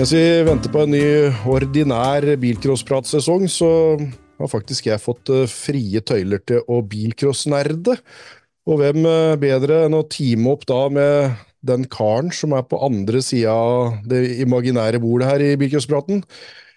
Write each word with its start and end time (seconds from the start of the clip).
Mens 0.00 0.14
vi 0.16 0.20
venter 0.46 0.72
på 0.72 0.80
en 0.80 0.94
ny 0.94 1.00
ordinær 1.52 2.24
bilcrosspratsesong, 2.40 3.42
så 3.52 3.66
har 4.00 4.48
faktisk 4.48 4.86
jeg 4.88 5.02
fått 5.02 5.28
eh, 5.28 5.42
frie 5.44 6.00
tøyler 6.00 6.40
til 6.48 6.62
å 6.72 6.78
bilcrossnerde. 6.88 7.98
Og 8.64 8.80
hvem 8.80 9.04
eh, 9.04 9.34
bedre 9.42 9.82
enn 9.90 9.98
å 9.98 10.06
teame 10.08 10.54
opp 10.54 10.64
da 10.70 10.78
med 10.88 11.36
den 11.68 11.84
karen 11.92 12.32
som 12.32 12.56
er 12.56 12.64
på 12.70 12.80
andre 12.80 13.20
sida 13.20 13.52
av 13.52 14.00
det 14.08 14.22
imaginære 14.46 15.02
bordet 15.04 15.28
her 15.34 15.44
i 15.50 15.52
bilcrosspraten. 15.60 16.24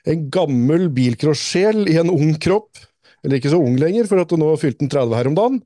En 0.03 0.27
gammel 0.27 0.89
bilcrossjel 0.91 1.85
i 1.93 1.95
en 2.03 2.11
ung 2.11 2.35
kropp. 2.43 2.75
Eller 3.23 3.39
ikke 3.39 3.55
så 3.55 3.63
ung 3.63 3.79
lenger, 3.79 4.11
for 4.11 4.19
at 4.19 4.35
nå 4.35 4.51
fylte 4.59 4.83
han 4.83 4.91
30 4.97 5.21
her 5.21 5.31
om 5.31 5.39
dagen. 5.39 5.63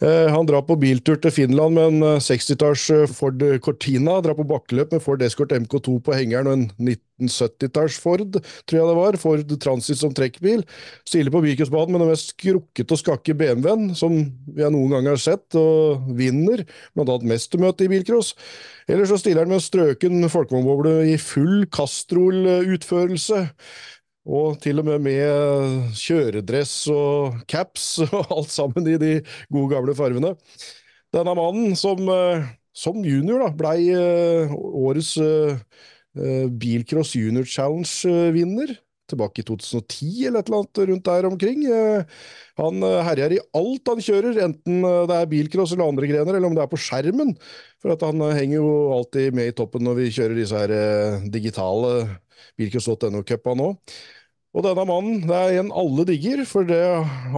Eh, 0.00 0.28
han 0.32 0.46
drar 0.48 0.62
på 0.64 0.78
biltur 0.80 1.18
til 1.20 1.32
Finland 1.34 1.76
med 1.76 1.90
en 1.90 2.20
60-talls 2.24 2.86
eh, 2.94 3.10
Ford 3.12 3.42
Cortina. 3.60 4.16
Drar 4.24 4.36
på 4.38 4.46
bakkeløp 4.48 4.94
med 4.94 5.02
Ford 5.04 5.20
Escort 5.22 5.52
MK2 5.52 5.98
på 6.06 6.16
hengeren 6.16 6.48
og 6.48 6.56
en 6.56 6.94
1970-talls 7.20 7.98
Ford, 8.00 8.38
tror 8.64 8.78
jeg 8.78 8.88
det 8.88 8.96
var. 8.96 9.18
Ford 9.20 9.52
Transit 9.60 10.00
som 10.00 10.14
trekkbil. 10.16 10.64
Stiller 11.04 11.34
på 11.34 11.44
Birkensbanen 11.44 11.92
med 11.92 12.04
den 12.06 12.14
mest 12.14 12.32
skrukkete 12.32 12.96
og 12.96 13.02
skakke 13.02 13.36
BMW-en 13.36 13.92
som 13.98 14.16
jeg 14.56 14.72
noen 14.72 14.96
gang 14.96 15.12
har 15.12 15.20
sett, 15.20 15.44
og 15.60 16.08
vinner 16.16 16.64
blant 16.94 17.12
annet 17.12 17.34
mestermøtet 17.34 17.84
i 17.84 17.92
bilcross. 17.92 18.32
Eller 18.88 19.04
så 19.04 19.20
stiller 19.20 19.44
han 19.44 19.52
med 19.52 19.64
strøken 19.64 20.24
folkevognboble 20.32 20.96
i 21.12 21.16
full 21.20 21.66
Castrol-utførelse. 21.76 23.44
Og 24.28 24.58
til 24.60 24.82
og 24.82 24.84
med 24.84 25.00
med 25.00 25.94
kjøredress 25.96 26.74
og 26.92 27.40
caps 27.48 27.98
og 28.04 28.26
alt 28.36 28.52
sammen 28.52 28.88
i 28.88 28.98
de 29.00 29.12
gode, 29.52 29.70
gamle 29.74 29.94
farvene. 29.96 30.34
Denne 31.14 31.34
mannen 31.34 31.74
som, 31.78 32.02
eh, 32.12 32.44
som 32.76 33.00
junior 33.04 33.46
da, 33.46 33.50
blei 33.56 33.88
eh, 33.90 34.52
årets 34.52 35.16
uh, 35.18 35.56
Bilcross 36.60 37.16
Junior 37.16 37.46
Challenge-vinner. 37.46 38.76
Tilbake 39.10 39.42
i 39.42 39.46
2010 39.48 40.10
eller 40.28 40.40
et 40.40 40.50
eller 40.50 40.60
annet 40.60 40.82
rundt 40.90 41.10
der 41.10 41.28
omkring. 41.28 41.66
Han 42.60 42.86
herjer 43.08 43.36
i 43.36 43.42
alt 43.56 43.90
han 43.92 44.04
kjører, 44.04 44.40
enten 44.46 44.86
det 45.10 45.16
er 45.16 45.30
bilcross 45.30 45.74
eller 45.74 45.90
andre 45.90 46.08
grener, 46.10 46.36
eller 46.36 46.50
om 46.50 46.56
det 46.56 46.64
er 46.64 46.70
på 46.72 46.80
skjermen. 46.80 47.34
For 47.80 47.94
han 48.06 48.24
henger 48.36 48.58
jo 48.60 48.72
alltid 48.96 49.36
med 49.36 49.50
i 49.50 49.56
toppen 49.56 49.86
når 49.86 50.00
vi 50.00 50.10
kjører 50.14 50.38
disse 50.38 50.62
her 50.62 51.28
digitale 51.32 51.94
bilcross.no-cupa 52.60 53.56
nå. 53.58 53.74
Og 54.50 54.64
denne 54.66 54.82
mannen, 54.82 55.20
det 55.30 55.36
er 55.36 55.60
en 55.60 55.68
alle 55.78 56.02
digger, 56.08 56.40
for 56.48 56.66
det, 56.66 56.80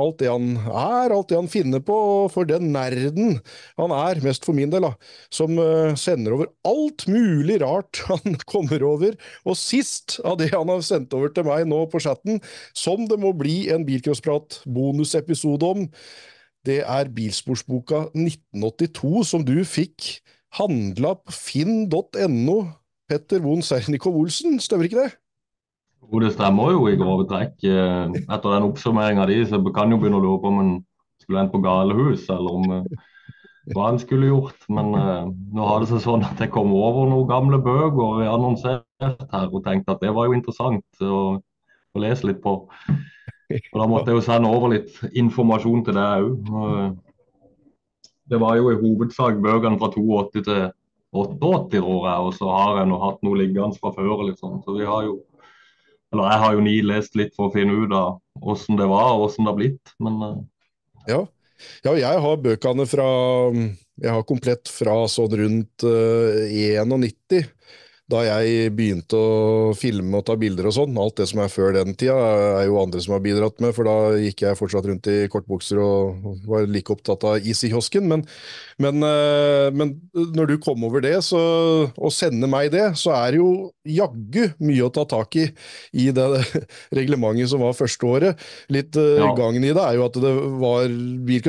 alt 0.01 0.17
det 0.23 0.31
han 0.33 0.55
er, 0.65 1.13
alt 1.13 1.29
det 1.29 1.37
han 1.37 1.51
finner 1.53 1.83
på, 1.85 1.93
og 1.93 2.31
for 2.33 2.49
den 2.49 2.71
nerden 2.73 3.35
han 3.77 3.93
er, 3.93 4.23
mest 4.25 4.49
for 4.49 4.57
min 4.57 4.73
del, 4.73 4.87
da, 4.87 4.95
som 5.29 5.61
uh, 5.61 5.93
sender 6.01 6.39
over 6.39 6.49
alt 6.65 7.05
mulig 7.13 7.59
rart 7.61 8.01
han 8.09 8.39
kommer 8.49 8.85
over. 8.89 9.19
Og 9.45 9.61
sist 9.61 10.23
av 10.25 10.39
det 10.41 10.55
han 10.55 10.73
har 10.73 10.81
sendt 10.89 11.13
over 11.19 11.35
til 11.37 11.45
meg 11.51 11.69
nå 11.69 11.85
på 11.93 12.01
chatten, 12.01 12.41
som 12.73 13.05
det 13.11 13.21
må 13.21 13.35
bli 13.37 13.67
en 13.75 13.85
Bilcrossprat-bonusepisode 13.89 15.73
om, 15.77 15.89
det 16.65 16.81
er 16.87 17.11
bilsportsboka 17.13 18.07
1982 18.15 19.25
som 19.27 19.45
du 19.45 19.59
fikk 19.67 20.23
handla 20.57 21.17
på 21.19 21.35
finn.no. 21.35 22.61
Petter 23.11 23.43
Von 23.45 23.61
Sernikov 23.67 24.17
Olsen, 24.17 24.57
stemmer 24.63 24.89
ikke 24.89 25.03
det? 25.03 25.22
Jo, 26.13 26.21
det 26.21 26.35
stemmer 26.35 26.75
jo 26.75 26.89
i 26.91 26.97
grove 27.01 27.25
trekk. 27.25 27.55
Eh, 27.65 28.17
etter 28.27 28.53
den 28.53 28.67
oppsummeringa 28.67 29.25
di, 29.31 29.39
så 29.49 29.57
kan 29.73 29.95
jo 29.95 29.97
begynne 30.01 30.19
å 30.19 30.25
lure 30.25 30.41
på 30.43 30.51
om 30.51 30.59
en 30.61 30.73
skulle 31.23 31.41
endt 31.41 31.55
på 31.55 31.63
galehus, 31.65 32.27
eller 32.35 32.59
om 32.59 32.75
eh, 32.77 33.07
hva 33.73 33.87
en 33.89 34.01
skulle 34.03 34.29
gjort. 34.29 34.67
Men 34.69 34.91
uh, 34.93 35.31
nå 35.31 35.69
har 35.71 35.81
det 35.81 35.89
seg 35.89 36.03
sånn 36.05 36.27
at 36.29 36.43
jeg 36.43 36.53
kom 36.53 36.75
over 36.77 37.09
noen 37.09 37.31
gamle 37.31 37.63
bøker 37.65 38.27
annonsert 38.29 38.85
her, 39.01 39.49
og 39.49 39.65
tenkte 39.65 39.95
at 39.95 40.05
det 40.05 40.13
var 40.13 40.29
jo 40.29 40.37
interessant 40.37 41.07
å, 41.07 41.23
å 41.41 42.05
lese 42.05 42.29
litt 42.29 42.43
på. 42.45 42.59
Og 42.59 43.81
Da 43.81 43.89
måtte 43.89 44.13
jeg 44.13 44.21
jo 44.21 44.27
sende 44.27 44.53
over 44.53 44.75
litt 44.75 44.93
informasjon 45.17 45.87
til 45.87 45.97
deg 45.97 46.29
òg. 46.29 46.95
Det 48.29 48.41
var 48.41 48.57
jo 48.59 48.69
i 48.73 48.81
hovedsak 48.81 49.41
bøkene 49.45 49.81
fra 49.81 49.93
82 49.93 50.45
til 50.45 50.63
88, 51.13 51.81
tror 51.81 52.07
jeg, 52.09 52.21
og 52.29 52.33
så 52.37 52.53
har 52.53 52.79
jeg 52.81 52.89
nå 52.89 53.01
hatt 53.01 53.25
noe 53.25 53.41
liggende 53.41 53.81
fra 53.81 53.93
før. 53.97 54.27
Liksom. 54.29 54.61
Så 54.65 54.77
vi 54.77 54.89
har 54.89 55.09
jo 55.09 55.21
eller 56.13 56.29
jeg 56.29 56.43
har 56.45 56.57
jo 56.57 56.65
nilest 56.67 57.17
litt 57.19 57.37
for 57.37 57.49
å 57.49 57.55
finne 57.55 57.77
ut 57.77 57.95
av 57.97 58.51
åssen 58.53 58.79
det 58.81 58.89
var 58.91 59.15
og 59.15 59.29
åssen 59.29 59.47
det 59.47 59.53
har 59.53 59.61
blitt, 59.61 59.95
men 60.03 60.19
uh... 60.21 60.35
ja. 61.09 61.23
ja. 61.87 61.95
jeg 61.97 62.25
har 62.27 62.45
bøkene 62.45 62.87
fra 62.91 63.09
Jeg 64.03 64.13
har 64.17 64.25
komplett 64.29 64.71
fra 64.73 65.03
sånn 65.11 65.39
rundt 65.41 65.85
uh, 65.87 66.45
eh, 66.49 66.85
91 66.85 67.49
da 68.13 68.23
jeg 68.27 68.73
begynte 68.77 69.17
å 69.17 69.73
filme 69.79 70.21
og 70.21 70.27
ta 70.29 70.37
bilder 70.39 70.69
og 70.69 70.77
sånn. 70.77 70.99
Alt 71.01 71.19
det 71.23 71.29
som 71.31 71.43
er 71.43 71.53
før 71.53 71.75
den 71.77 71.97
tida, 71.99 72.17
er 72.61 72.67
jo 72.69 72.81
andre 72.83 73.01
som 73.03 73.17
har 73.17 73.23
bidratt 73.25 73.63
med, 73.65 73.73
for 73.77 73.89
da 73.89 73.97
gikk 74.21 74.45
jeg 74.45 74.59
fortsatt 74.59 74.89
rundt 74.89 75.09
i 75.11 75.17
kortbukser 75.33 75.81
og 75.83 76.29
var 76.49 76.69
like 76.71 76.93
opptatt 76.93 77.27
av 77.29 77.49
is 77.49 77.63
i 77.65 77.73
kiosken. 77.73 78.09
Men, 78.11 78.25
men, 78.83 79.03
eh, 79.07 79.69
men, 79.75 79.95
når 80.37 80.53
du 80.53 80.57
kom 80.63 80.85
over 80.89 81.05
det 81.05 81.17
så, 81.27 81.43
og 81.93 82.15
sender 82.15 82.51
meg 82.51 82.73
det, 82.75 82.91
så 83.01 83.15
er 83.17 83.35
det 83.35 83.43
jo 83.43 83.53
jaggu 83.89 84.53
mye 84.63 84.87
å 84.87 84.93
ta 84.95 85.07
tak 85.09 85.39
i 85.41 85.49
i 85.99 86.09
det 86.15 86.27
reglementet 86.99 87.51
som 87.53 87.63
var 87.65 87.77
første 87.77 88.09
året. 88.09 88.49
Litt 88.73 88.97
eh, 89.01 89.21
ja. 89.21 89.33
gangen 89.39 89.65
i 89.65 89.73
det 89.75 89.83
er 89.83 89.99
jo 89.99 90.09
at 90.09 90.19
det 90.23 90.33
var 90.63 90.89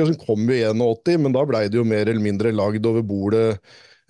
som 0.04 0.20
kom 0.20 0.46
jo 0.48 0.56
i 0.56 0.64
81, 0.66 1.24
men 1.24 1.34
da 1.34 1.44
blei 1.48 1.66
det 1.68 1.80
jo 1.80 1.88
mer 1.88 2.08
eller 2.08 2.22
mindre 2.22 2.54
lagd 2.54 2.86
over 2.88 3.04
bordet 3.06 3.48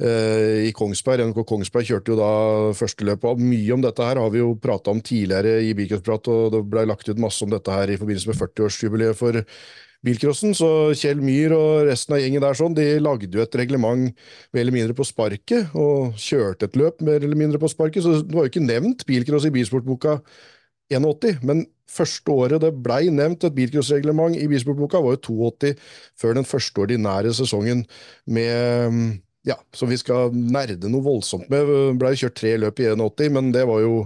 i 0.02 0.72
Kongsberg. 0.74 1.22
NK 1.30 1.44
Kongsberg 1.46 1.86
kjørte 1.86 2.10
jo 2.10 2.18
da 2.18 2.30
førsteløpet. 2.74 3.28
Og 3.30 3.42
mye 3.42 3.76
om 3.76 3.82
dette 3.84 4.06
her 4.06 4.18
har 4.18 4.32
vi 4.34 4.40
jo 4.40 4.56
prata 4.58 4.90
om 4.90 5.02
tidligere 5.04 5.60
i 5.62 5.74
Bilcrossprat, 5.78 6.30
og 6.32 6.52
det 6.54 6.62
ble 6.72 6.86
lagt 6.90 7.08
ut 7.08 7.20
masse 7.22 7.44
om 7.46 7.52
dette 7.52 7.70
her 7.70 7.92
i 7.92 7.98
forbindelse 8.00 8.32
med 8.32 8.40
40-årsjubileet 8.40 9.18
for 9.18 9.38
bilcrossen. 10.04 10.54
Så 10.56 10.68
Kjell 10.98 11.22
Myhr 11.24 11.54
og 11.56 11.86
resten 11.88 12.16
av 12.16 12.22
gjengen 12.22 12.42
der 12.44 12.58
sånn, 12.58 12.74
de 12.76 12.88
lagde 13.02 13.30
jo 13.32 13.44
et 13.44 13.58
reglement 13.60 14.10
mer 14.10 14.64
eller 14.64 14.74
mindre 14.74 14.96
på 14.98 15.06
sparket, 15.08 15.70
og 15.78 16.18
kjørte 16.20 16.68
et 16.68 16.78
løp 16.80 17.04
mer 17.04 17.22
eller 17.22 17.38
mindre 17.38 17.62
på 17.62 17.70
sparket. 17.72 18.04
Så 18.04 18.18
det 18.22 18.34
var 18.34 18.48
jo 18.48 18.52
ikke 18.52 18.66
nevnt 18.66 19.06
bilcross 19.08 19.46
i 19.48 19.54
bilsportboka 19.54 20.18
81, 20.92 21.38
men 21.46 21.64
første 21.88 22.32
året 22.34 22.60
det 22.64 22.72
blei 22.84 23.06
nevnt 23.12 23.46
et 23.46 23.54
bilcrossreglement 23.56 24.36
i 24.36 24.48
bilsportboka, 24.50 25.00
var 25.00 25.16
jo 25.16 25.22
82, 25.54 25.78
før 26.20 26.36
den 26.36 26.48
første 26.48 26.84
ordinære 26.84 27.32
sesongen 27.36 27.84
med 28.26 29.22
ja, 29.44 29.58
som 29.76 29.90
vi 29.92 29.98
skal 30.00 30.32
nerde 30.32 30.88
noe 30.88 31.04
voldsomt 31.04 31.50
med. 31.52 31.70
Blei 32.00 32.14
kjørt 32.16 32.38
tre 32.40 32.54
løp 32.60 32.80
i 32.80 32.88
81, 32.92 33.32
men 33.36 33.50
det 33.54 33.66
var 33.68 33.82
jo 33.84 34.04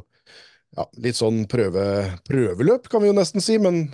ja, 0.76 0.86
litt 1.02 1.18
sånn 1.18 1.44
prøve, 1.50 1.84
prøveløp, 2.28 2.88
kan 2.90 3.04
vi 3.04 3.12
jo 3.12 3.16
nesten 3.16 3.44
si. 3.44 3.58
Men 3.62 3.86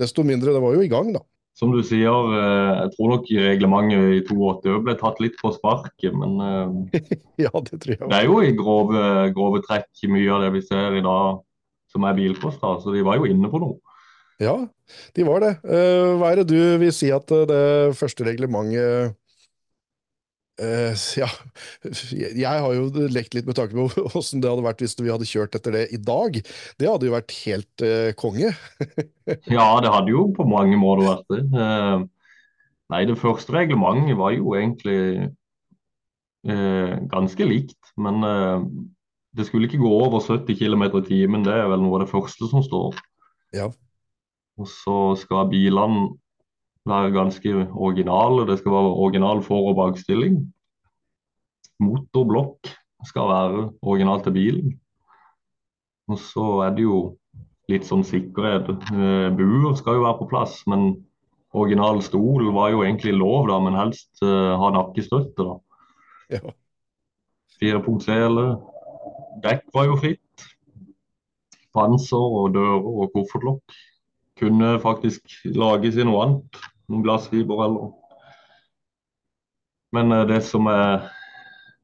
desto 0.00 0.24
mindre, 0.26 0.54
det 0.56 0.62
var 0.64 0.76
jo 0.76 0.84
i 0.84 0.92
gang, 0.92 1.12
da. 1.16 1.24
Som 1.58 1.72
du 1.74 1.80
sier, 1.82 2.06
eh, 2.38 2.72
jeg 2.84 2.92
tror 2.94 3.12
nok 3.16 3.30
reglementet 3.34 4.12
i 4.14 4.20
82 4.22 4.78
ble 4.86 4.94
tatt 5.00 5.18
litt 5.18 5.34
på 5.40 5.50
sparket, 5.56 6.14
men 6.14 6.38
eh, 6.38 7.00
ja, 7.48 7.50
det, 7.50 7.80
tror 7.82 7.96
jeg. 7.96 8.04
det 8.04 8.20
er 8.20 8.28
jo 8.28 8.38
i 8.46 8.54
grove, 8.54 9.02
grove 9.34 9.64
trekk 9.66 10.06
mye 10.12 10.30
av 10.36 10.46
det 10.46 10.52
vi 10.54 10.62
ser 10.68 11.00
i 11.00 11.02
dag 11.02 11.42
som 11.90 12.04
er 12.06 12.14
bilkost, 12.14 12.62
så 12.62 12.94
de 12.94 13.02
var 13.02 13.18
jo 13.18 13.26
inne 13.26 13.50
på 13.50 13.58
noe. 13.58 13.80
Ja, 14.38 14.54
de 15.18 15.24
var 15.26 15.42
det. 15.42 15.56
Eh, 15.66 16.12
hva 16.20 16.30
er 16.30 16.44
det 16.44 16.52
du 16.52 16.78
vil 16.84 16.94
si 16.94 17.10
at 17.10 17.26
det 17.26 17.96
første 17.98 18.28
reglementet 18.28 19.18
Uh, 20.58 20.90
ja, 21.14 21.28
jeg 22.10 22.62
har 22.64 22.72
jo 22.74 23.06
lekt 23.14 23.36
litt 23.36 23.46
med 23.46 23.54
tanken 23.54 23.78
på 23.78 24.04
åssen 24.18 24.42
det 24.42 24.50
hadde 24.50 24.64
vært 24.66 24.82
hvis 24.82 24.96
vi 24.98 25.12
hadde 25.12 25.28
kjørt 25.28 25.54
etter 25.54 25.76
det 25.76 25.84
i 25.94 26.00
dag. 26.02 26.40
Det 26.80 26.90
hadde 26.90 27.06
jo 27.06 27.14
vært 27.14 27.34
helt 27.44 27.84
uh, 27.86 28.10
konge. 28.18 28.50
ja, 29.56 29.68
det 29.84 29.92
hadde 29.94 30.14
jo 30.14 30.28
på 30.34 30.46
mange 30.50 30.78
måter 30.80 31.06
vært 31.06 31.34
det. 31.34 31.42
Uh, 31.54 32.06
nei, 32.94 33.02
det 33.06 33.18
første 33.20 33.54
reglementet 33.54 34.18
var 34.18 34.34
jo 34.36 34.54
egentlig 34.58 35.34
ganske 36.48 37.44
likt. 37.44 37.90
Men 38.00 38.22
det 39.36 39.44
skulle 39.44 39.66
ikke 39.66 39.80
gå 39.82 39.90
over 39.90 40.22
70 40.24 40.56
km 40.56 40.84
i 40.86 41.02
timen, 41.04 41.42
det 41.44 41.52
er 41.52 41.66
vel 41.68 41.82
noe 41.82 41.98
av 41.98 42.04
det 42.04 42.12
første 42.12 42.48
som 42.48 42.62
står. 42.64 42.96
Ja. 43.52 43.66
Og 44.56 44.70
så 44.70 44.96
skal 45.20 45.50
bilene 45.50 46.06
være 46.88 47.14
ganske 47.14 47.54
originale. 47.72 48.46
Det 48.48 48.58
skal 48.58 48.72
være 48.72 48.96
original 49.04 49.42
for- 49.42 49.70
og 49.70 49.76
bakstilling. 49.76 50.40
Motorblokk 51.80 52.72
skal 53.06 53.28
være 53.30 53.72
original 53.82 54.22
til 54.22 54.32
bilen. 54.32 54.80
Og 56.08 56.18
så 56.18 56.46
er 56.66 56.74
det 56.74 56.82
jo 56.82 57.16
litt 57.68 57.84
sånn 57.84 58.04
sikkerhet. 58.06 58.70
Eh, 58.72 59.28
buer 59.36 59.76
skal 59.76 59.98
jo 59.98 60.06
være 60.06 60.18
på 60.22 60.28
plass, 60.30 60.62
men 60.66 61.04
original 61.52 62.00
stol 62.02 62.48
var 62.54 62.72
jo 62.72 62.82
egentlig 62.84 63.14
lov, 63.16 63.48
da, 63.48 63.58
men 63.60 63.76
helst 63.78 64.22
uh, 64.22 64.56
ha 64.60 64.70
nakkestøtte. 64.74 65.44
da. 65.44 65.56
Ja. 66.30 66.54
Dekk 69.42 69.64
var 69.74 69.86
jo 69.88 69.96
fritt. 70.00 70.48
Panser 71.74 72.20
og 72.40 72.52
dører 72.56 72.84
og 72.84 73.12
koffertlokk. 73.14 73.76
Kunne 74.38 74.76
faktisk 74.82 75.40
lages 75.56 75.98
i 75.98 76.06
noe 76.06 76.24
annet 76.24 76.60
noen 76.88 77.04
glassfiber 77.04 77.64
eller 77.64 77.94
Men 79.92 80.12
eh, 80.12 80.26
det 80.28 80.42
som 80.44 80.66
er 80.68 81.06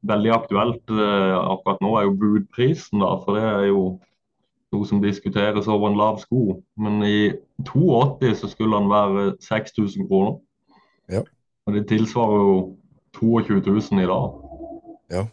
veldig 0.05 0.31
aktuelt 0.33 0.91
eh, 0.93 1.35
akkurat 1.39 1.81
nå, 1.81 1.93
er 1.97 2.05
jo 2.05 2.17
budprisen. 2.21 3.01
da, 3.01 3.15
For 3.23 3.37
det 3.37 3.45
er 3.49 3.63
jo 3.71 3.83
noe 4.75 4.85
som 4.85 5.01
diskuteres 5.01 5.69
over 5.71 5.89
en 5.89 5.97
lav 5.97 6.19
sko. 6.21 6.59
Men 6.77 7.01
i 7.05 7.31
82 7.65 8.35
så 8.41 8.49
skulle 8.51 8.77
den 8.77 8.91
være 8.91 9.35
6000 9.41 10.07
kroner. 10.09 10.37
Ja. 11.09 11.23
Og 11.65 11.73
det 11.73 11.87
tilsvarer 11.89 12.41
jo 12.43 12.55
22 13.17 13.61
000 13.65 14.03
i 14.03 14.09
dag. 14.11 14.37
Ja. 15.15 15.25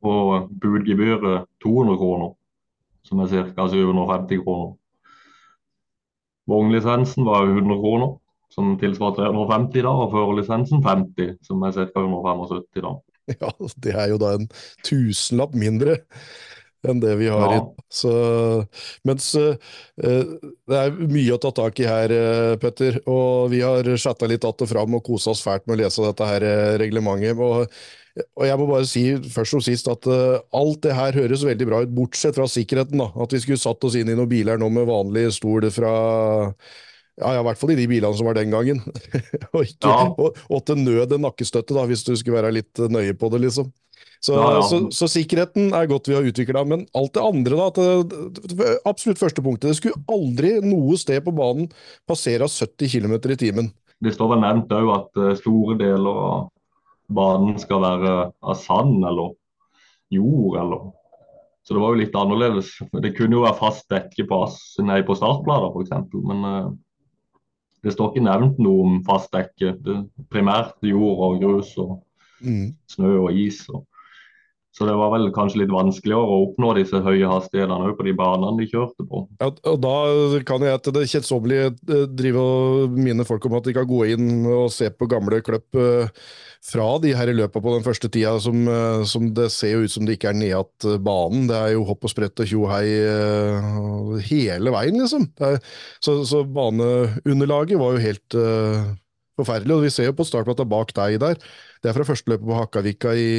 Og 0.00 0.48
budgebyret 0.60 1.44
200 1.60 1.98
kroner, 2.00 2.32
som 3.04 3.20
er 3.20 3.28
ca. 3.28 3.68
750 3.68 4.44
kroner. 4.44 4.76
Vognlisensen 6.48 7.26
var 7.28 7.44
100 7.46 7.76
kroner, 7.82 8.16
som 8.54 8.74
tilsvarer 8.80 9.30
350 9.30 9.84
da, 9.86 9.92
og 9.94 10.12
førerlisensen 10.14 10.82
50, 10.84 11.36
som 11.46 11.62
er 11.66 11.76
ca. 11.76 11.86
175 11.94 12.84
da. 12.86 12.96
Ja, 13.40 13.50
det 13.84 13.92
er 13.94 14.08
jo 14.10 14.16
da 14.18 14.32
en 14.34 14.48
tusenlapp 14.86 15.52
mindre 15.54 16.00
enn 16.88 17.00
det 17.02 17.12
vi 17.20 17.28
har 17.28 17.52
Ja. 17.52 17.58
i 17.60 17.84
så, 17.92 18.12
Mens 19.04 19.28
uh, 19.36 19.54
det 20.00 20.78
er 20.80 20.96
mye 20.96 21.36
å 21.36 21.40
ta 21.42 21.52
tak 21.54 21.78
i 21.82 21.86
her, 21.86 22.10
eh, 22.10 22.56
Petter. 22.56 23.00
Og 23.06 23.50
vi 23.52 23.60
har 23.60 23.84
chatta 23.96 24.26
litt 24.26 24.44
att 24.44 24.62
og 24.62 24.68
fram 24.68 24.94
og 24.94 25.04
kosa 25.04 25.30
oss 25.30 25.42
fælt 25.44 25.66
med 25.66 25.76
å 25.76 25.82
lese 25.82 26.02
dette 26.06 26.24
her 26.24 26.46
reglementet. 26.80 27.36
Og, 27.36 27.68
og 28.36 28.46
jeg 28.46 28.58
må 28.58 28.66
bare 28.70 28.88
si 28.88 29.04
først 29.20 29.58
og 29.58 29.62
sist 29.66 29.88
at 29.92 30.06
alt 30.08 30.80
det 30.82 30.96
her 30.96 31.12
høres 31.12 31.44
veldig 31.44 31.66
bra 31.68 31.82
ut, 31.82 31.92
bortsett 31.94 32.34
fra 32.34 32.48
sikkerheten. 32.48 32.98
da. 32.98 33.10
At 33.22 33.34
vi 33.34 33.42
skulle 33.44 33.60
satt 33.60 33.84
oss 33.84 33.98
inn 33.98 34.08
i 34.08 34.16
noen 34.16 34.30
biler 34.30 34.58
nå 34.58 34.70
med 34.72 34.88
vanlig 34.88 35.28
stol 35.36 35.68
fra 35.74 35.92
ja, 37.20 37.34
ja, 37.36 37.42
i 37.42 37.46
hvert 37.46 37.60
fall 37.60 37.74
i 37.74 37.78
de 37.78 37.86
bilene 37.90 38.16
som 38.16 38.28
var 38.28 38.38
den 38.38 38.54
gangen. 38.54 38.80
og, 39.54 39.60
ikke, 39.62 39.86
Ja. 39.86 40.08
og, 40.10 40.40
og 40.48 40.64
til 40.66 40.80
nød 40.80 41.14
en 41.16 41.24
nakkestøtte, 41.28 41.76
da, 41.76 41.86
hvis 41.90 42.04
du 42.06 42.14
skulle 42.16 42.40
være 42.40 42.54
litt 42.58 42.82
nøye 42.90 43.14
på 43.18 43.30
det, 43.32 43.44
liksom. 43.46 43.70
Så, 44.20 44.34
Ja, 44.36 44.48
ja. 44.58 44.62
så, 44.68 44.78
så 44.92 45.08
sikkerheten 45.08 45.72
er 45.72 45.88
godt 45.88 46.08
vi 46.10 46.16
har 46.16 46.26
utvikla, 46.28 46.64
men 46.68 46.84
alt 46.96 47.14
det 47.16 47.24
andre, 47.24 47.56
da. 47.56 47.68
det, 48.04 48.32
det, 48.52 48.72
absolutt 48.88 49.20
første 49.20 49.44
punktet. 49.44 49.70
Det 49.70 49.78
skulle 49.78 50.02
aldri 50.12 50.58
noe 50.64 50.98
sted 51.00 51.24
på 51.24 51.32
banen 51.36 51.70
passere 52.08 52.48
70 52.48 52.92
km 52.92 53.16
i 53.16 53.38
timen. 53.40 53.70
Det 54.00 54.12
står 54.16 54.34
vel 54.34 54.42
nevnt 54.44 54.72
òg 54.76 54.90
at 54.92 55.20
eh, 55.20 55.36
store 55.40 55.76
deler 55.80 56.20
av 56.24 56.48
banen 57.10 57.56
skal 57.60 57.82
være 57.82 58.14
av 58.28 58.58
sand 58.60 59.00
eller 59.04 59.34
jord 60.14 60.56
eller 60.60 60.88
Så 61.64 61.74
det 61.76 61.82
var 61.82 61.92
jo 61.92 62.00
litt 62.00 62.14
annerledes. 62.16 62.70
Det 63.04 63.12
kunne 63.16 63.36
jo 63.36 63.44
være 63.44 63.58
fast 63.58 63.88
dekke 63.92 64.24
på 64.28 64.38
på 64.48 65.16
startblader 65.16 65.74
f.eks. 65.74 65.92
Men 66.28 66.46
eh, 66.48 66.70
det 67.82 67.92
står 67.94 68.12
ikke 68.14 68.24
nevnt 68.26 68.58
noe 68.62 68.84
om 68.86 68.98
fast 69.06 69.30
dekke. 69.32 69.74
Det 69.80 69.94
er 69.96 70.04
primært 70.32 70.74
jord 70.82 71.24
og 71.26 71.40
grus 71.42 71.76
og 71.78 71.98
Mm. 72.42 72.74
snø 72.88 73.18
og 73.26 73.32
is. 73.36 73.68
Og. 73.68 73.84
Så 74.70 74.86
det 74.86 74.94
var 74.94 75.10
vel 75.10 75.32
kanskje 75.34 75.64
litt 75.64 75.72
vanskeligere 75.74 76.22
å 76.22 76.42
oppnå 76.44 76.70
disse 76.78 77.00
høye 77.02 77.26
hastighetene 77.26 77.90
på 77.98 78.04
de 78.06 78.12
banene 78.16 78.54
de 78.60 78.68
kjørte 78.70 79.02
på. 79.02 79.24
Ja, 79.42 79.48
og 79.50 79.80
da 79.82 79.94
kan 80.46 80.62
jeg 80.62 80.82
til 80.84 80.94
det 80.94 81.08
kjedsommelige 81.10 81.72
eh, 81.90 82.04
drive 82.06 82.44
og 82.44 82.94
minne 82.94 83.26
folk 83.26 83.48
om 83.48 83.58
at 83.58 83.66
de 83.66 83.74
kan 83.74 83.88
gå 83.90 84.04
inn 84.14 84.46
og 84.46 84.70
se 84.70 84.92
på 84.94 85.10
gamle 85.10 85.42
kløpp 85.42 85.80
eh, 85.80 86.22
fra 86.70 86.86
de 87.02 87.16
her 87.16 87.32
i 87.32 87.34
løpet 87.34 87.64
på 87.64 87.74
den 87.74 87.84
første 87.84 88.10
tida, 88.12 88.36
som, 88.42 88.62
eh, 88.68 89.02
som 89.10 89.26
det 89.34 89.48
ser 89.54 89.74
jo 89.74 89.82
ut 89.84 89.94
som 89.96 90.06
det 90.06 90.18
ikke 90.18 90.30
er 90.30 90.38
ned 90.38 90.52
igjen 90.52 91.02
banen. 91.02 91.50
Det 91.50 91.58
er 91.58 91.74
jo 91.74 91.84
hopp 91.88 92.06
og 92.06 92.14
sprett 92.14 92.46
og 92.46 92.50
tjo 92.52 92.70
hei 92.70 92.86
eh, 92.86 93.68
hele 94.30 94.74
veien, 94.74 95.02
liksom. 95.02 95.26
Er, 95.42 95.58
så, 96.04 96.20
så 96.28 96.44
baneunderlaget 96.46 97.80
var 97.80 97.96
jo 97.96 98.04
helt 98.06 98.38
uh, 98.38 98.90
forferdelig. 99.40 99.76
Og 99.76 99.86
vi 99.86 99.92
ser 99.94 100.10
jo 100.10 100.16
på 100.16 100.26
startplata 100.28 100.66
bak 100.68 100.92
deg 100.96 101.18
der. 101.22 101.38
Det 101.80 101.90
er 101.90 101.96
fra 101.96 102.06
første 102.06 102.32
løpet 102.32 102.46
på 102.46 102.58
Hakkavika 102.58 103.14
i, 103.16 103.30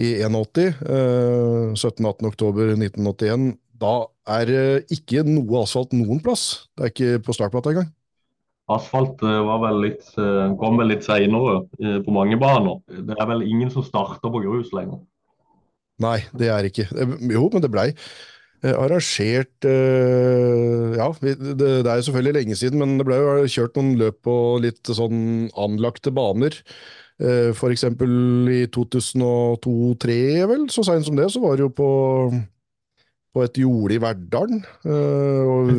i 0.00 0.14
81. 0.22 0.72
Eh, 0.86 1.72
17-18 1.76 2.30
oktober 2.30 2.72
1981. 2.76 3.52
Da 3.82 3.96
er 4.38 4.46
det 4.48 4.64
ikke 4.94 5.24
noe 5.26 5.64
asfalt 5.64 5.92
noen 5.96 6.22
plass. 6.22 6.68
Det 6.76 6.86
er 6.86 6.94
ikke 6.94 7.22
på 7.26 7.36
startplata 7.36 7.74
engang. 7.74 7.90
Asfalt 8.72 9.20
eh, 9.26 9.40
var 9.48 9.62
vel 9.66 9.80
litt, 9.88 10.04
eh, 10.16 10.52
kom 10.60 10.78
vel 10.80 10.94
litt 10.94 11.04
seinere 11.04 11.64
på 11.76 12.14
mange 12.14 12.38
baner. 12.40 12.78
Det 12.88 13.18
er 13.18 13.32
vel 13.32 13.44
ingen 13.48 13.72
som 13.74 13.84
starter 13.84 14.32
på 14.32 14.44
grus 14.46 14.70
lenger. 14.76 15.02
Nei, 16.02 16.18
det 16.38 16.50
er 16.52 16.68
ikke. 16.68 16.86
Eh, 16.96 17.16
Jo, 17.32 17.48
men 17.52 17.64
det 17.64 17.70
blei 17.72 17.88
eh, 17.92 18.74
arrangert 18.74 19.66
eh, 19.68 20.96
Ja, 20.98 21.10
det, 21.20 21.68
er 21.82 22.00
jo 22.00 22.06
selvfølgelig 22.08 22.36
lenge 22.38 22.58
siden, 22.58 22.82
men 22.82 22.98
det 22.98 23.06
blei 23.08 23.20
jo 23.20 23.46
kjørt 23.50 23.78
noen 23.78 23.94
løp 24.00 24.22
på 24.26 24.36
litt 24.62 24.88
sånn 24.88 25.50
anlagte 25.58 26.14
baner. 26.14 26.56
Eh, 27.20 27.50
For 27.56 27.74
eksempel 27.74 28.12
i 28.52 28.60
2002-2003, 28.72 30.18
vel, 30.50 30.68
så 30.72 30.84
seint 30.86 31.06
som 31.06 31.18
det, 31.18 31.28
så 31.32 31.42
var 31.42 31.58
det 31.58 31.66
jo 31.66 31.72
på, 31.76 31.90
på 33.34 33.44
et 33.44 33.58
jorde 33.62 33.98
i 33.98 34.02
Verdalen. 34.02 34.62
Eh, 34.84 35.42
og 35.48 35.72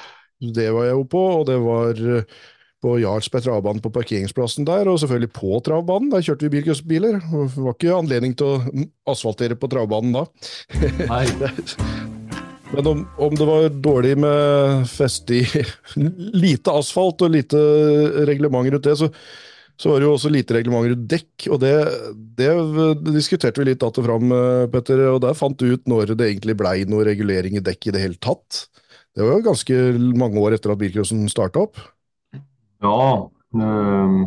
det 0.58 0.68
var 0.74 0.90
jeg 0.90 0.98
jo 0.98 1.06
på, 1.08 1.24
og 1.40 1.46
det 1.48 1.60
var 1.64 2.04
eh, 2.18 2.36
på 2.84 2.98
Jarlsberg 3.00 3.46
travbane 3.46 3.80
på 3.80 3.92
parkeringsplassen 3.94 4.66
der, 4.68 4.90
og 4.92 5.00
selvfølgelig 5.00 5.32
på 5.32 5.60
travbanen. 5.64 6.10
Der 6.12 6.24
kjørte 6.24 6.46
vi 6.46 6.58
bilcrossbiler. 6.58 7.16
Det 7.22 7.64
var 7.64 7.78
ikke 7.78 7.96
anledning 7.96 8.36
til 8.36 8.52
å 8.52 9.14
asfaltere 9.14 9.56
på 9.56 9.70
travbanen 9.72 10.18
da. 10.18 10.26
Nei, 11.08 11.24
Men 12.74 12.86
om, 12.90 13.02
om 13.22 13.34
det 13.38 13.46
var 13.46 13.66
dårlig 13.70 14.14
med 14.18 14.86
feste 14.90 15.36
i 15.38 15.64
lite 16.44 16.74
asfalt 16.74 17.22
og 17.22 17.34
lite 17.34 17.60
reglement 18.26 18.66
rundt 18.66 18.88
det, 18.88 18.96
så, 18.98 19.10
så 19.80 19.90
var 19.90 20.00
det 20.00 20.06
jo 20.06 20.12
også 20.14 20.30
lite 20.30 20.54
reglement 20.54 20.86
rundt 20.86 21.08
dekk. 21.10 21.48
Og 21.54 21.58
det, 21.62 21.72
det 22.38 22.50
diskuterte 23.14 23.60
vi 23.60 23.72
litt 23.72 23.82
att 23.82 23.98
og 23.98 24.06
fram, 24.06 24.30
eh, 24.32 24.66
Petter, 24.70 25.02
og 25.10 25.20
der 25.24 25.34
fant 25.34 25.58
du 25.58 25.72
ut 25.72 25.88
når 25.90 26.14
det 26.14 26.28
egentlig 26.28 26.56
blei 26.56 26.84
noe 26.86 27.04
regulering 27.04 27.58
i 27.58 27.64
dekk 27.64 27.88
i 27.88 27.94
det 27.96 28.04
hele 28.04 28.20
tatt. 28.22 28.68
Det 29.14 29.22
var 29.22 29.38
jo 29.38 29.46
ganske 29.46 29.80
mange 30.18 30.40
år 30.42 30.56
etter 30.56 30.72
at 30.74 30.78
bilcrossen 30.80 31.26
starta 31.30 31.66
opp. 31.66 31.78
ja 32.82 33.30
ehm, 33.54 34.24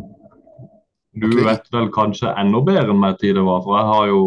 Du 1.18 1.28
vet 1.44 1.66
vel 1.74 1.90
kanskje 1.92 2.32
enda 2.40 2.62
bedre 2.64 2.94
enn 2.94 3.00
meg 3.00 3.18
tid 3.20 3.36
det 3.36 3.44
var, 3.44 3.64
for 3.66 3.78
jeg 3.78 3.88
har 3.92 4.08
jo 4.08 4.22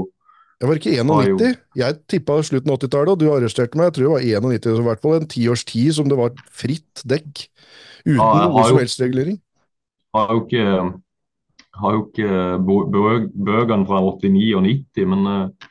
jeg 0.61 0.69
var 0.69 0.77
ikke 0.77 1.05
Var 1.09 1.25
jo- 1.25 1.37
91. 1.41 1.59
Jeg 1.81 1.95
tippa 2.07 2.35
slutten 2.45 2.71
av 2.71 2.77
80-tallet, 2.77 3.09
og 3.09 3.19
du 3.19 3.31
arresterte 3.33 3.79
meg. 3.79 3.87
Jeg 3.89 3.95
tror 3.95 4.05
det 4.05 4.13
var 4.13 4.51
91, 4.61 4.81
i 4.81 4.85
hvert 4.85 5.01
fall 5.01 5.15
en 5.17 5.27
tiårs 5.27 5.65
tid 5.65 5.95
som 5.97 6.09
det 6.11 6.19
var 6.19 6.35
fritt 6.53 7.01
dekk. 7.09 7.49
Uten 8.05 8.21
Ja, 8.21 8.27
jeg 8.43 8.51
noe 8.53 8.65
som 8.69 8.77
helst 8.77 9.01
regulering. 9.01 9.41
har 10.13 10.29
jo 10.35 10.45
ikke, 10.45 11.01
har 11.81 11.97
jo 11.97 12.05
ikke 12.07 12.31
bo- 12.67 12.87
bøkene 12.91 13.87
fra 13.89 14.01
89 14.05 14.55
og 14.59 14.65
90, 14.67 15.07
men 15.13 15.27
eh, 15.35 15.69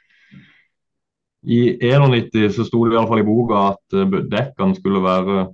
i 1.49 1.59
91 1.79 2.51
så 2.57 2.65
sto 2.67 2.83
det 2.85 2.97
iallfall 2.97 3.21
i 3.23 3.27
boka 3.27 3.61
at 3.73 3.95
eh, 3.97 4.17
dekkene 4.33 4.75
skulle 4.77 5.01
være 5.05 5.47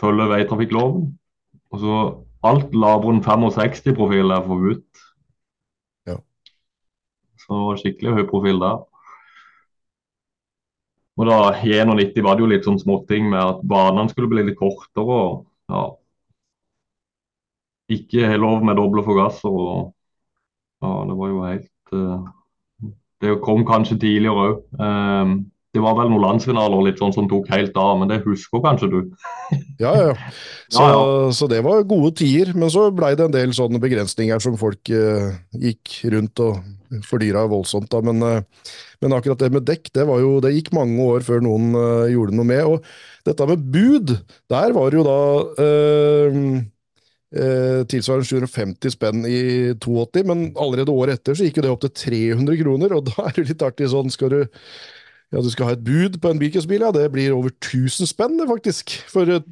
følge 0.00 0.28
veitrafikkloven. 0.30 1.08
Og 1.74 1.82
så 1.82 1.96
alt 2.48 2.74
lavere 2.74 3.16
enn 3.16 3.24
65 3.26 3.92
profil 3.98 4.30
er 4.32 4.44
forbudt. 4.46 5.02
Ja. 6.08 6.16
Så 7.42 7.50
det 7.50 7.64
var 7.66 7.80
skikkelig 7.82 8.14
høy 8.20 8.24
profil 8.30 8.62
der. 8.62 8.78
Og 11.18 11.26
da 11.26 11.36
I 11.66 11.80
91 11.82 12.22
var 12.22 12.36
det 12.38 12.44
jo 12.44 12.50
litt 12.52 12.66
sånn 12.68 12.78
småting 12.78 13.26
med 13.32 13.40
at 13.42 13.62
banene 13.66 14.06
skulle 14.12 14.30
bli 14.30 14.44
litt 14.46 14.58
kortere. 14.60 15.02
og 15.02 15.46
ja, 15.68 15.80
ikke 17.88 18.36
lov 18.40 18.64
med 18.66 18.78
doble 18.78 19.04
forgasser. 19.06 19.48
og 19.48 19.94
ja, 20.82 21.04
Det 21.08 21.18
var 21.18 21.30
jo 21.32 21.44
helt 21.44 21.94
uh, 21.94 22.26
Det 23.22 23.38
kom 23.42 23.64
kanskje 23.66 23.98
tidligere 23.98 24.44
òg. 24.44 25.46
det 25.74 25.82
var 25.82 25.96
vel 25.98 26.08
noen 26.10 26.22
landsfinaler 26.22 26.84
litt 26.86 27.00
sånn 27.00 27.12
som 27.12 27.26
tok 27.28 27.48
helt 27.52 27.76
av, 27.76 27.98
men 27.98 28.08
det 28.08 28.22
husker 28.24 28.62
kanskje 28.64 28.88
du? 28.92 29.00
Ja, 29.82 29.92
ja. 29.94 30.14
Så, 30.68 30.84
Ja, 30.84 30.88
ja. 30.92 31.32
så 31.32 31.46
det 31.48 31.62
var 31.64 31.86
gode 31.88 32.10
tider, 32.20 32.52
men 32.52 32.68
så 32.68 32.90
blei 32.92 33.14
det 33.16 33.24
en 33.24 33.32
del 33.32 33.54
sånne 33.56 33.80
begrensninger 33.80 34.42
som 34.42 34.58
folk 34.60 34.90
eh, 34.92 35.30
gikk 35.56 35.94
rundt 36.12 36.42
og 36.44 36.58
fordyra 37.08 37.46
voldsomt. 37.48 37.88
Da. 37.92 38.02
Men, 38.04 38.20
eh, 38.20 38.74
men 39.00 39.14
akkurat 39.16 39.40
det 39.40 39.48
med 39.54 39.64
dekk, 39.68 39.88
det, 39.96 40.04
var 40.08 40.20
jo, 40.20 40.34
det 40.44 40.52
gikk 40.52 40.74
mange 40.76 41.00
år 41.00 41.24
før 41.24 41.40
noen 41.46 41.72
eh, 41.72 42.10
gjorde 42.12 42.36
noe 42.36 42.50
med. 42.50 42.68
Og 42.68 43.28
dette 43.28 43.48
med 43.48 43.64
bud, 43.72 44.12
der 44.52 44.76
var 44.76 44.92
det 44.92 45.00
jo 45.00 45.06
da 45.08 45.18
eh, 47.34 47.42
eh, 47.42 47.82
tilsvarende 47.90 48.28
750 48.28 48.94
spenn 48.94 49.26
i 49.28 49.40
82, 49.76 50.24
men 50.28 50.46
allerede 50.56 50.94
året 50.94 51.18
etter 51.18 51.38
så 51.38 51.46
gikk 51.46 51.60
jo 51.60 51.66
det 51.66 51.72
opp 51.72 51.84
til 51.84 51.94
300 52.04 52.60
kroner, 52.62 52.94
og 52.96 53.06
da 53.10 53.28
er 53.28 53.38
det 53.38 53.48
litt 53.52 53.66
artig 53.66 53.90
sånn, 53.92 54.12
skal 54.14 54.34
du 54.34 54.40
ja, 55.28 55.42
du 55.44 55.50
skal 55.52 55.68
ha 55.68 55.76
et 55.76 55.84
bud 55.84 56.16
på 56.22 56.30
en 56.32 56.38
bilcrossbil, 56.40 56.86
ja, 56.86 56.92
det 56.94 57.08
blir 57.12 57.34
over 57.36 57.52
1000 57.52 58.08
spenn, 58.08 58.38
det 58.40 58.46
faktisk. 58.48 58.94
For 59.12 59.28
eh, 59.28 59.44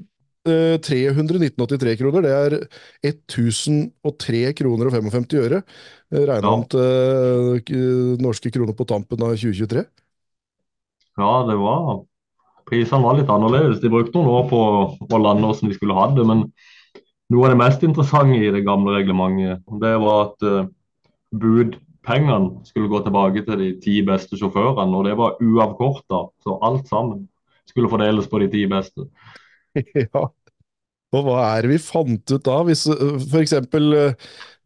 300 0.80 1.36
1983 1.42 1.96
kroner, 2.00 2.24
det 2.24 2.32
er 2.32 2.56
1003 3.04 4.42
kroner 4.56 4.88
og 4.88 4.96
55 4.96 5.26
øre. 5.42 5.60
Regna 6.14 6.52
om 6.54 6.64
til 6.70 7.60
eh, 7.60 8.16
norske 8.22 8.52
kroner 8.54 8.76
på 8.78 8.86
tampen 8.88 9.20
av 9.26 9.34
2023. 9.36 9.84
Ja, 11.16 11.32
det 11.48 11.56
var 11.60 12.04
Prisene 12.66 13.04
var 13.04 13.14
litt 13.14 13.28
annerledes. 13.30 13.78
De 13.78 13.90
brukte 13.92 14.18
noen 14.18 14.40
år 14.40 14.48
på 14.50 14.60
å 15.06 15.18
lande 15.22 15.46
hvordan 15.46 15.70
de 15.70 15.76
skulle 15.76 15.94
ha 15.94 16.08
det. 16.16 16.24
Men 16.26 16.40
noe 17.32 17.46
av 17.46 17.52
det 17.52 17.60
mest 17.60 17.84
interessante 17.86 18.38
i 18.38 18.52
det 18.54 18.64
gamle 18.66 18.94
reglementet, 18.96 19.62
det 19.82 19.92
var 20.02 20.22
at 20.28 20.46
uh, 20.46 20.68
budpengene 21.34 22.66
skulle 22.68 22.90
gå 22.92 23.02
tilbake 23.04 23.44
til 23.46 23.60
de 23.62 23.70
ti 23.82 23.98
beste 24.06 24.38
sjåførene, 24.38 24.94
og 24.94 25.06
det 25.08 25.16
var 25.18 25.38
uavkorta. 25.42 26.26
Så 26.44 26.58
alt 26.62 26.88
sammen 26.90 27.26
skulle 27.66 27.90
fordeles 27.90 28.28
på 28.30 28.42
de 28.44 28.50
ti 28.52 28.66
beste. 28.70 29.08
Ja. 29.94 30.28
Og 31.14 31.22
hva 31.22 31.42
er 31.54 31.66
det 31.66 31.68
vi 31.70 31.76
fant 31.80 32.32
ut 32.32 32.44
da? 32.44 32.56
Hvis 32.66 32.86
for 32.88 33.38
eksempel 33.38 33.92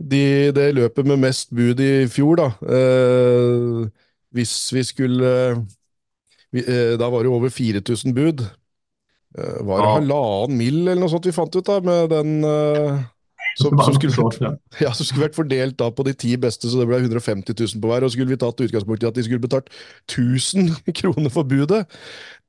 de, 0.01 0.53
det 0.55 0.71
løpet 0.75 1.07
med 1.07 1.21
mest 1.21 1.51
bud 1.55 1.81
i 1.85 2.07
fjor, 2.09 2.41
da. 2.41 2.47
Eh, 2.65 3.91
hvis 4.33 4.55
vi 4.73 4.85
skulle 4.87 5.33
vi, 6.53 6.61
eh, 6.61 6.99
Da 6.99 7.11
var 7.11 7.23
det 7.23 7.31
over 7.31 7.49
4000 7.49 8.15
bud. 8.15 8.47
Eh, 9.39 9.63
var 9.67 9.79
det 9.79 9.87
ja. 9.87 9.95
halvannen 9.95 10.59
mil 10.59 10.81
eller 10.83 11.01
noe 11.03 11.13
sånt 11.13 11.29
vi 11.29 11.35
fant 11.35 11.55
ut 11.55 11.67
da, 11.67 11.79
med 11.85 12.11
den 12.11 12.41
eh, 12.47 13.03
som, 13.59 13.75
som, 13.83 13.95
skulle, 13.97 14.51
ja, 14.81 14.93
som, 14.95 15.05
skulle, 15.05 15.27
vært 15.27 15.39
fordelt 15.39 15.79
da 15.81 15.91
på 15.95 16.05
de 16.07 16.15
ti 16.15 16.35
beste, 16.41 16.71
så 16.71 16.81
det 16.81 16.89
ble 16.91 17.01
150 17.03 17.55
000 17.57 17.83
på 17.83 17.91
hver. 17.91 18.07
Og 18.07 18.15
skulle 18.15 18.31
vi 18.31 18.39
tatt 18.41 18.63
utgangspunkt 18.67 19.05
i 19.05 19.09
at 19.09 19.17
de 19.17 19.25
skulle 19.27 19.43
betalt 19.43 19.71
1000 20.11 20.71
kroner 21.01 21.33
for 21.35 21.49
budet, 21.49 21.85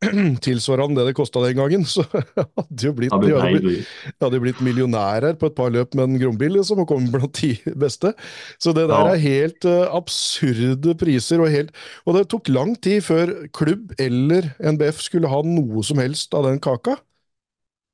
tilsvarende 0.46 1.02
det 1.02 1.12
det 1.12 1.18
kosta 1.18 1.44
den 1.46 1.60
gangen, 1.60 1.86
så 1.94 2.06
hadde 2.10 2.88
jo 2.88 2.94
blitt, 2.98 3.14
de 3.14 3.34
hadde 3.36 3.62
blitt, 3.62 3.92
hadde 4.24 4.42
blitt 4.44 4.64
millionærer 4.66 5.38
på 5.42 5.52
et 5.52 5.58
par 5.58 5.74
løp 5.74 5.94
med 5.98 6.10
en 6.10 6.22
grombil 6.24 6.58
som 6.62 6.82
liksom, 6.82 6.88
komme 6.90 7.12
blant 7.14 7.36
ti 7.38 7.54
beste. 7.78 8.14
Så 8.62 8.74
det 8.78 8.88
der 8.92 9.14
er 9.14 9.22
helt 9.22 9.68
uh, 9.70 9.90
absurde 9.94 10.96
priser. 11.00 11.42
Og, 11.42 11.52
helt, 11.54 11.72
og 12.06 12.18
det 12.18 12.28
tok 12.34 12.50
lang 12.52 12.76
tid 12.82 13.06
før 13.06 13.34
klubb 13.56 13.94
eller 14.02 14.52
NBF 14.62 15.02
skulle 15.06 15.32
ha 15.32 15.42
noe 15.46 15.86
som 15.86 16.02
helst 16.02 16.34
av 16.38 16.48
den 16.50 16.62
kaka. 16.62 16.98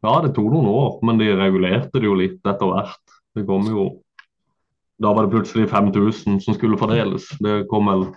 Ja, 0.06 0.14
det 0.22 0.36
tok 0.36 0.52
noen 0.54 0.70
år, 0.70 0.98
men 1.08 1.18
de 1.18 1.32
regulerte 1.34 1.98
det 1.98 2.06
jo 2.06 2.18
litt 2.18 2.38
etter 2.46 2.70
hvert. 2.70 3.16
Det 3.38 3.46
kom 3.48 3.66
jo 3.70 3.88
Da 4.98 5.12
var 5.14 5.28
det 5.28 5.34
plutselig 5.36 5.68
5000 5.70 6.40
som 6.42 6.56
skulle 6.58 6.78
fordeles. 6.78 7.28
Det 7.38 7.68
kom 7.70 7.86
vel 7.86 8.08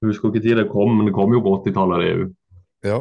Jeg 0.00 0.10
husker 0.10 0.30
ikke 0.30 0.44
tid 0.44 0.56
det 0.56 0.70
kom, 0.72 0.94
men 0.96 1.08
det 1.08 1.14
kom 1.16 1.32
jo 1.32 1.42
på 1.44 1.52
80-tallet, 1.58 2.00
det 2.00 2.12
òg. 2.16 2.32
Ja, 2.84 2.98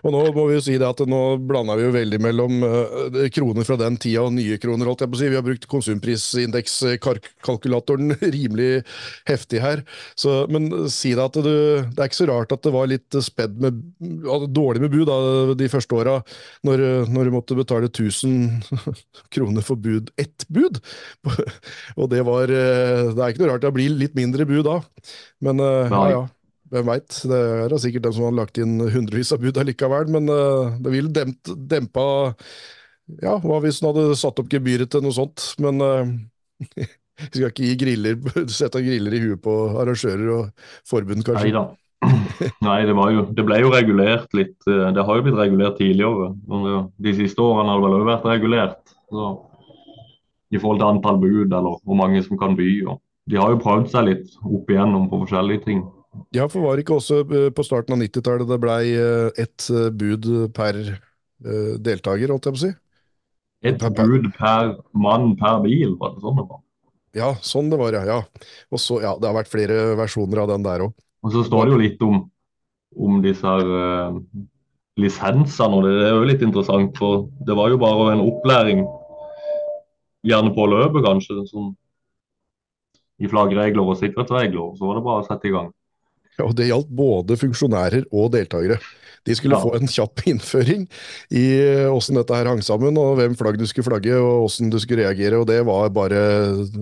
og 0.00 0.14
nå 0.14 0.20
må 0.32 0.46
vi 0.48 0.54
jo 0.56 0.62
si 0.64 0.78
det 0.80 0.86
at 0.88 1.00
nå 1.08 1.36
blanda 1.44 1.74
vi 1.76 1.82
jo 1.84 1.90
veldig 1.92 2.18
mellom 2.24 2.62
uh, 2.64 3.18
kroner 3.34 3.64
fra 3.68 3.76
den 3.78 3.98
tida 4.00 4.22
og 4.24 4.32
nye 4.32 4.56
kroner. 4.62 4.86
holdt 4.88 5.00
jeg 5.04 5.10
på 5.12 5.16
å 5.18 5.20
si. 5.20 5.28
Vi 5.30 5.36
har 5.36 5.44
brukt 5.44 5.66
konsumprisindeks-kalkulatoren 5.70 8.14
rimelig 8.36 8.82
heftig 9.28 9.60
her. 9.62 9.82
Så, 10.18 10.46
men 10.50 10.88
si 10.90 11.14
det 11.14 11.24
at 11.28 11.34
du, 11.36 11.42
det 11.84 12.00
er 12.00 12.06
ikke 12.08 12.22
så 12.22 12.30
rart 12.32 12.52
at 12.56 12.64
det 12.64 12.72
var 12.74 12.86
litt 12.90 13.12
spedd 13.22 13.60
med 13.60 13.72
dårlig 14.56 14.80
med 14.86 14.92
bud 14.96 15.06
da, 15.10 15.16
de 15.60 15.72
første 15.72 15.94
åra, 16.00 16.14
når, 16.66 16.76
når, 17.12 17.22
du 17.28 17.32
måtte 17.36 17.60
betale 17.60 17.86
1000 17.92 18.64
kroner 19.36 19.62
for 19.66 19.76
bud. 19.76 20.04
Ett 20.20 20.40
bud! 20.48 20.74
og 22.00 22.06
det 22.10 22.22
var 22.26 22.44
uh, 22.48 23.12
Det 23.12 23.20
er 23.20 23.28
ikke 23.28 23.42
noe 23.44 23.52
rart 23.52 23.64
det 23.68 23.76
blir 23.76 23.90
litt 24.00 24.14
mindre 24.18 24.44
bud 24.48 24.64
da. 24.66 24.76
Men 25.44 25.56
uh, 25.60 25.92
ja, 25.92 26.04
ja. 26.16 26.22
Hvem 26.70 26.86
veit. 26.86 27.16
Det 27.26 27.38
er 27.66 27.74
sikkert 27.82 28.06
den 28.06 28.14
som 28.14 28.28
har 28.28 28.36
lagt 28.38 28.60
inn 28.62 28.76
hundrevis 28.78 29.32
av 29.34 29.42
bud 29.42 29.58
allikevel, 29.58 30.10
men 30.14 30.30
uh, 30.30 30.76
det 30.78 30.92
ville 30.94 31.10
dempt, 31.14 31.50
dempa 31.70 32.04
Ja, 33.18 33.34
hva 33.42 33.58
hvis 33.64 33.80
den 33.80 33.90
hadde 33.90 34.14
satt 34.18 34.38
opp 34.38 34.50
gebyret 34.52 34.92
til 34.92 35.02
noe 35.02 35.16
sånt? 35.16 35.48
Men 35.62 35.82
uh, 35.82 36.12
vi 37.26 37.34
skal 37.34 37.50
ikke 37.50 37.66
gi 37.66 37.76
griller, 37.80 38.16
sette 38.60 38.82
griller 38.86 39.18
i 39.18 39.22
huet 39.26 39.42
på 39.42 39.56
arrangører 39.82 40.32
og 40.36 40.72
forbund, 40.88 41.26
kanskje. 41.26 41.50
Neida. 41.50 41.66
Nei, 42.64 42.78
det, 42.88 42.94
jo, 42.96 43.26
det, 43.36 43.44
ble 43.44 43.60
jo 43.60 43.74
regulert 43.74 44.32
litt. 44.36 44.56
Eh, 44.70 44.88
det 44.96 45.04
har 45.04 45.18
jo 45.18 45.26
blitt 45.26 45.36
regulert 45.36 45.76
tidligere. 45.76 46.30
De 46.96 47.12
siste 47.18 47.44
årene 47.44 47.74
har 47.74 47.80
det 47.80 47.86
vel 47.86 47.96
òg 47.98 48.08
vært 48.08 48.28
regulert. 48.30 48.94
Så, 49.12 49.30
I 50.54 50.60
forhold 50.62 50.80
til 50.80 50.88
antall 50.88 51.20
bud 51.20 51.52
eller 51.52 51.76
hvor 51.84 51.98
mange 51.98 52.22
som 52.24 52.40
kan 52.40 52.56
by. 52.58 52.70
Og 52.88 53.00
de 53.30 53.38
har 53.40 53.52
jo 53.52 53.60
prøvd 53.62 53.90
seg 53.92 54.08
litt 54.08 54.38
opp 54.40 54.72
igjennom 54.72 55.10
på 55.10 55.20
forskjellige 55.26 55.66
ting. 55.66 55.84
Ja, 56.34 56.46
for 56.50 56.64
var 56.64 56.76
det 56.76 56.84
ikke 56.84 56.98
også 56.98 57.20
eh, 57.22 57.50
på 57.54 57.64
starten 57.66 57.94
av 57.94 58.02
90-tallet 58.02 58.50
det 58.50 58.58
blei 58.62 58.82
eh, 58.98 59.28
ett 59.38 59.68
eh, 59.70 59.90
bud 59.94 60.26
per 60.56 60.78
deltaker, 61.40 62.28
holdt 62.28 62.46
jeg 62.50 62.52
på 62.52 62.58
å 62.58 62.60
si? 62.66 62.70
Ett 63.64 63.84
bud 63.96 64.26
per 64.36 64.74
mann 64.92 65.30
per 65.40 65.62
bil, 65.64 65.94
var 65.96 66.12
det 66.12 66.20
sånn 66.20 66.36
det 66.36 66.44
var? 66.50 66.60
Ja, 67.16 67.30
sånn 67.40 67.70
det 67.72 67.78
var, 67.80 67.96
ja. 67.96 68.02
ja. 68.04 68.18
Og 68.68 68.82
så, 68.82 68.98
ja, 69.00 69.14
Det 69.16 69.24
har 69.24 69.38
vært 69.38 69.48
flere 69.48 69.94
versjoner 69.96 70.42
av 70.42 70.50
den 70.52 70.66
der 70.66 70.84
òg. 70.84 70.92
Og 71.24 71.32
så 71.32 71.46
står 71.46 71.64
det 71.64 71.72
jo 71.72 71.80
litt 71.80 72.04
om, 72.04 72.20
om 73.08 73.18
disse 73.24 73.40
her 73.40 73.72
uh, 73.72 74.20
lisensene, 75.00 75.80
og 75.80 75.88
det 75.88 75.96
er 76.10 76.12
jo 76.12 76.28
litt 76.28 76.44
interessant. 76.44 76.92
For 77.00 77.26
det 77.48 77.56
var 77.56 77.72
jo 77.72 77.80
bare 77.80 78.12
en 78.12 78.22
opplæring, 78.26 78.84
gjerne 80.28 80.52
på 80.52 80.68
løpet 80.70 81.08
kanskje, 81.08 81.40
sånn 81.48 81.72
i 83.20 83.32
flaggregler 83.32 83.84
og 83.84 83.96
sikkerhetsregler. 84.00 84.76
Så 84.76 84.88
var 84.88 85.00
det 85.00 85.08
bare 85.08 85.24
å 85.24 85.28
sette 85.32 85.48
i 85.48 85.56
gang. 85.56 85.72
Og 86.46 86.56
det 86.58 86.70
gjaldt 86.70 86.90
både 86.96 87.38
funksjonærer 87.40 88.08
og 88.10 88.32
deltakere. 88.36 88.80
De 89.28 89.34
skulle 89.36 89.58
ja. 89.58 89.60
få 89.60 89.74
en 89.76 89.90
kjapp 89.90 90.22
innføring 90.32 90.86
i 91.36 91.44
åssen 91.92 92.16
dette 92.16 92.36
her 92.36 92.48
hang 92.48 92.62
sammen, 92.64 92.96
og 93.00 93.18
hvem 93.18 93.36
flagg 93.38 93.58
du 93.60 93.66
skulle 93.68 93.88
flagge, 93.90 94.16
og 94.16 94.46
åssen 94.46 94.72
du 94.72 94.78
skulle 94.80 95.04
reagere. 95.04 95.40
Og 95.40 95.48
det 95.50 95.60
var 95.68 95.92
bare 95.94 96.22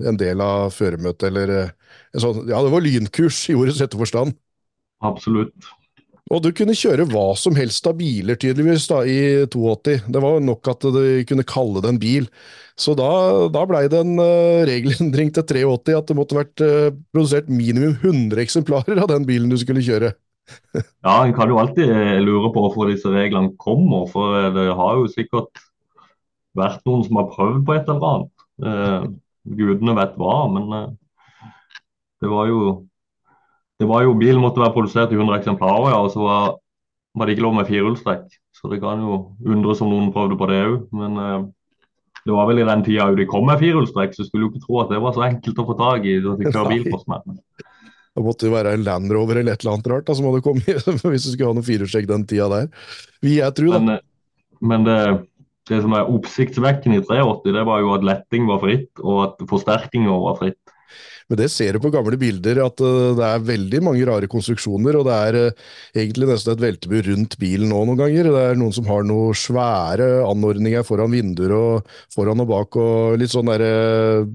en 0.07 0.19
del 0.19 0.43
av 0.43 0.71
føremøtet, 0.75 1.27
eller 1.31 1.73
sånn 2.15 2.45
Ja, 2.49 2.63
det 2.63 2.71
var 2.73 2.85
lynkurs 2.85 3.43
i 3.51 3.57
ordets 3.59 3.81
rette 3.83 3.99
forstand. 3.99 4.37
Absolutt. 5.03 5.55
Og 6.29 6.43
du 6.45 6.51
kunne 6.53 6.77
kjøre 6.77 7.07
hva 7.09 7.31
som 7.39 7.55
helst 7.57 7.87
av 7.89 7.95
biler, 7.97 8.37
tydeligvis, 8.37 8.85
da, 8.91 9.01
i 9.01 9.47
82. 9.49 9.95
Det 10.13 10.21
var 10.21 10.41
nok 10.45 10.69
at 10.69 10.85
du 10.93 11.01
kunne 11.29 11.45
kalle 11.47 11.81
det 11.81 11.89
en 11.89 12.01
bil. 12.01 12.27
Så 12.79 12.93
da, 12.97 13.09
da 13.51 13.63
blei 13.67 13.87
det 13.91 14.03
en 14.03 14.21
uh, 14.21 14.61
regelendring 14.69 15.33
til 15.33 15.43
83 15.43 15.95
at 15.97 16.11
det 16.11 16.17
måtte 16.19 16.37
vært 16.37 16.63
uh, 16.63 16.91
produsert 17.11 17.49
minimum 17.49 17.97
100 17.97 18.43
eksemplarer 18.45 19.01
av 19.01 19.09
den 19.11 19.25
bilen 19.27 19.49
du 19.49 19.57
skulle 19.59 19.83
kjøre. 19.83 20.13
ja, 20.77 21.15
en 21.15 21.33
kan 21.37 21.49
jo 21.49 21.59
alltid 21.61 21.89
eh, 21.93 22.21
lure 22.21 22.53
på 22.53 22.61
hvorfor 22.63 22.89
disse 22.89 23.09
reglene 23.13 23.53
kommer, 23.61 24.05
for 24.09 24.49
det 24.53 24.69
har 24.77 25.01
jo 25.01 25.09
sikkert 25.11 25.61
vært 26.57 26.85
noen 26.89 27.03
som 27.05 27.19
har 27.19 27.33
prøvd 27.33 27.65
på 27.65 27.75
et 27.75 27.89
eller 27.89 28.07
annet. 28.13 28.47
Uh, 28.59 29.09
gudene 29.59 29.97
vet 29.97 30.17
hva, 30.19 30.37
men 30.53 30.71
det 32.21 32.29
var 32.29 32.49
jo 32.51 32.61
det 33.79 33.87
var 33.87 34.03
jo, 34.03 34.17
Bilen 34.19 34.41
måtte 34.43 34.59
være 34.59 34.75
produsert 34.75 35.13
i 35.13 35.17
100 35.17 35.39
eksemplarer, 35.39 35.93
ja, 35.93 36.01
og 36.03 36.11
så 36.11 36.23
var, 36.25 36.57
var 37.15 37.27
det 37.27 37.37
ikke 37.37 37.45
lov 37.45 37.55
med 37.55 37.69
firehjulstrekk. 37.69 38.27
Så 38.59 38.67
det 38.71 38.81
kan 38.83 38.99
jo 38.99 39.21
undres 39.47 39.79
om 39.83 39.93
noen 39.93 40.11
prøvde 40.11 40.35
på 40.39 40.49
det 40.51 40.59
òg. 40.65 40.81
Men 40.99 41.15
eh, 41.23 41.37
det 42.25 42.35
var 42.35 42.49
vel 42.49 42.59
i 42.59 42.67
den 42.67 42.83
tida 42.83 43.07
de 43.15 43.27
kom 43.29 43.47
med 43.47 43.61
firehjulstrekk, 43.61 44.17
så 44.17 44.27
skulle 44.27 44.47
jo 44.47 44.51
ikke 44.51 44.65
tro 44.65 44.81
at 44.83 44.91
det 44.91 44.99
var 45.03 45.15
så 45.15 45.23
enkelt 45.29 45.61
å 45.63 45.67
få 45.69 45.77
tak 45.79 46.07
i. 46.09 46.17
at 46.19 46.43
de 46.43 46.65
bil 46.73 46.89
på 46.91 46.99
smellen. 47.05 47.39
Det 48.19 48.25
måtte 48.25 48.49
jo 48.49 48.51
være 48.51 48.73
en 48.75 48.83
Land 48.83 49.13
Rover 49.15 49.39
eller 49.39 49.55
et 49.55 49.63
eller 49.63 49.77
annet 49.77 49.89
rart 49.93 50.07
da, 50.09 50.15
som 50.17 50.27
hadde 50.27 50.43
kommet 50.43 50.67
hvis 51.13 51.27
du 51.29 51.31
skulle 51.31 51.53
ha 51.53 51.55
noen 51.55 51.67
firehjulstrekk 51.69 52.09
den 52.09 52.27
tida 52.27 52.49
der. 52.51 52.67
Vi 53.23 53.37
jeg 53.37 53.55
tru, 53.55 53.69
da. 53.71 53.79
Men, 53.79 53.95
eh, 53.95 54.05
men 54.59 54.83
det, 54.89 54.99
det, 55.71 55.79
som 55.85 55.95
er 55.95 56.11
oppsiktsvekkende 56.17 56.99
i 56.99 57.05
83, 57.07 57.55
det 57.55 57.63
var 57.69 57.85
jo 57.85 57.93
at 57.95 58.03
letting 58.03 58.49
var 58.49 58.59
fritt, 58.65 58.91
og 58.99 59.23
at 59.29 59.47
forsterkinger 59.47 60.19
var 60.25 60.35
fritt. 60.41 60.68
Men 61.29 61.37
det 61.43 61.49
ser 61.53 61.75
du 61.75 61.83
på 61.83 61.91
gamle 61.93 62.17
bilder, 62.17 62.61
at 62.65 62.81
uh, 62.81 63.13
det 63.17 63.25
er 63.25 63.47
veldig 63.51 63.81
mange 63.85 64.05
rare 64.09 64.29
konstruksjoner. 64.31 64.97
Og 64.97 65.05
det 65.05 65.17
er 65.27 65.37
uh, 65.37 65.65
egentlig 65.93 66.29
nesten 66.31 66.55
et 66.55 66.63
veltebur 66.63 67.05
rundt 67.05 67.35
bilen 67.41 67.69
nå 67.69 67.83
noen 67.85 67.99
ganger. 67.99 68.31
Det 68.33 68.45
er 68.49 68.57
noen 68.57 68.73
som 68.75 68.87
har 68.89 69.05
noen 69.05 69.37
svære 69.37 70.07
anordninger 70.25 70.85
foran 70.87 71.13
vinduer 71.13 71.53
og 71.53 71.91
foran 72.15 72.41
og 72.41 72.49
bak, 72.49 72.79
og 72.81 73.19
litt 73.21 73.33
sånn 73.33 73.51
derre 73.51 73.73
uh, 74.25 74.31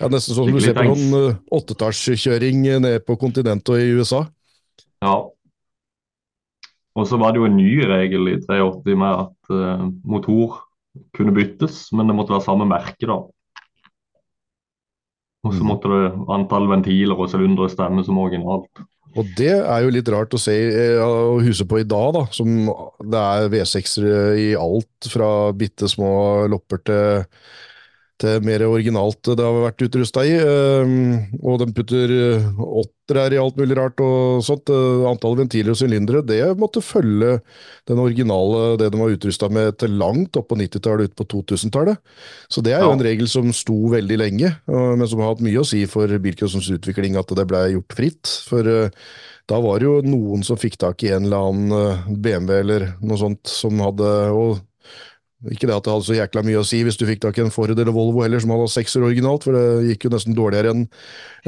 ja, 0.00 0.08
Nesten 0.08 0.32
sånn 0.32 0.48
som 0.48 0.56
du 0.56 0.64
ser 0.64 0.78
på 0.78 0.86
noen 0.88 1.34
åttetallskjøring 1.52 2.62
nede 2.80 3.02
på 3.04 3.18
kontinentet 3.20 3.74
og 3.74 3.82
i 3.82 3.90
USA. 4.00 4.22
Ja. 5.04 5.18
Og 6.96 7.04
så 7.08 7.18
var 7.20 7.34
det 7.34 7.42
jo 7.42 7.48
en 7.50 7.58
ny 7.58 7.74
regel 7.84 8.30
i 8.32 8.38
83 8.40 8.96
med 8.96 9.26
at 9.26 9.52
motor 10.08 10.56
kunne 11.12 11.36
byttes, 11.36 11.90
men 11.92 12.08
det 12.08 12.16
måtte 12.16 12.32
være 12.32 12.46
samme 12.46 12.64
merke, 12.70 13.04
da. 13.04 13.18
Og 15.46 15.54
så 15.54 15.62
mm. 15.62 15.68
måtte 15.70 15.90
det 15.92 16.08
antall 16.34 16.68
ventiler 16.70 17.16
og 17.16 17.30
sylindere 17.32 17.70
stemme 17.72 18.04
som 18.04 18.18
originalt. 18.20 18.82
Og 19.18 19.26
det 19.38 19.54
er 19.56 19.82
jo 19.82 19.90
litt 19.90 20.08
rart 20.12 20.34
å 20.36 20.38
se 20.38 20.54
og 21.02 21.40
huse 21.42 21.66
på 21.66 21.80
i 21.80 21.88
dag, 21.88 22.12
da, 22.14 22.22
som 22.30 22.68
det 23.02 23.22
er 23.22 23.48
V6-ere 23.50 24.20
i 24.38 24.50
alt 24.54 25.08
fra 25.10 25.30
bitte 25.56 25.88
små 25.90 26.12
lopper 26.52 26.82
til 26.86 27.24
til 28.20 28.44
mer 28.44 28.62
originalt 28.66 29.32
det 29.36 29.44
har 29.44 29.62
vært 29.64 29.84
utrusta 29.86 30.24
i. 30.28 30.34
Ehm, 30.36 31.36
og 31.40 31.60
de 31.62 31.70
putter 31.76 32.12
åtter 32.60 33.18
her 33.18 33.34
i 33.34 33.40
alt 33.40 33.56
mulig 33.58 33.78
rart 33.78 34.00
og 34.04 34.42
sånt. 34.46 34.70
Antall 35.08 35.38
ventiler 35.40 35.72
og 35.72 35.80
sylindere, 35.80 36.22
det 36.26 36.42
måtte 36.60 36.82
følge 36.84 37.38
den 37.90 38.02
originale, 38.02 38.76
det 38.80 38.90
de 38.92 39.00
var 39.00 39.16
utrusta 39.16 39.48
med 39.50 39.80
til 39.80 39.96
langt 39.98 40.38
opp 40.38 40.50
på 40.52 40.60
90-tallet, 40.60 41.10
ut 41.10 41.18
på 41.18 41.26
2000-tallet. 41.34 41.98
Så 42.52 42.62
det 42.62 42.76
er 42.76 42.84
jo 42.84 42.94
en 42.94 43.04
regel 43.04 43.28
som 43.30 43.50
sto 43.56 43.78
veldig 43.94 44.20
lenge, 44.20 44.52
men 44.68 45.08
som 45.10 45.24
har 45.24 45.34
hatt 45.34 45.44
mye 45.44 45.62
å 45.62 45.66
si 45.66 45.82
for 45.90 46.12
bilcrossens 46.22 46.70
utvikling 46.76 47.18
at 47.18 47.34
det 47.36 47.48
ble 47.50 47.64
gjort 47.74 47.98
fritt. 47.98 48.34
For 48.50 48.66
eh, 48.68 48.94
da 49.50 49.58
var 49.62 49.80
det 49.80 49.88
jo 49.88 50.00
noen 50.06 50.44
som 50.46 50.58
fikk 50.60 50.78
tak 50.80 51.02
i 51.04 51.12
en 51.14 51.26
eller 51.26 51.48
annen 51.50 51.76
eh, 51.76 52.10
BMW 52.14 52.58
eller 52.60 52.88
noe 53.02 53.20
sånt, 53.20 53.42
som 53.50 53.80
hadde 53.82 54.10
og 54.30 54.60
ikke 55.48 55.68
det 55.70 55.72
at 55.72 55.86
det 55.86 55.92
hadde 55.94 56.04
så 56.04 56.16
jækla 56.18 56.42
mye 56.44 56.60
å 56.60 56.66
si 56.68 56.82
hvis 56.84 56.98
du 57.00 57.06
fikk 57.08 57.22
tak 57.22 57.38
i 57.38 57.42
en 57.46 57.52
Ford 57.52 57.70
eller 57.72 57.88
Volvo 57.94 58.20
heller 58.20 58.42
som 58.42 58.52
hadde 58.52 58.66
sekser 58.68 59.04
originalt, 59.06 59.46
for 59.46 59.56
det 59.56 59.88
gikk 59.88 60.04
jo 60.04 60.10
nesten 60.12 60.36
dårligere 60.36 60.74
enn 60.74 60.82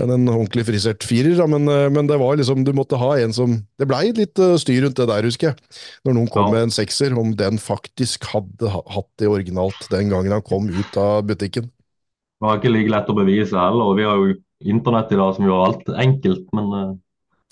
en, 0.01 0.15
en 0.15 0.31
ordentlig 0.33 0.65
frisert 0.71 1.05
firer. 1.05 1.35
Da. 1.37 1.45
Men, 1.51 1.69
eh, 1.69 1.91
men, 1.93 2.09
det 2.09 2.17
var 2.23 2.39
liksom, 2.41 2.65
du 2.65 2.73
måtte 2.77 3.01
ha 3.01 3.11
en 3.21 3.37
som 3.37 3.59
Det 3.77 3.89
blei 3.91 4.07
litt 4.17 4.41
uh, 4.41 4.55
styr 4.61 4.87
rundt 4.87 4.97
det 4.97 5.09
der, 5.11 5.29
husker 5.29 5.51
jeg. 5.51 5.79
Når 6.07 6.17
noen 6.17 6.33
kom 6.33 6.49
ja. 6.49 6.55
med 6.55 6.69
en 6.69 6.75
sekser, 6.75 7.13
om 7.19 7.35
den 7.37 7.61
faktisk 7.61 8.31
hadde 8.33 8.73
hatt 8.73 9.11
det 9.21 9.29
originalt 9.29 9.89
den 9.93 10.13
gangen 10.13 10.33
han 10.33 10.45
kom 10.47 10.71
ut 10.73 10.97
av 11.01 11.27
butikken. 11.29 11.69
Det 11.69 12.49
var 12.49 12.63
ikke 12.63 12.73
like 12.73 12.95
lett 12.95 13.13
å 13.13 13.19
bevise 13.19 13.59
heller. 13.59 13.93
og 13.93 14.01
Vi 14.01 14.09
har 14.09 14.21
jo 14.23 14.37
internett 14.73 15.13
i 15.13 15.21
dag 15.21 15.37
som 15.37 15.45
gjør 15.49 15.67
alt 15.67 15.93
enkelt, 16.07 16.47
men 16.57 16.73
uh, 16.73 16.95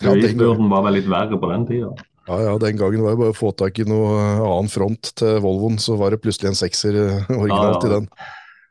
bevisbyrden 0.06 0.72
var 0.72 0.88
vel 0.88 1.02
litt 1.02 1.10
verre 1.10 1.36
på 1.36 1.52
den 1.52 1.68
tida. 1.68 1.92
Ja, 2.30 2.36
ja, 2.46 2.58
den 2.62 2.76
gangen 2.78 3.02
var 3.02 3.16
det 3.16 3.18
bare 3.18 3.34
å 3.34 3.34
få 3.34 3.50
tak 3.58 3.80
i 3.82 3.84
noe 3.90 4.12
annen 4.38 4.70
front 4.70 5.10
til 5.18 5.40
Volvoen, 5.42 5.80
så 5.82 5.96
var 5.98 6.14
det 6.14 6.20
plutselig 6.22 6.52
en 6.52 6.58
sekser 6.60 6.98
originalt 7.42 7.82
ja, 7.82 7.88
ja. 7.88 7.88
i 7.88 7.94
den. 7.96 8.06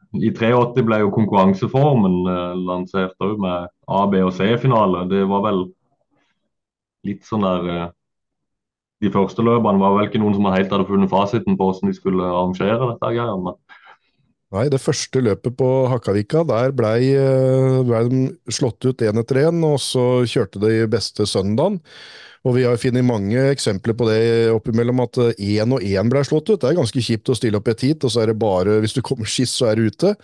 I 0.09 0.31
83 0.33 0.85
ble 0.87 1.01
jo 1.03 1.11
konkurranseformen 1.13 2.15
eh, 2.31 2.53
lansert 2.65 3.19
òg 3.21 3.35
med 3.43 3.67
A, 3.91 4.05
B 4.09 4.23
og 4.23 4.31
C-finale. 4.37 5.03
Det 5.11 5.25
var 5.29 5.43
vel 5.43 5.65
litt 7.05 7.27
sånn 7.27 7.43
der 7.45 7.67
eh, 7.73 7.87
De 9.03 9.11
første 9.13 9.43
løpene 9.45 9.79
var 9.79 9.93
vel 9.95 10.07
ikke 10.09 10.19
noen 10.19 10.33
som 10.35 10.47
helt 10.51 10.71
hadde 10.73 10.87
funnet 10.87 11.11
fasiten 11.11 11.59
på 11.59 11.67
hvordan 11.69 11.91
de 11.91 11.95
skulle 11.95 12.31
arrangere 12.31 12.79
dette. 12.93 13.11
Her, 13.15 13.35
men 13.43 13.59
Nei, 14.49 14.63
det 14.73 14.79
første 14.81 15.21
løpet 15.21 15.53
på 15.59 15.65
Hakkavika, 15.91 16.41
der 16.49 16.71
blei 16.73 17.11
eh, 17.13 17.83
ble 17.85 17.99
de 18.09 18.21
slått 18.49 18.81
ut 18.87 19.03
én 19.05 19.21
etter 19.21 19.43
én, 19.43 19.59
og 19.67 19.77
så 19.83 20.23
kjørte 20.25 20.61
de 20.63 20.87
beste 20.89 21.27
søndagen. 21.29 21.77
Og 22.47 22.55
vi 22.55 22.63
har 22.65 22.79
funnet 22.81 23.05
mange 23.05 23.43
eksempler 23.51 23.93
på 23.99 24.07
det 24.09 24.49
oppimellom, 24.49 25.03
at 25.03 25.19
én 25.35 25.75
og 25.75 25.85
én 25.85 26.09
ble 26.09 26.23
slått 26.25 26.49
ut. 26.49 26.57
Det 26.63 26.71
er 26.71 26.79
ganske 26.79 27.03
kjipt 27.03 27.29
å 27.29 27.37
stille 27.37 27.61
opp 27.61 27.69
et 27.69 27.85
heat, 27.85 28.01
og 28.07 28.15
så 28.15 28.23
er 28.23 28.31
det 28.31 28.39
bare 28.41 28.79
hvis 28.81 28.97
du 28.97 29.03
kommer 29.05 29.29
skiss, 29.29 29.53
så 29.53 29.69
er 29.69 29.77
du 29.77 29.91
ute. 29.91 30.15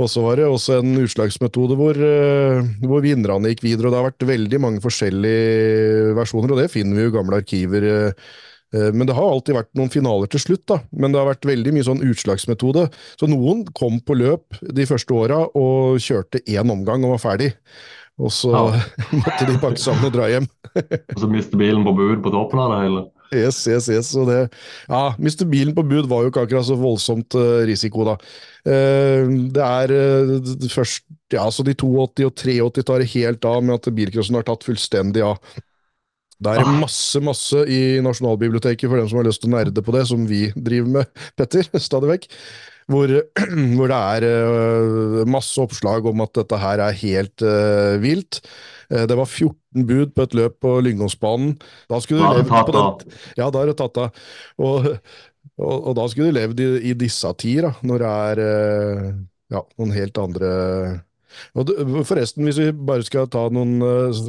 Og 0.00 0.08
så 0.08 0.24
var 0.24 0.40
det 0.40 0.48
også 0.48 0.78
en 0.80 0.96
utslagsmetode 1.02 1.76
hvor, 1.76 2.00
eh, 2.00 2.64
hvor 2.80 3.04
vinnerne 3.04 3.52
gikk 3.52 3.66
videre, 3.66 3.90
og 3.90 3.92
det 3.92 4.00
har 4.00 4.08
vært 4.08 4.30
veldig 4.30 4.62
mange 4.64 4.80
forskjellige 4.80 6.14
versjoner, 6.16 6.54
og 6.54 6.62
det 6.62 6.70
finner 6.72 6.96
vi 6.96 7.04
jo 7.04 7.12
i 7.12 7.18
gamle 7.18 7.42
arkiver. 7.44 7.92
Eh, 8.74 8.80
eh, 8.80 8.92
men 8.92 9.06
det 9.06 9.16
har 9.16 9.30
alltid 9.30 9.58
vært 9.58 9.70
noen 9.78 9.92
finaler 9.92 10.30
til 10.30 10.44
slutt, 10.44 10.66
da. 10.70 10.80
Men 10.92 11.12
det 11.12 11.20
har 11.20 11.30
vært 11.30 11.48
veldig 11.48 11.76
mye 11.76 11.86
sånn 11.86 12.04
utslagsmetode. 12.06 12.88
Så 13.20 13.30
noen 13.30 13.64
kom 13.76 14.00
på 14.00 14.18
løp 14.18 14.60
de 14.60 14.88
første 14.88 15.16
åra 15.16 15.44
og 15.48 16.02
kjørte 16.02 16.42
én 16.46 16.72
omgang 16.72 17.04
og 17.06 17.16
var 17.16 17.24
ferdig. 17.24 17.54
Og 18.20 18.32
så 18.34 18.50
ja. 18.52 18.82
måtte 19.22 19.48
de 19.48 19.56
pakke 19.62 19.80
sammen 19.80 20.10
og 20.10 20.14
dra 20.16 20.28
hjem. 20.30 20.50
og 21.14 21.22
så 21.22 21.30
miste 21.30 21.58
bilen 21.60 21.86
på 21.86 21.96
bud 21.96 22.20
på 22.24 22.34
toppen 22.34 22.62
av 22.62 22.74
det 22.74 22.84
hele? 22.84 23.08
Yes, 23.30 23.60
yes, 23.70 23.86
yes. 23.86 24.08
Og 24.18 24.26
det, 24.26 24.38
ja, 24.90 25.02
miste 25.22 25.46
bilen 25.46 25.74
på 25.76 25.84
bud 25.86 26.08
var 26.10 26.24
jo 26.24 26.32
ikke 26.32 26.42
akkurat 26.48 26.66
så 26.66 26.74
voldsomt 26.78 27.36
uh, 27.38 27.62
risiko, 27.68 28.02
da. 28.08 28.16
Uh, 28.66 29.30
det 29.54 29.62
er 29.64 29.94
først 30.68 31.06
Ja, 31.30 31.44
så 31.54 31.62
de 31.62 31.76
82 31.78 32.26
og 32.26 32.34
83 32.34 32.82
tar 32.82 32.98
det 32.98 33.12
helt 33.12 33.46
av 33.46 33.62
med 33.62 33.76
at 33.78 33.86
bilcrossen 33.94 34.34
har 34.34 34.48
tatt 34.48 34.66
fullstendig 34.66 35.22
av. 35.22 35.38
Det 36.40 36.54
er 36.56 36.64
ah. 36.64 36.72
masse, 36.80 37.20
masse 37.24 37.62
i 37.68 38.00
Nasjonalbiblioteket 38.04 38.88
for 38.88 39.00
dem 39.00 39.08
som 39.10 39.20
har 39.20 39.28
lyst 39.28 39.42
til 39.42 39.50
å 39.50 39.58
nerde 39.58 39.84
på 39.84 39.94
det, 39.96 40.06
som 40.08 40.24
vi 40.28 40.46
driver 40.56 40.94
med, 40.98 41.22
Petter, 41.38 41.68
stadig 41.76 42.14
vekk 42.14 42.28
hvor, 42.90 43.12
hvor, 43.76 43.92
det 43.92 43.98
er 43.98 44.26
uh, 44.26 45.22
masse 45.30 45.60
oppslag 45.62 46.06
om 46.10 46.24
at 46.24 46.34
dette 46.40 46.58
her 46.58 46.82
er 46.82 47.00
helt 47.04 47.44
uh, 47.46 47.96
vilt. 48.02 48.40
Uh, 48.90 49.04
det 49.06 49.18
var 49.18 49.28
14 49.28 49.86
bud 49.86 50.14
på 50.16 50.26
et 50.26 50.34
løp 50.34 50.56
på 50.64 50.72
Lyngåsbanen. 50.82 51.52
Da 51.90 52.00
skulle 52.02 52.24
du 52.24 52.40
levd 52.40 52.50
på 52.50 52.74
den 52.74 53.20
Ja, 53.38 53.46
da 53.46 53.62
er 53.62 53.70
det 53.70 53.76
tatt 53.78 54.00
av. 54.02 54.24
Og, 54.58 54.90
og, 55.60 55.76
og, 55.76 55.92
da 56.00 56.08
skulle 56.10 56.32
du 56.32 56.38
levd 56.40 56.64
i, 56.64 56.70
i 56.90 56.96
disse 56.98 57.30
tider, 57.38 57.78
når 57.86 58.02
det 58.02 58.10
er 58.24 58.42
ja, 59.54 59.62
noen 59.78 59.94
helt 59.94 60.18
andre 60.18 60.50
og 61.58 61.70
forresten, 62.08 62.46
hvis 62.46 62.60
vi 62.60 62.70
bare 62.74 63.06
skal 63.06 63.28
ta 63.30 63.46
noen, 63.52 63.78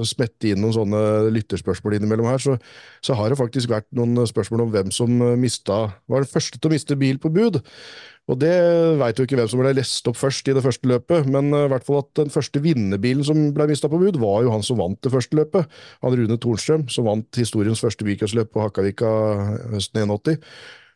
smette 0.07 0.51
inn 0.51 0.61
noen 0.63 0.75
sånne 0.75 1.01
lytterspørsmål 1.33 1.97
innimellom 1.97 2.29
her, 2.29 2.41
så, 2.43 2.57
så, 3.03 3.17
har 3.17 3.31
det 3.31 3.39
faktisk 3.41 3.73
vært 3.73 3.89
noen 3.97 4.25
spørsmål 4.29 4.67
om 4.67 4.71
hvem 4.75 4.93
som 4.95 5.11
mista, 5.41 5.83
var 6.11 6.25
den 6.25 6.31
første 6.31 6.59
til 6.59 6.71
å 6.71 6.75
miste 6.75 6.97
bil 6.99 7.21
på 7.21 7.33
bud. 7.33 7.61
Og 8.29 8.37
det 8.39 8.53
veit 8.99 9.17
jo 9.17 9.25
ikke 9.25 9.37
hvem 9.39 9.49
som 9.49 9.61
ble 9.63 9.73
lest 9.75 10.05
opp 10.07 10.19
først 10.19 10.47
i 10.47 10.53
det 10.55 10.63
første 10.63 10.87
løpet, 10.87 11.27
men 11.31 11.49
uh, 11.55 11.65
i 11.65 11.71
hvert 11.71 11.85
fall 11.87 12.03
at 12.03 12.11
den 12.21 12.33
første 12.33 12.61
vinnerbilen 12.63 13.25
som 13.27 13.49
ble 13.55 13.67
mista 13.71 13.89
på 13.91 13.99
bud, 14.01 14.19
var 14.21 14.45
jo 14.45 14.53
han 14.53 14.65
som 14.65 14.79
vant 14.79 14.99
det 15.01 15.11
første 15.13 15.39
løpet. 15.39 15.79
Han 16.05 16.15
Rune 16.19 16.37
Tornstrøm, 16.41 16.85
som 16.93 17.09
vant 17.09 17.41
historiens 17.41 17.81
første 17.81 18.05
bilcrossløp 18.07 18.53
på 18.53 18.63
Hakkavika 18.63 19.09
høsten 19.73 20.03
81. 20.05 20.37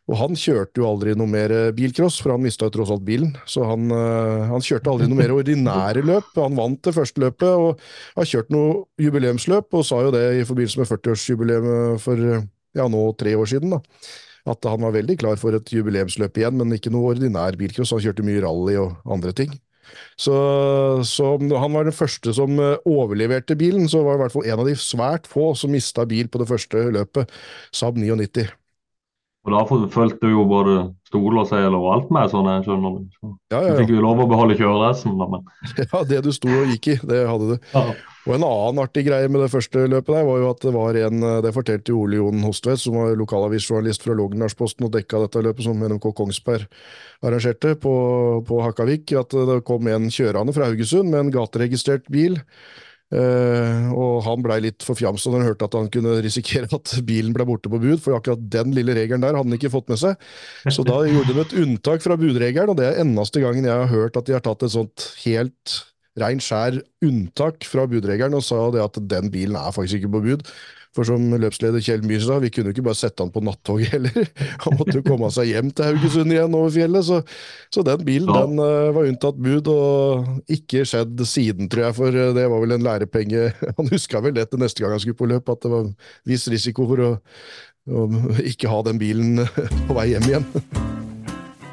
Og 0.06 0.18
han 0.20 0.36
kjørte 0.38 0.78
jo 0.78 0.86
aldri 0.86 1.16
noe 1.18 1.30
mer 1.30 1.50
eh, 1.50 1.72
bilcross, 1.74 2.20
for 2.22 2.34
han 2.34 2.44
mista 2.44 2.68
tross 2.70 2.92
alt 2.94 3.02
bilen. 3.06 3.32
Så 3.48 3.64
han, 3.66 3.88
uh, 3.90 4.46
han, 4.52 4.62
kjørte 4.62 4.92
aldri 4.92 5.08
noe 5.10 5.18
mer 5.18 5.34
ordinære 5.34 6.04
løp. 6.06 6.28
Han 6.38 6.58
vant 6.58 6.78
det 6.86 6.94
første 6.94 7.24
løpet 7.24 7.48
og 7.48 7.82
har 8.14 8.28
kjørt 8.30 8.54
noe 8.54 8.84
jubileumsløp, 9.02 9.66
og 9.74 9.88
sa 9.88 9.98
jo 10.06 10.14
det 10.14 10.26
i 10.38 10.46
forbindelse 10.46 10.82
med 10.82 10.92
40-årsjubileet 10.92 12.06
for 12.06 12.22
ja, 12.22 12.86
nå 12.92 13.02
tre 13.18 13.34
år 13.34 13.50
siden. 13.50 13.74
da 13.74 13.82
at 14.46 14.66
han 14.70 14.84
var 14.84 14.94
veldig 14.94 15.16
klar 15.18 15.38
for 15.40 15.56
et 15.58 15.70
jubileumsløp 15.74 16.36
igjen, 16.38 16.58
men 16.60 16.76
ikke 16.76 16.92
noe 16.94 17.14
ordinær 17.14 17.56
bilcross. 17.58 17.90
Han 17.96 18.04
kjørte 18.04 18.22
mye 18.26 18.42
rally 18.44 18.76
og 18.78 18.94
andre 19.10 19.32
ting. 19.34 19.56
Så, 20.18 20.34
så, 21.06 21.32
han 21.38 21.74
var 21.74 21.86
den 21.86 21.94
første 21.94 22.34
som 22.34 22.58
eh, 22.62 22.78
overleverte 22.90 23.56
bilen, 23.58 23.86
så 23.90 24.02
var 24.06 24.18
i 24.18 24.22
hvert 24.24 24.34
fall 24.34 24.46
en 24.46 24.62
av 24.62 24.68
de 24.68 24.76
svært 24.78 25.28
få 25.30 25.52
som 25.58 25.70
mista 25.74 26.06
bil 26.08 26.30
på 26.30 26.42
det 26.42 26.48
første 26.50 26.88
løpet, 26.94 27.34
Saab 27.74 28.00
99. 28.00 28.48
Og 29.46 29.52
da 29.54 29.60
fulgte 29.94 30.26
jo 30.26 30.42
både 30.50 30.72
stol 31.06 31.38
og 31.38 31.86
alt 31.92 32.08
med, 32.10 32.30
sånn 32.32 32.48
jeg 32.50 32.64
skjønner 32.66 32.96
det. 32.96 33.04
Så 33.14 33.28
ja, 33.30 33.60
ja, 33.60 33.68
ja. 33.68 33.74
Fikk 33.78 33.92
jo 33.94 34.02
lov 34.02 34.24
å 34.24 34.26
beholde 34.26 34.56
kjørereisen, 34.58 35.14
men 35.14 35.44
Ja, 35.84 36.02
det 36.02 36.18
du 36.26 36.32
sto 36.34 36.50
og 36.50 36.72
gikk 36.72 36.88
i, 36.90 36.96
det 37.06 37.20
hadde 37.30 37.54
du. 37.54 37.68
Ja. 37.70 37.84
Og 38.26 38.34
en 38.34 38.42
annen 38.42 38.80
artig 38.82 39.04
greie 39.06 39.28
med 39.30 39.44
det 39.44 39.52
første 39.52 39.84
løpet 39.86 40.10
der, 40.10 40.24
var 40.26 40.40
jo 40.42 40.48
at 40.50 40.64
det 40.66 40.72
var 40.74 40.96
en 40.98 41.26
Det 41.44 41.52
fortalte 41.54 41.92
jo 41.94 42.00
Ole 42.02 42.18
Jon 42.18 42.42
Hostvedt, 42.42 42.82
som 42.82 42.98
var 42.98 43.14
lokalavisjournalist 43.20 44.02
fra 44.02 44.16
Lågendalsposten 44.18 44.88
og 44.88 44.96
dekka 44.96 45.22
dette 45.22 45.44
løpet 45.46 45.68
som 45.68 45.78
NMK 45.78 46.10
Kongsberg 46.18 46.66
arrangerte 47.22 47.76
på, 47.78 47.94
på 48.48 48.58
Hakkavik, 48.64 49.14
at 49.14 49.30
det 49.30 49.60
kom 49.68 49.86
en 49.92 50.10
kjørende 50.10 50.56
fra 50.56 50.66
Haugesund 50.66 51.14
med 51.14 51.22
en 51.22 51.32
gateregistrert 51.38 52.10
bil. 52.10 52.40
Uh, 53.14 53.92
og 53.94 54.24
han 54.26 54.42
blei 54.42 54.56
litt 54.64 54.82
forfjamsa 54.82 55.30
når 55.30 55.38
han 55.38 55.48
hørte 55.52 55.66
at 55.68 55.76
han 55.78 55.90
kunne 55.94 56.16
risikere 56.24 56.66
at 56.74 56.94
bilen 57.06 57.34
ble 57.36 57.46
borte 57.46 57.70
på 57.70 57.78
bud, 57.78 58.00
for 58.02 58.16
akkurat 58.18 58.42
den 58.50 58.74
lille 58.74 58.96
regelen 58.98 59.22
der 59.22 59.36
hadde 59.36 59.46
han 59.46 59.58
ikke 59.58 59.70
fått 59.74 59.92
med 59.92 60.00
seg. 60.02 60.24
Så 60.66 60.82
da 60.86 60.98
gjorde 61.06 61.34
de 61.36 61.44
et 61.44 61.58
unntak 61.62 62.02
fra 62.02 62.18
budregelen, 62.18 62.72
og 62.74 62.80
det 62.80 62.88
er 62.88 63.02
eneste 63.04 63.44
gangen 63.44 63.68
jeg 63.68 63.84
har 63.84 63.92
hørt 63.92 64.18
at 64.18 64.26
de 64.26 64.34
har 64.34 64.42
tatt 64.42 64.66
et 64.66 64.74
sånt 64.74 65.10
helt 65.22 65.76
rein 66.16 66.40
skjær 66.40 66.80
unntak 67.04 67.66
fra 67.68 67.84
budregelen 67.90 68.38
og 68.38 68.44
sa 68.44 68.58
det 68.72 68.82
at 68.82 68.98
den 69.10 69.30
bilen 69.32 69.58
er 69.60 69.74
faktisk 69.74 70.00
ikke 70.00 70.14
på 70.16 70.24
bud. 70.30 70.46
For 70.96 71.04
som 71.04 71.24
løpsleder 71.36 71.82
Kjell 71.84 72.04
Myhr 72.08 72.22
sa, 72.24 72.38
vi 72.40 72.48
kunne 72.52 72.70
jo 72.70 72.76
ikke 72.76 72.86
bare 72.86 72.96
sette 72.96 73.20
han 73.20 73.32
på 73.34 73.42
nattoget 73.44 73.92
heller. 73.92 74.30
Han 74.64 74.78
måtte 74.78 74.96
jo 74.96 75.04
komme 75.04 75.28
seg 75.34 75.50
hjem 75.50 75.68
til 75.76 75.90
Haugesund 75.90 76.32
igjen 76.32 76.56
over 76.56 76.72
fjellet. 76.72 77.04
Så, 77.04 77.20
så 77.74 77.84
den 77.84 78.04
bilen 78.06 78.32
ja. 78.32 78.46
den 78.46 78.62
uh, 78.62 78.94
var 78.96 79.10
unntatt 79.10 79.36
bud, 79.36 79.68
og 79.68 80.52
ikke 80.56 80.86
skjedd 80.88 81.20
siden, 81.28 81.68
tror 81.72 81.88
jeg. 81.88 81.98
For 81.98 82.20
det 82.38 82.48
var 82.52 82.64
vel 82.64 82.78
en 82.78 82.86
lærepenge. 82.86 83.50
Han 83.76 83.92
huska 83.92 84.24
vel 84.24 84.38
det 84.38 84.48
til 84.50 84.62
neste 84.62 84.82
gang 84.82 84.96
han 84.96 85.02
skulle 85.02 85.20
på 85.20 85.28
løp, 85.28 85.52
at 85.52 85.64
det 85.66 85.72
var 85.72 85.92
viss 86.28 86.48
risiko 86.52 86.88
for 86.88 87.04
å, 87.04 87.12
å 87.92 88.08
ikke 88.46 88.72
ha 88.72 88.80
den 88.86 89.00
bilen 89.02 89.44
på 89.88 89.96
vei 89.98 90.10
hjem 90.14 90.30
igjen. 90.30 90.48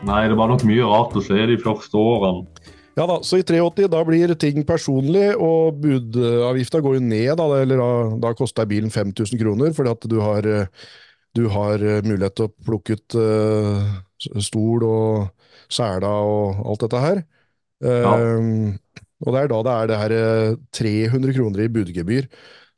Nei, 0.03 0.25
det 0.27 0.35
var 0.35 0.51
nok 0.51 0.65
mye 0.67 0.87
rart 0.89 1.15
å 1.15 1.23
se 1.23 1.45
de 1.47 1.59
første 1.63 1.95
årene. 1.95 2.72
Ja 2.93 3.07
da, 3.09 3.17
så 3.25 3.39
i 3.39 3.45
83 3.45 3.87
da 3.89 4.03
blir 4.05 4.35
ting 4.37 4.61
personlig, 4.67 5.31
og 5.41 5.79
budavgifta 5.81 6.81
går 6.83 6.99
jo 6.99 7.05
ned. 7.07 7.31
Da, 7.39 7.47
eller 7.63 7.81
da, 7.81 7.91
da 8.27 8.33
koster 8.37 8.69
bilen 8.69 8.93
5000 8.93 9.41
kroner, 9.41 9.73
fordi 9.73 9.93
at 9.95 10.07
du 10.11 10.19
har, 10.21 10.49
du 11.33 11.43
har 11.49 11.87
mulighet 12.05 12.37
til 12.37 12.49
å 12.49 12.53
plukke 12.67 12.99
ut 12.99 13.17
uh, 13.17 13.95
stol 14.37 14.85
og 14.85 15.47
sela 15.73 16.13
og 16.21 16.61
alt 16.69 16.85
dette 16.85 17.03
her. 17.07 17.23
Ja. 17.83 18.13
Uh, 18.13 18.77
og 19.23 19.35
det 19.35 19.43
er 19.43 19.51
da 19.51 19.59
det 19.63 19.73
er 19.73 19.89
det 19.89 19.99
her 20.01 20.13
300 20.75 21.29
eh, 21.29 21.35
kroner 21.37 21.63
i 21.63 21.71
budgebyr 21.71 22.27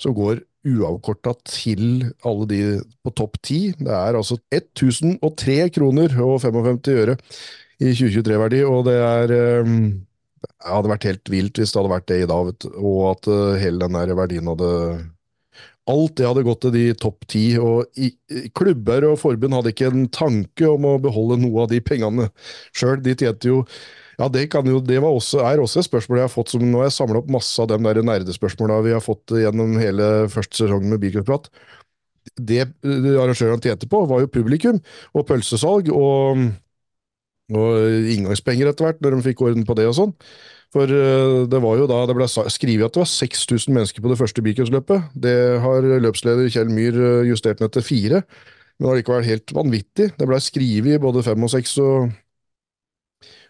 som 0.01 0.13
går 0.17 0.43
uavkorta 0.65 1.35
til 1.45 2.07
alle 2.25 2.47
de 2.49 2.61
på 3.05 3.13
topp 3.17 3.37
ti. 3.45 3.59
Det 3.77 3.93
er 3.93 4.17
altså 4.17 4.37
1003 4.53 5.57
kroner 5.73 6.17
og 6.25 6.39
55 6.43 6.89
øre 6.95 7.17
i 7.81 7.91
2023-verdi, 7.91 8.61
og 8.67 8.85
det 8.87 8.99
er 9.01 9.33
um, 9.65 9.79
det 10.45 10.71
hadde 10.71 10.91
vært 10.91 11.09
helt 11.09 11.31
vilt 11.33 11.59
hvis 11.59 11.73
det 11.73 11.81
hadde 11.81 11.93
vært 11.95 12.07
det 12.11 12.21
i 12.23 12.29
dag, 12.29 12.47
vet, 12.51 12.69
og 12.75 13.01
at 13.11 13.29
uh, 13.31 13.57
hele 13.61 13.81
den 13.83 13.99
der 13.99 14.15
verdien 14.17 14.53
hadde 14.53 14.71
Alt 15.85 16.15
det 16.17 16.25
hadde 16.25 16.41
gått 16.41 16.63
til 16.63 16.71
de 16.73 16.85
topp 16.97 17.27
ti, 17.29 17.43
og 17.61 17.85
i, 18.01 18.07
klubber 18.57 19.05
og 19.05 19.19
forbund 19.21 19.53
hadde 19.53 19.69
ikke 19.69 19.91
en 19.91 20.07
tanke 20.09 20.65
om 20.65 20.87
å 20.89 20.95
beholde 20.97 21.37
noe 21.37 21.61
av 21.61 21.69
de 21.69 21.77
pengene 21.85 22.25
sjøl. 22.73 22.97
De 23.05 23.13
tjente 23.13 23.51
jo 23.51 23.59
ja, 24.17 24.25
det, 24.31 24.47
jo, 24.49 24.79
det 24.81 24.97
også, 24.97 25.43
er 25.45 25.61
også 25.61 25.83
et 25.83 25.89
spørsmål 25.89 26.23
jeg 26.23 26.25
har 26.25 26.33
fått, 26.33 26.55
som 26.55 26.63
nå 26.65 26.81
har 26.81 26.87
jeg 26.87 26.95
samla 26.97 27.21
opp 27.21 27.29
masse 27.35 27.61
av 27.61 27.69
de 27.69 27.77
der 27.85 28.01
nerdespørsmåla 28.07 28.79
vi 28.87 28.95
har 28.95 29.03
fått 29.03 29.35
gjennom 29.37 29.77
hele 29.77 30.09
første 30.33 30.63
sesong 30.63 30.87
med 30.89 31.03
Bilcrosprat. 31.03 31.51
Det 32.33 32.63
arrangørene 32.81 33.61
tjente 33.61 33.89
på, 33.91 34.01
var 34.09 34.23
jo 34.23 34.31
publikum 34.31 34.81
og 35.13 35.27
pølsesalg 35.29 35.93
og 35.93 36.47
og 37.53 38.09
inngangspenger 38.15 38.71
etter 38.71 38.87
hvert, 38.87 39.01
når 39.03 39.17
de 39.17 39.25
fikk 39.27 39.45
orden 39.45 39.65
på 39.67 39.75
det 39.77 39.85
og 39.89 39.97
sånn. 39.97 40.13
For 40.73 40.89
uh, 40.89 41.45
det 41.47 41.61
var 41.63 41.77
jo 41.79 41.87
da 41.87 42.01
det 42.09 42.17
ble 42.17 42.27
skrevet 42.27 42.87
at 42.87 42.97
det 42.97 43.03
var 43.03 43.11
6000 43.11 43.75
mennesker 43.77 44.03
på 44.03 44.11
det 44.11 44.19
første 44.19 44.43
bilcrosløpet. 44.43 45.13
Det 45.13 45.37
har 45.63 45.87
løpsleder 46.03 46.51
Kjell 46.51 46.73
Myhr 46.73 46.99
justert 47.29 47.61
ned 47.63 47.75
til 47.75 47.85
fire, 47.85 48.23
men 48.79 48.91
allikevel 48.91 49.27
helt 49.27 49.55
vanvittig. 49.55 50.11
Det 50.17 50.27
ble 50.27 50.41
skrevet 50.43 51.03
både 51.03 51.23
fem 51.25 51.47
og 51.47 51.53
seks 51.53 51.77
og 51.83 52.13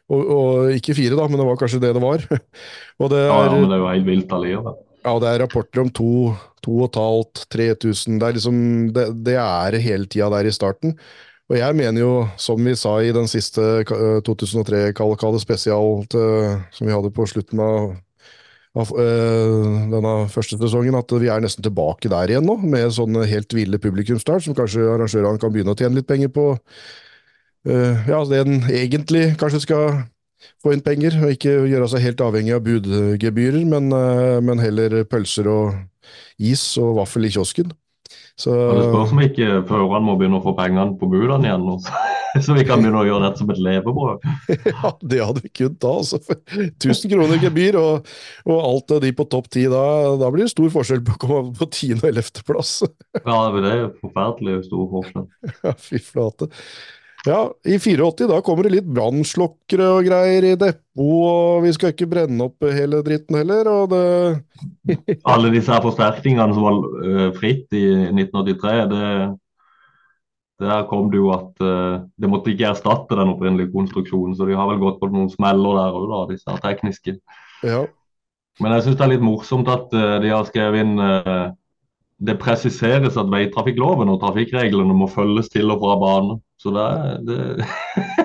og, 0.06 0.22
og, 0.22 0.50
ikke 0.76 0.94
fire, 0.98 1.18
da, 1.18 1.26
men 1.26 1.40
det 1.42 1.46
var 1.48 1.56
kanskje 1.58 1.82
det 1.82 1.96
det 1.96 2.02
var. 2.04 2.26
og 3.02 3.08
det 3.10 3.22
er, 3.24 3.32
ja, 3.32 3.38
ja, 3.48 3.54
men 3.56 3.72
det 3.72 3.78
er 3.78 3.82
jo 3.82 3.88
helt 3.90 4.10
vilt 4.10 4.36
allikevel. 4.38 4.76
Ja, 5.06 5.14
det 5.22 5.30
er 5.30 5.42
rapporter 5.44 5.84
om 5.84 5.90
to, 5.94 6.12
to 6.66 6.76
og 6.80 6.88
et 6.88 7.00
halvt, 7.00 7.42
3000. 7.54 8.20
Det 8.22 8.28
er 8.28 8.38
liksom, 8.38 8.60
det, 8.94 9.06
det 9.26 9.36
er 9.42 9.78
hele 9.82 10.10
tida 10.10 10.30
der 10.34 10.50
i 10.50 10.54
starten. 10.54 10.96
Og 11.46 11.60
jeg 11.60 11.78
mener 11.78 12.02
jo, 12.02 12.14
som 12.42 12.58
vi 12.66 12.74
sa 12.78 12.96
i 13.06 13.12
den 13.14 13.28
siste 13.30 13.84
2003-kalkade 14.26 15.42
spesial 15.44 16.02
som 16.10 16.88
vi 16.88 16.94
hadde 16.94 17.12
på 17.14 17.28
slutten 17.30 17.62
av, 17.62 17.92
av 18.82 18.94
uh, 18.98 19.84
denne 19.92 20.16
første 20.34 20.58
sesongen, 20.58 20.98
at 20.98 21.14
vi 21.22 21.30
er 21.30 21.46
nesten 21.46 21.66
tilbake 21.68 22.10
der 22.10 22.34
igjen 22.34 22.50
nå, 22.50 22.58
med 22.66 22.96
sånne 22.98 23.28
helt 23.30 23.54
ville 23.54 23.82
publikumsstart, 23.82 24.48
som 24.48 24.58
kanskje 24.58 24.88
arrangørene 24.96 25.42
kan 25.42 25.54
begynne 25.54 25.78
å 25.78 25.80
tjene 25.80 26.00
litt 26.00 26.10
penger 26.10 26.34
på. 26.34 26.50
Ja, 27.66 28.20
det 28.30 28.44
en 28.44 28.60
egentlig 28.70 29.32
kanskje 29.42 29.64
skal 29.64 29.86
få 30.62 30.74
inn 30.74 30.84
penger, 30.86 31.16
og 31.22 31.34
ikke 31.34 31.56
gjøre 31.70 31.88
seg 31.90 32.04
helt 32.04 32.22
avhengig 32.22 32.54
av 32.58 32.66
budgebyrer, 32.66 33.64
men, 33.70 33.90
men 34.46 34.62
heller 34.62 35.02
pølser 35.10 35.50
og 35.50 35.74
is 36.38 36.68
og 36.82 37.00
vaffel 37.00 37.26
i 37.26 37.34
kiosken. 37.34 37.74
Så, 38.36 38.52
Det 38.52 38.90
spørs 38.90 39.14
om 39.16 39.22
ikke 39.24 39.46
føreren 39.70 40.04
må 40.04 40.18
begynne 40.20 40.42
å 40.42 40.44
få 40.44 40.52
pengene 40.58 40.98
på 41.00 41.08
budene 41.08 41.48
igjen, 41.48 41.70
så 42.44 42.56
vi 42.58 42.66
kan 42.68 42.82
begynne 42.82 43.00
å 43.00 43.06
gjøre 43.08 43.30
dette 43.30 43.40
som 43.40 43.54
et 43.54 43.62
levebrød. 43.64 44.26
ja, 44.74 44.92
det 45.00 45.22
hadde 45.24 45.44
vi 45.46 45.52
kunnet 45.62 45.78
da. 45.86 45.94
altså. 46.02 46.20
1000 46.84 47.14
kroner 47.14 47.40
gebyr 47.40 47.80
og, 47.80 48.12
og 48.44 48.60
alt 48.60 48.96
av 48.98 49.00
de 49.06 49.14
på 49.16 49.28
topp 49.32 49.48
ti, 49.56 49.64
da, 49.72 49.86
da, 50.20 50.32
blir 50.36 50.44
det 50.44 50.52
stor 50.52 50.68
forskjell 50.74 51.06
på 51.08 51.16
å 51.16 51.22
komme 51.24 51.56
på 51.56 51.70
10. 51.70 52.02
og 52.02 52.10
11. 52.12 52.44
plass. 52.50 52.74
ja, 53.22 53.40
det 53.56 53.72
er 53.72 53.88
forferdelig 54.04 54.66
stor 54.68 54.92
forskjell. 54.98 55.30
ja, 55.56 55.76
fy 55.88 56.04
flate. 56.04 56.52
Ja, 57.26 57.40
i 57.66 57.80
84 57.80 58.28
da 58.30 58.38
kommer 58.46 58.68
det 58.68 58.76
litt 58.76 58.90
brannslokkere 58.90 59.88
og 59.96 60.06
greier 60.06 60.46
i 60.46 60.54
depot, 60.62 60.84
og 61.02 61.64
vi 61.66 61.72
skal 61.74 61.94
ikke 61.94 62.08
brenne 62.12 62.46
opp 62.46 62.68
hele 62.70 63.02
dritten 63.06 63.40
heller. 63.40 63.70
og 63.72 63.90
det... 63.94 64.04
Alle 65.34 65.50
disse 65.56 65.74
her 65.74 65.82
forsterkningene 65.84 66.54
som 66.54 66.68
var 66.68 66.78
uh, 66.78 67.26
fritt 67.40 67.74
i 67.74 67.84
1983, 68.12 68.76
det, 68.94 69.10
der 70.62 70.86
kom 70.92 71.10
det 71.14 71.24
jo 71.24 71.34
at 71.34 71.66
uh, 71.66 72.06
det 72.22 72.30
måtte 72.32 72.54
ikke 72.54 72.70
erstatte 72.70 73.18
den 73.18 73.34
opprinnelige 73.34 73.74
konstruksjonen, 73.74 74.38
så 74.38 74.46
de 74.46 74.58
har 74.60 74.70
vel 74.70 74.84
gått 74.86 75.02
på 75.02 75.10
noen 75.10 75.34
smeller 75.34 75.82
der 75.82 76.00
òg, 76.00 76.18
disse 76.30 76.52
her 76.52 76.62
tekniske. 76.62 77.18
Ja. 77.66 77.84
Men 78.62 78.78
jeg 78.78 78.86
syns 78.86 79.02
det 79.02 79.08
er 79.08 79.16
litt 79.18 79.26
morsomt 79.26 79.72
at 79.74 79.90
uh, 79.98 80.18
de 80.22 80.36
har 80.36 80.46
skrevet 80.52 80.86
inn 80.86 81.00
det 82.26 82.38
presiseres 82.40 83.18
at 83.20 83.28
veitrafikkloven 83.28 84.08
og 84.14 84.22
trafikkreglene 84.22 84.94
må 84.96 85.10
følges 85.12 85.50
til 85.52 85.74
og 85.74 85.82
fra 85.82 85.98
bane. 86.00 86.38
Så 86.66 86.72
det, 86.74 86.86
det, 87.28 87.40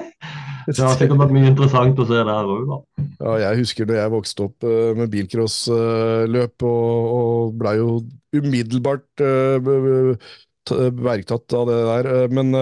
det 0.72 0.80
har 0.80 0.94
sikkert 0.96 1.20
vært 1.20 1.34
mye 1.36 1.48
interessant 1.50 1.98
å 2.00 2.06
se 2.08 2.20
der 2.24 2.52
òg, 2.54 2.62
da. 2.70 2.78
Ja, 3.20 3.32
jeg 3.42 3.58
husker 3.60 3.88
da 3.88 3.98
jeg 3.98 4.12
vokste 4.14 4.46
opp 4.46 4.64
uh, 4.64 4.92
med 4.96 5.10
bilcrossløp, 5.12 6.64
og, 6.64 7.10
og 7.18 7.58
blei 7.60 7.74
jo 7.76 7.98
umiddelbart 8.32 9.20
uh, 9.20 10.30
bergtatt 10.70 11.56
av 11.58 11.68
det 11.68 11.76
der. 11.90 12.08
Men 12.32 12.54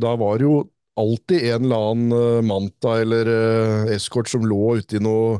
da 0.00 0.16
var 0.18 0.40
det 0.40 0.48
jo 0.48 0.58
alltid 0.98 1.44
en 1.52 1.66
eller 1.68 1.90
annen 1.92 2.46
Manta 2.48 2.96
eller 3.04 3.28
eskort 3.94 4.30
som 4.32 4.46
lå 4.48 4.78
uti 4.80 4.98
noe 5.02 5.36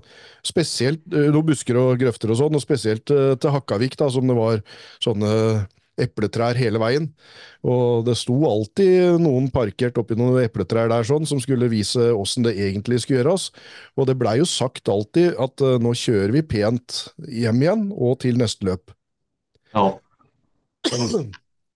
spesielt 0.47 1.01
noen 1.09 1.49
busker 1.49 1.81
og 1.81 1.97
grøfter 1.99 2.31
og 2.31 2.39
sånn, 2.43 2.59
og 2.59 2.63
spesielt 2.63 3.09
til 3.09 3.55
Hakkavik, 3.55 3.97
da, 3.99 4.11
som 4.13 4.29
det 4.29 4.37
var 4.39 4.63
sånne 5.03 5.33
epletrær 6.01 6.59
hele 6.59 6.81
veien. 6.83 7.09
Og 7.67 8.05
det 8.07 8.15
sto 8.21 8.37
alltid 8.49 9.19
noen 9.23 9.49
parkert 9.55 9.99
oppi 10.01 10.17
noen 10.19 10.41
epletrær 10.45 10.91
der 10.93 11.07
sånn, 11.07 11.27
som 11.29 11.41
skulle 11.43 11.71
vise 11.73 12.11
åssen 12.15 12.47
det 12.47 12.55
egentlig 12.57 13.03
skulle 13.03 13.23
gjøres. 13.23 13.49
Og 13.99 14.09
det 14.11 14.19
blei 14.21 14.39
jo 14.41 14.49
sagt 14.49 14.91
alltid 14.93 15.35
at 15.41 15.65
uh, 15.65 15.77
nå 15.83 15.95
kjører 15.99 16.35
vi 16.37 16.45
pent 16.55 17.01
hjem 17.27 17.63
igjen 17.65 17.89
og 17.95 18.21
til 18.25 18.39
neste 18.41 18.69
løp. 18.69 18.95
Ja. 19.75 19.91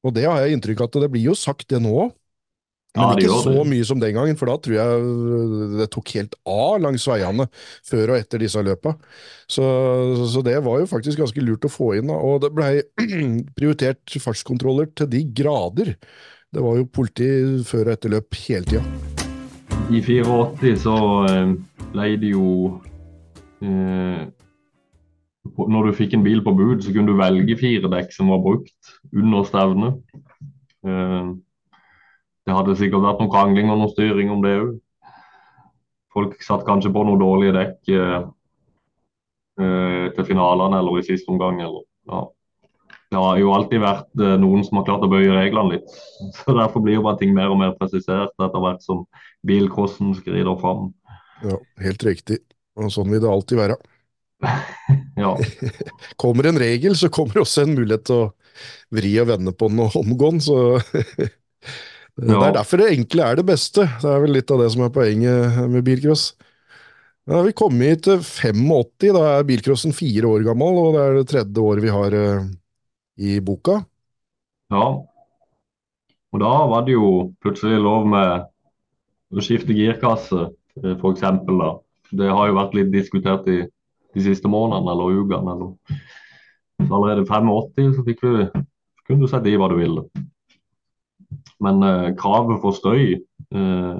Og 0.03 0.15
det 0.17 0.27
har 0.27 0.43
jeg 0.43 0.57
inntrykk 0.57 0.83
av 0.83 0.91
at 0.91 1.01
det 1.05 1.13
blir 1.13 1.31
jo 1.31 1.39
sagt 1.39 1.69
det 1.71 1.83
nå 1.83 1.93
òg. 2.07 2.15
Men 2.93 3.23
ikke 3.23 3.39
så 3.41 3.63
mye 3.65 3.85
som 3.89 4.01
den 4.01 4.13
gangen, 4.13 4.37
for 4.37 4.51
da 4.51 4.59
tror 4.61 4.75
jeg 4.77 5.77
det 5.79 5.87
tok 5.95 6.11
helt 6.13 6.35
av 6.45 6.75
langs 6.85 7.07
veiene 7.09 7.47
før 7.89 8.13
og 8.13 8.19
etter 8.19 8.43
disse 8.43 8.61
løpa. 8.61 8.93
Så, 9.49 9.65
så 10.29 10.43
det 10.45 10.59
var 10.67 10.83
jo 10.83 10.91
faktisk 10.91 11.23
ganske 11.23 11.45
lurt 11.45 11.65
å 11.65 11.73
få 11.73 11.95
inn. 11.97 12.11
Da. 12.13 12.19
Og 12.21 12.43
det 12.45 12.53
blei 12.53 12.83
prioritert 13.57 14.17
fartskontroller 14.21 14.91
til 14.99 15.09
de 15.15 15.23
grader. 15.41 15.95
Det 16.53 16.61
var 16.61 16.77
jo 16.77 16.91
politi 16.93 17.31
før 17.65 17.89
og 17.89 17.95
etter 17.95 18.13
løp 18.13 18.37
hele 18.45 18.69
tida. 18.69 18.85
I 19.89 20.03
84 20.05 20.75
så 20.83 20.97
eh, 21.31 21.55
ble 21.95 22.11
det 22.21 22.33
jo 22.35 22.49
eh, 23.65 24.21
Når 25.57 25.89
du 25.89 25.97
fikk 25.97 26.19
en 26.19 26.27
bil 26.27 26.45
på 26.45 26.53
bud, 26.59 26.85
så 26.85 26.93
kunne 26.93 27.09
du 27.09 27.17
velge 27.17 27.57
fire 27.61 27.89
dekk 27.93 28.13
som 28.13 28.29
var 28.35 28.45
brukt 28.45 28.93
under 29.17 29.49
stevnet. 29.49 29.97
Det 32.47 32.55
hadde 32.57 32.75
sikkert 32.79 33.05
vært 33.05 33.21
noen 33.23 33.31
krangling 33.31 33.71
og 33.71 33.79
noen 33.79 33.93
styring 33.93 34.31
om 34.35 34.43
det 34.43 34.55
òg. 34.59 34.71
Folk 36.13 36.37
satt 36.45 36.65
kanskje 36.67 36.93
på 36.93 37.05
noen 37.07 37.21
dårlige 37.21 37.55
dekk 37.57 37.91
eh, 37.95 38.25
eh, 39.63 40.07
til 40.17 40.27
finalene 40.29 40.81
eller 40.83 40.99
i 40.99 41.05
siste 41.07 41.31
omgang. 41.33 41.63
Eller, 41.65 41.87
ja. 42.11 42.25
Det 43.13 43.21
har 43.21 43.39
jo 43.41 43.53
alltid 43.55 43.81
vært 43.85 44.25
eh, 44.25 44.35
noen 44.43 44.67
som 44.67 44.81
har 44.81 44.89
klart 44.89 45.07
å 45.07 45.11
bøye 45.13 45.31
reglene 45.33 45.79
litt. 45.79 45.95
Så 46.41 46.57
Derfor 46.59 46.85
blir 46.85 46.99
jo 46.99 47.07
bare 47.07 47.21
ting 47.23 47.33
mer 47.37 47.53
og 47.55 47.61
mer 47.63 47.77
presisert 47.79 48.35
etter 48.35 48.65
hvert 48.67 48.85
som 48.85 49.07
bilcrossen 49.47 50.13
skrider 50.19 50.59
fram. 50.61 50.91
Ja, 51.47 51.57
helt 51.87 52.05
riktig. 52.07 52.43
Og 52.79 52.93
sånn 52.93 53.11
vil 53.13 53.23
det 53.23 53.31
alltid 53.31 53.63
være. 53.63 53.79
ja. 55.23 55.33
kommer 56.23 56.51
en 56.51 56.61
regel, 56.61 56.99
så 56.99 57.13
kommer 57.15 57.45
også 57.45 57.65
en 57.65 57.79
mulighet 57.79 58.05
til 58.11 58.27
å 58.27 58.31
vri 58.93 59.15
og 59.23 59.31
vende 59.31 59.55
på 59.57 59.71
den 59.71 59.87
og 59.87 59.97
omgående. 60.03 60.45
Så 60.45 60.59
Ja. 61.23 61.31
Det 62.21 62.37
er 62.37 62.55
derfor 62.55 62.83
det 62.83 62.91
enkle 62.93 63.25
er 63.25 63.39
det 63.39 63.47
beste. 63.49 63.87
Det 64.03 64.09
er 64.09 64.25
vel 64.25 64.35
litt 64.37 64.51
av 64.53 64.61
det 64.61 64.71
som 64.75 64.83
er 64.85 64.93
poenget 64.93 65.61
med 65.73 65.85
bilcross. 65.87 66.33
Da 67.25 67.39
har 67.39 67.47
vi 67.47 67.55
kommet 67.57 68.03
til 68.05 68.19
85, 68.19 69.13
da 69.15 69.23
er 69.37 69.47
bilcrossen 69.47 69.95
fire 69.95 70.29
år 70.29 70.45
gammel, 70.49 70.81
og 70.81 70.97
det 70.97 71.03
er 71.05 71.17
det 71.17 71.29
tredje 71.31 71.63
året 71.63 71.85
vi 71.85 71.93
har 71.95 72.17
uh, 72.19 72.49
i 73.23 73.37
boka. 73.45 73.79
Ja, 74.75 74.87
og 76.33 76.41
da 76.41 76.51
var 76.73 76.87
det 76.87 76.97
jo 76.97 77.13
plutselig 77.45 77.79
lov 77.85 78.09
med 78.09 78.49
å 79.33 79.45
skifte 79.45 79.77
girkasse, 79.77 80.49
eh, 80.81 80.97
for 81.01 81.13
eksempel, 81.13 81.61
da. 81.61 81.71
Det 82.13 82.29
har 82.29 82.49
jo 82.49 82.57
vært 82.59 82.77
litt 82.77 82.93
diskutert 82.93 83.47
i 83.49 83.61
de 84.13 84.25
siste 84.25 84.49
månedene 84.49 84.93
eller 84.93 85.21
ukene. 85.23 85.71
Så 86.83 86.89
allerede 86.89 87.25
85 87.29 87.95
så 87.97 88.05
fikk 88.09 88.25
vi, 88.25 88.49
kunne 89.07 89.25
du 89.25 89.31
sette 89.31 89.49
i 89.49 89.57
hva 89.61 89.71
du 89.73 89.77
ville. 89.79 90.05
Men 91.63 91.83
eh, 91.87 92.11
kravet 92.19 92.61
for 92.63 92.77
støy 92.77 93.17
eh, 93.17 93.97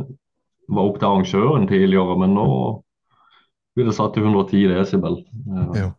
var 0.73 0.87
opp 0.89 0.99
til 0.99 1.09
arrangøren 1.09 1.69
tidligere, 1.71 2.19
men 2.21 2.37
nå 2.37 2.47
blir 3.77 3.89
det 3.89 3.97
satt 3.97 4.17
til 4.17 4.27
110 4.27 4.71
desibel. 4.75 5.21
Eh, 5.47 5.83
ja. 5.85 5.91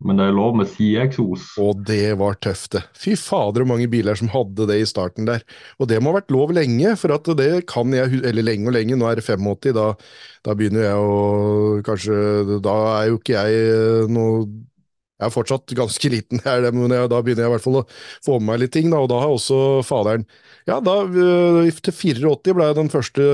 Men 0.00 0.16
det 0.16 0.30
er 0.30 0.32
lov 0.32 0.54
med 0.56 0.68
sideeksos. 0.70 1.42
Og 1.60 1.82
det 1.84 2.14
var 2.16 2.38
tøft, 2.40 2.70
det. 2.72 2.80
Fy 2.96 3.12
fader, 3.20 3.60
hvor 3.60 3.74
mange 3.74 3.88
biler 3.92 4.16
som 4.16 4.30
hadde 4.32 4.64
det 4.70 4.78
i 4.80 4.86
starten 4.88 5.28
der. 5.28 5.44
Og 5.76 5.90
det 5.90 5.98
må 6.00 6.14
ha 6.14 6.22
vært 6.22 6.32
lov 6.32 6.54
lenge, 6.56 6.94
for 6.96 7.12
at 7.12 7.28
det 7.36 7.66
kan 7.68 7.92
jeg 7.92 8.22
Eller 8.24 8.46
lenge 8.46 8.70
og 8.70 8.76
lenge, 8.78 8.96
nå 8.96 9.10
er 9.10 9.20
det 9.20 9.26
85, 9.28 9.74
da, 9.76 9.90
da 10.46 10.56
begynner 10.56 10.86
jeg 10.86 11.04
å 11.04 11.20
Kanskje 11.84 12.16
Da 12.64 12.76
er 12.94 13.10
jo 13.10 13.20
ikke 13.20 13.36
jeg 13.36 13.60
eh, 13.68 14.08
noe 14.08 14.46
jeg 15.20 15.28
er 15.28 15.34
fortsatt 15.34 15.74
ganske 15.76 16.10
liten, 16.12 16.40
men 16.76 16.94
da 17.12 17.20
begynner 17.20 17.44
jeg 17.44 17.50
i 17.50 17.54
hvert 17.54 17.64
fall 17.66 17.82
å 17.82 17.86
få 18.24 18.38
med 18.38 18.48
meg 18.48 18.62
litt 18.62 18.72
ting. 18.76 18.88
Da, 18.92 19.02
og 19.04 19.10
da 19.12 19.20
har 19.20 19.34
også 19.34 19.58
faderen 19.86 20.24
Ja, 20.68 20.78
da, 20.84 21.02
øh, 21.04 21.68
til 21.84 21.94
84 22.24 22.54
ble 22.56 22.70
den 22.76 22.90
første 22.92 23.24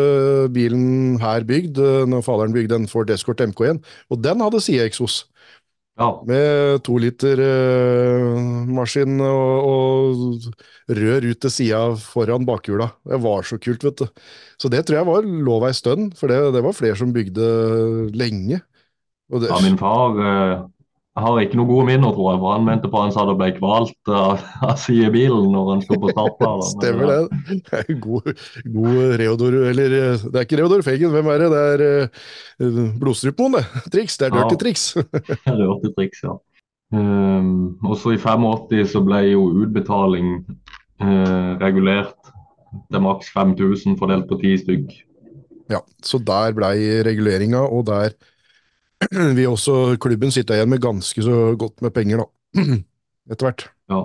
bilen 0.55 1.19
her 1.23 1.47
bygd, 1.47 1.79
øh, 1.79 2.05
når 2.11 2.25
faderen 2.27 2.55
bygde 2.55 2.81
en 2.81 2.91
Ford 2.91 3.11
Escort 3.11 3.43
MK1, 3.43 3.83
og 4.11 4.23
den 4.25 4.43
hadde 4.43 4.63
sideeksos. 4.63 5.25
Ja. 5.97 6.11
Med 6.29 6.83
to 6.85 6.99
liter 7.01 7.41
eh, 7.41 8.41
maskin 8.69 9.17
og, 9.25 9.69
og 9.71 10.97
rør 10.99 11.25
ut 11.31 11.41
til 11.41 11.53
sida 11.55 11.81
foran 11.97 12.45
bakhjula. 12.49 12.91
Det 13.09 13.21
var 13.25 13.47
så 13.49 13.57
kult, 13.63 13.85
vet 13.87 14.03
du. 14.03 14.25
Så 14.61 14.69
det 14.73 14.85
tror 14.85 14.99
jeg 14.99 15.09
var 15.09 15.29
lov 15.49 15.65
ei 15.69 15.73
stund, 15.77 16.13
for 16.19 16.29
det, 16.33 16.43
det, 16.53 16.65
var 16.67 16.77
flere 16.77 16.99
som 17.01 17.15
bygde 17.17 17.49
lenge. 18.13 18.61
Det, 19.33 19.49
ja, 19.49 19.63
min 19.65 19.81
far 19.81 20.21
har 21.17 21.39
ikke 21.41 21.57
noen 21.57 21.71
gode 21.71 21.87
minner, 21.89 22.13
tror 22.13 22.29
jeg. 22.33 22.41
For 22.43 22.53
han 22.53 22.67
mente 22.67 22.91
på 22.93 23.01
han 23.01 23.13
sa 23.15 23.25
det 23.29 23.37
ble 23.41 23.49
kvalt 23.57 24.11
av, 24.13 24.43
av 24.67 24.75
sidebilen 24.81 25.49
når 25.55 25.71
han 25.71 25.85
sto 25.85 25.99
på 26.03 26.13
startplanen. 26.13 26.67
Stemmer 26.75 27.13
det. 27.13 27.57
det 27.69 27.81
er 27.81 28.01
god, 28.03 28.29
god 28.75 29.15
Reodor 29.23 29.57
Eller 29.71 29.97
det 29.97 30.35
er 30.35 30.45
ikke 30.45 30.61
Reodor 30.61 30.85
Feggen, 30.87 31.15
hvem 31.15 31.31
er 31.33 31.45
det? 31.45 31.49
Det 31.55 31.63
er 31.71 31.87
uh, 32.67 32.83
Blodstrupmoen, 33.01 33.59
det. 33.59 33.87
Triks. 33.95 34.21
Det 34.21 34.29
er 34.29 34.37
dirty 34.37 34.59
ja. 34.59 34.61
triks. 34.65 34.87
dirty 35.63 35.95
triks, 35.97 36.23
ja. 36.27 36.37
Um, 36.95 37.81
også 37.83 38.15
i 38.15 38.21
85 38.23 38.93
så 38.93 39.03
ble 39.03 39.25
jo 39.33 39.49
utbetaling 39.65 40.37
uh, 41.03 41.53
regulert 41.59 42.15
til 42.93 43.03
maks 43.03 43.33
5000 43.35 43.97
fordelt 43.99 44.29
på 44.31 44.39
ti 44.45 44.55
stykk. 44.61 44.95
Ja, 45.73 45.81
så 46.05 46.21
der 46.23 46.55
blei 46.55 46.77
reguleringa, 47.03 47.65
og 47.67 47.89
der 47.89 48.15
vil 49.37 49.51
også 49.51 49.97
klubben 50.03 50.33
sitte 50.35 50.57
igjen 50.57 50.71
med 50.73 50.83
ganske 50.83 51.25
så 51.25 51.55
godt 51.59 51.83
med 51.85 51.95
penger, 51.97 52.23
da. 52.25 52.63
Etter 53.33 53.49
hvert. 53.49 53.67
Ja. 53.93 54.03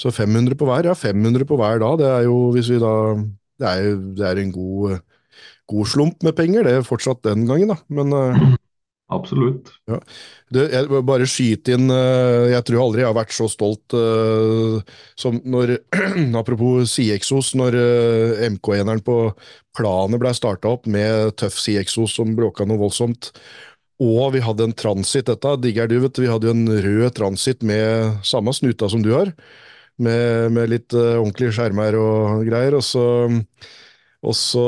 Så 0.00 0.12
500 0.14 0.56
på 0.56 0.68
hver, 0.68 0.88
ja 0.88 0.96
500 0.96 1.44
på 1.48 1.58
hver 1.60 1.80
da, 1.82 1.90
det 2.00 2.08
er 2.08 2.26
jo 2.28 2.50
hvis 2.54 2.70
vi 2.72 2.80
da 2.80 2.94
Det 3.60 3.68
er, 3.68 3.96
det 4.16 4.24
er 4.24 4.38
en 4.40 4.52
god, 4.54 5.00
god 5.68 5.86
slump 5.86 6.22
med 6.24 6.32
penger, 6.32 6.64
det 6.64 6.72
er 6.72 6.86
fortsatt 6.86 7.20
den 7.26 7.42
gangen, 7.44 7.68
da. 7.68 7.76
Men 7.92 8.14
uh, 8.16 8.54
Absolutt. 9.10 9.72
Ja. 9.90 9.98
Det, 10.54 10.64
jeg 10.70 11.02
bare 11.06 11.26
skyte 11.30 11.74
inn 11.74 11.90
eh, 11.94 12.50
Jeg 12.52 12.66
tror 12.66 12.84
aldri 12.84 13.02
jeg 13.02 13.08
har 13.08 13.16
vært 13.16 13.34
så 13.34 13.46
stolt 13.50 13.94
uh, 13.94 14.78
som 15.18 15.40
når 15.42 15.76
Apropos 16.40 16.94
CXOs, 16.94 17.52
når 17.58 17.78
uh, 17.78 18.44
MK-eneren 18.54 19.02
på 19.06 19.16
planet 19.76 20.22
ble 20.22 20.32
starta 20.34 20.70
opp 20.74 20.86
med 20.90 21.34
tøff 21.40 21.58
CXOs 21.58 22.14
som 22.18 22.36
bråka 22.38 22.66
noe 22.66 22.80
voldsomt. 22.80 23.32
Og 24.00 24.32
vi 24.34 24.42
hadde 24.42 24.64
en 24.68 24.76
transit, 24.76 25.26
dette 25.28 25.56
digger 25.60 25.90
du, 25.90 25.98
vet 26.02 26.14
du. 26.16 26.22
Vi 26.24 26.30
hadde 26.30 26.48
jo 26.48 26.54
en 26.56 26.70
rød 26.86 27.10
transit 27.18 27.66
med 27.66 28.22
samme 28.26 28.54
snuta 28.56 28.88
som 28.90 29.02
du 29.04 29.12
har, 29.12 29.34
med, 30.00 30.54
med 30.56 30.70
litt 30.72 30.96
uh, 30.96 31.18
ordentlige 31.20 31.58
skjermer 31.58 31.98
og 31.98 32.46
greier. 32.48 32.78
Og 32.78 32.86
så 32.86 33.04
og, 34.20 34.36
så, 34.36 34.66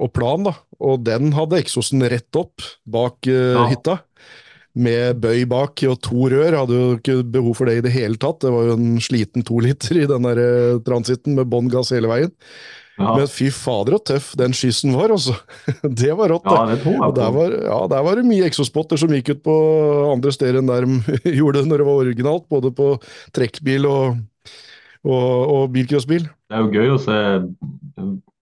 og 0.00 0.10
plan, 0.16 0.46
da. 0.46 0.54
Og 0.84 1.02
den 1.04 1.34
hadde 1.36 1.60
eksosen 1.60 2.04
rett 2.10 2.40
opp 2.40 2.64
bak 2.84 3.28
uh, 3.28 3.54
ja. 3.58 3.66
hytta. 3.72 3.98
Med 4.74 5.20
bøy 5.22 5.44
bak 5.46 5.84
og 5.86 5.98
to 6.02 6.30
rør. 6.32 6.56
Hadde 6.62 6.78
jo 6.78 6.94
ikke 6.96 7.18
behov 7.36 7.58
for 7.60 7.70
det 7.70 7.78
i 7.78 7.84
det 7.84 7.92
hele 7.94 8.18
tatt. 8.20 8.40
Det 8.42 8.54
var 8.54 8.70
jo 8.70 8.78
en 8.78 8.96
sliten 9.04 9.44
toliter 9.46 10.00
i 10.00 10.08
den 10.10 10.30
der 10.30 10.40
uh, 10.40 10.80
transiten 10.86 11.36
med 11.38 11.50
bånn 11.52 11.70
gass 11.72 11.92
hele 11.94 12.10
veien. 12.10 12.32
Ja. 12.94 13.16
Men 13.18 13.26
fy 13.26 13.48
fader 13.50 13.96
og 13.96 14.04
tøff 14.06 14.28
den 14.38 14.52
skyssen 14.54 14.92
var, 14.94 15.10
altså. 15.10 15.34
Det 16.00 16.12
var 16.14 16.30
rått. 16.30 16.46
Ja, 16.46 16.66
det 16.70 16.78
tror 16.84 16.94
jeg 16.94 17.02
og 17.08 17.16
der 17.16 17.32
var, 17.34 17.56
ja, 17.66 17.78
der 17.90 18.04
var 18.06 18.20
det 18.20 18.28
mye 18.28 18.46
eksospotter 18.46 19.00
som 19.00 19.10
gikk 19.16 19.32
ut 19.34 19.40
på 19.46 19.56
andre 20.12 20.30
steder 20.34 20.60
enn 20.60 20.70
der 20.70 20.86
de 20.86 21.18
gjorde 21.40 21.60
det 21.62 21.72
når 21.72 21.82
det 21.82 21.88
var 21.88 22.04
originalt. 22.04 22.46
Både 22.52 22.70
på 22.76 22.92
trekkbil 23.34 23.88
og, 23.90 24.22
og, 25.04 25.52
og 25.54 25.68
bilcrossbil. 25.74 26.24
Det 26.48 26.56
er 26.56 26.64
jo 26.64 26.72
gøy 26.72 26.94
å 26.94 27.02
se 27.02 27.18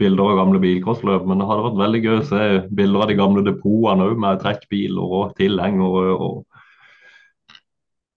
bilder 0.03 0.33
av 0.33 0.39
gamle 0.41 0.63
bilcrossløp, 0.63 1.27
men 1.29 1.43
det 1.43 1.49
hadde 1.49 1.67
vært 1.67 1.83
veldig 1.83 2.01
gøy 2.05 2.15
å 2.17 2.25
se 2.31 2.47
bilder 2.79 3.05
av 3.05 3.11
de 3.11 3.19
gamle 3.19 3.45
depotene 3.47 4.09
òg, 4.09 4.17
med 4.23 4.41
trekkbiler 4.43 5.19
og 5.21 5.37
tilhengere. 5.39 6.17
og 6.17 6.43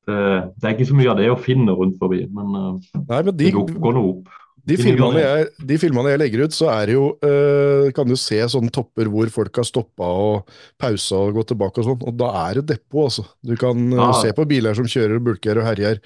det, 0.05 0.17
det, 0.61 0.63
er 0.63 0.73
ikke 0.75 0.89
så 0.91 0.97
mye 0.97 1.11
av 1.13 1.19
det 1.19 1.29
å 1.33 1.41
finne 1.41 1.75
rundt 1.77 1.99
forbi, 2.01 2.25
men, 2.29 2.57
eh, 2.61 2.97
Nei, 3.01 3.21
men 3.21 3.31
de, 3.33 3.47
det 3.49 3.53
går 3.81 3.95
noe 3.97 4.11
opp. 4.15 4.41
De 4.65 4.77
filmene, 4.81 5.21
jeg, 5.21 5.49
de 5.69 5.75
filmene, 5.77 6.09
jeg, 6.09 6.19
legger 6.23 6.41
ut, 6.47 6.55
så 6.57 6.71
er 6.73 6.89
jo 6.95 7.01
eh, 7.21 7.91
Kan 7.93 8.09
du 8.09 8.15
se 8.17 8.39
sånne 8.49 8.73
topper 8.73 9.11
hvor 9.13 9.29
folk 9.29 9.59
har 9.61 9.67
stoppa 9.67 10.07
og 10.09 10.55
pausa 10.81 11.19
og 11.21 11.37
gått 11.37 11.51
tilbake 11.51 11.83
og 11.83 11.89
sånn, 11.91 11.99
og 12.01 12.15
da 12.17 12.31
er 12.47 12.59
det 12.59 12.71
depot, 12.71 13.05
altså. 13.05 13.27
Du 13.45 13.53
kan 13.61 13.83
ja. 13.93 14.09
se 14.23 14.33
på 14.33 14.47
biler 14.49 14.77
som 14.77 14.89
kjører 14.89 15.19
og 15.19 15.27
bulker 15.29 15.61
og 15.61 15.69
herjer 15.69 16.01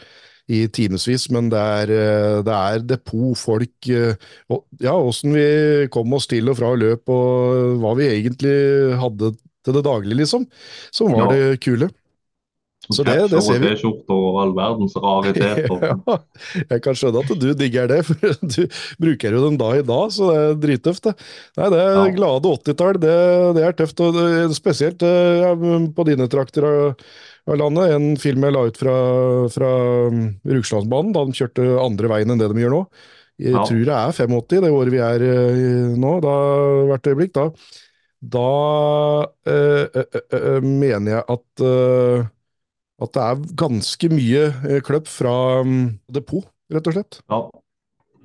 i 0.49 0.63
timevis, 0.73 1.27
men 1.33 1.51
det 1.53 1.59
er, 1.59 1.93
eh, 1.93 2.39
det 2.45 2.55
er 2.55 2.87
depot, 2.95 3.37
folk 3.37 3.89
eh, 3.93 4.17
og, 4.49 4.65
Ja, 4.81 4.95
åssen 4.97 5.35
vi 5.35 5.87
kom 5.93 6.13
oss 6.17 6.27
til 6.29 6.49
og 6.49 6.57
fra 6.59 6.73
løp, 6.77 7.09
og 7.13 7.77
hva 7.83 7.93
vi 7.99 8.09
egentlig 8.09 8.57
hadde 8.99 9.35
til 9.65 9.75
det 9.75 9.85
daglige, 9.85 10.21
liksom, 10.23 10.47
som 10.95 11.13
var 11.13 11.29
ja. 11.29 11.31
det 11.35 11.61
kule. 11.63 11.91
Så 12.89 13.03
det, 13.05 13.15
det 13.29 13.41
ser 13.45 13.59
vi. 13.61 13.69
T-skjorter 13.75 14.17
og 14.17 14.37
all 14.41 14.51
verdens 14.57 14.95
rariteter. 14.97 15.83
ja, 16.09 16.15
jeg 16.71 16.81
kan 16.81 16.97
skjønne 16.97 17.21
at 17.21 17.33
du 17.37 17.49
digger 17.57 17.89
det, 17.91 17.99
for 18.07 18.33
du 18.55 18.63
bruker 19.03 19.35
jo 19.35 19.43
dem 19.45 19.59
da 19.61 19.69
i 19.77 19.83
dag, 19.85 20.13
så 20.15 20.29
det 20.31 20.39
er 20.39 20.55
drittøft. 20.63 21.05
Det 21.05 21.13
Nei, 21.59 21.69
det 21.75 21.81
er 21.83 21.91
ja. 21.99 22.07
glade 22.15 22.53
80-tall, 22.55 23.01
det, 23.03 23.17
det, 23.59 23.65
er 23.67 23.77
tøft. 23.77 24.01
og 24.01 24.55
Spesielt 24.57 25.05
eh, 25.05 25.43
ja, 25.43 25.53
på 25.93 26.07
dine 26.09 26.29
trakter 26.31 26.65
av, 26.65 27.05
av, 27.49 27.59
landet. 27.59 27.93
En 27.95 28.09
film 28.21 28.45
jeg 28.45 28.55
la 28.55 28.65
ut 28.69 28.79
fra, 28.79 28.95
fra 29.53 29.69
um, 30.09 30.23
Rugslandsbanen, 30.47 31.13
da 31.15 31.25
de 31.27 31.37
kjørte 31.39 31.67
andre 31.83 32.11
veien 32.13 32.33
enn 32.33 32.41
det 32.41 32.49
de 32.53 32.63
gjør 32.63 32.75
nå. 32.77 32.81
Jeg 33.39 33.55
ja. 33.55 33.63
tror 33.63 33.85
det 33.87 33.95
er 33.95 34.17
85, 34.17 34.63
det 34.65 34.71
året 34.75 34.91
vi 34.91 35.03
er 35.03 35.23
i 35.23 35.67
nå, 35.99 36.15
da, 36.25 36.33
hvert 36.89 37.07
øyeblikk. 37.07 37.37
Da, 37.37 37.45
da 38.35 38.49
øh, 39.53 39.85
øh, 40.01 40.19
øh, 40.39 40.67
mener 40.67 41.13
jeg 41.13 41.23
at 41.37 41.69
at 42.99 43.15
det 43.15 43.23
er 43.23 43.43
ganske 43.59 44.09
mye 44.11 44.45
eh, 44.67 44.81
kløpp 44.83 45.07
fra 45.07 45.33
um, 45.63 45.99
depot, 46.11 46.47
rett 46.73 46.87
og 46.89 46.95
slett. 46.95 47.19
Ja, 47.31 47.39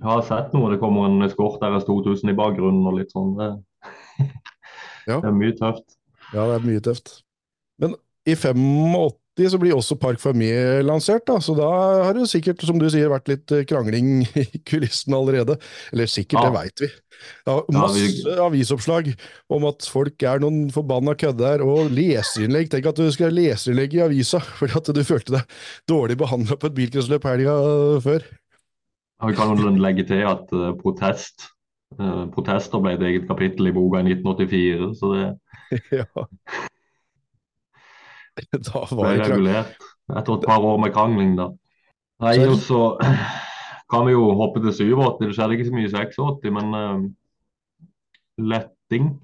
jeg 0.00 0.08
har 0.10 0.24
sett 0.26 0.56
noe. 0.56 0.72
Det 0.72 0.80
kommer 0.82 1.06
en 1.06 1.28
skort 1.30 1.62
RS 1.62 1.86
2000 1.86 2.32
i 2.32 2.38
bakgrunnen 2.38 2.88
og 2.90 2.98
litt 2.98 3.14
sånn. 3.14 3.36
Det, 3.38 3.50
ja. 5.06 5.20
det 5.22 5.30
er 5.30 5.36
mye 5.36 5.54
tøft. 5.58 5.86
Ja, 6.32 6.48
det 6.50 6.56
er 6.56 6.66
mye 6.66 6.82
tøft. 6.84 7.14
Men 7.82 7.94
i 8.28 8.36
85 8.36 9.20
så 9.50 9.58
blir 9.58 9.74
også 9.74 9.96
Park 9.98 10.20
Famille 10.22 10.82
lansert, 10.86 11.24
da. 11.26 11.40
så 11.42 11.56
da 11.58 11.68
har 12.06 12.14
det 12.14 12.28
sikkert, 12.30 12.62
som 12.62 12.78
du 12.78 12.86
sier, 12.90 13.10
vært 13.10 13.30
litt 13.32 13.50
eh, 13.54 13.64
krangling 13.66 14.22
i 14.44 14.60
kulissene 14.62 15.18
allerede. 15.18 15.56
Eller 15.92 16.10
sikkert, 16.10 16.38
ja. 16.38 16.44
det 16.46 16.54
veit 16.54 16.84
vi. 16.84 16.90
Ja, 17.48 17.56
masse 17.74 18.36
avisoppslag 18.44 19.10
om 19.52 19.66
at 19.66 19.86
folk 19.90 20.22
er 20.22 20.42
noen 20.42 20.68
forbanna 20.74 21.16
kødder, 21.18 21.64
og 21.66 21.90
leserinnlegg. 21.94 22.70
Tenk 22.70 22.86
at 22.90 23.00
du 23.00 23.08
skal 23.14 23.34
leserinnlegg 23.34 23.96
i 23.98 24.04
avisa 24.06 24.40
fordi 24.60 24.78
at 24.78 24.92
du 24.94 25.02
følte 25.06 25.38
deg 25.38 25.58
dårlig 25.90 26.18
behandla 26.20 26.58
på 26.60 26.70
et 26.70 26.78
bilcrossløp 26.78 27.26
helga 27.32 27.56
før. 28.04 28.28
Vi 29.24 29.34
kan 29.38 29.56
jo 29.56 29.72
legge 29.80 30.04
til 30.06 30.22
at 30.28 30.50
uh, 30.52 30.74
protest, 30.76 31.48
uh, 31.96 32.26
protester 32.34 32.82
ble 32.82 32.92
et 32.98 33.04
eget 33.08 33.26
kapittel 33.30 33.70
i 33.70 33.74
boka 33.74 34.02
i 34.02 34.12
1984, 34.12 34.90
så 35.00 35.12
det 35.14 35.26
ja. 36.02 36.06
da 38.68 38.84
var 38.90 39.10
det 39.10 39.28
regulert 39.28 39.90
etter 40.14 40.36
et 40.36 40.46
par 40.46 40.64
år 40.64 40.80
med 40.82 40.92
krangling, 40.94 41.34
da. 41.38 41.50
Nei, 42.24 42.36
og 42.46 42.58
så 42.62 42.80
kan 43.92 44.06
vi 44.06 44.14
jo 44.14 44.26
hoppe 44.38 44.62
til 44.64 44.74
87. 44.94 45.20
Det 45.20 45.30
skjedde 45.36 45.56
ikke 45.56 45.68
så 45.68 45.76
mye 45.76 45.88
i 45.88 45.92
86, 45.92 46.50
men 46.54 46.74
uh, 46.78 47.04
letting 48.52 49.14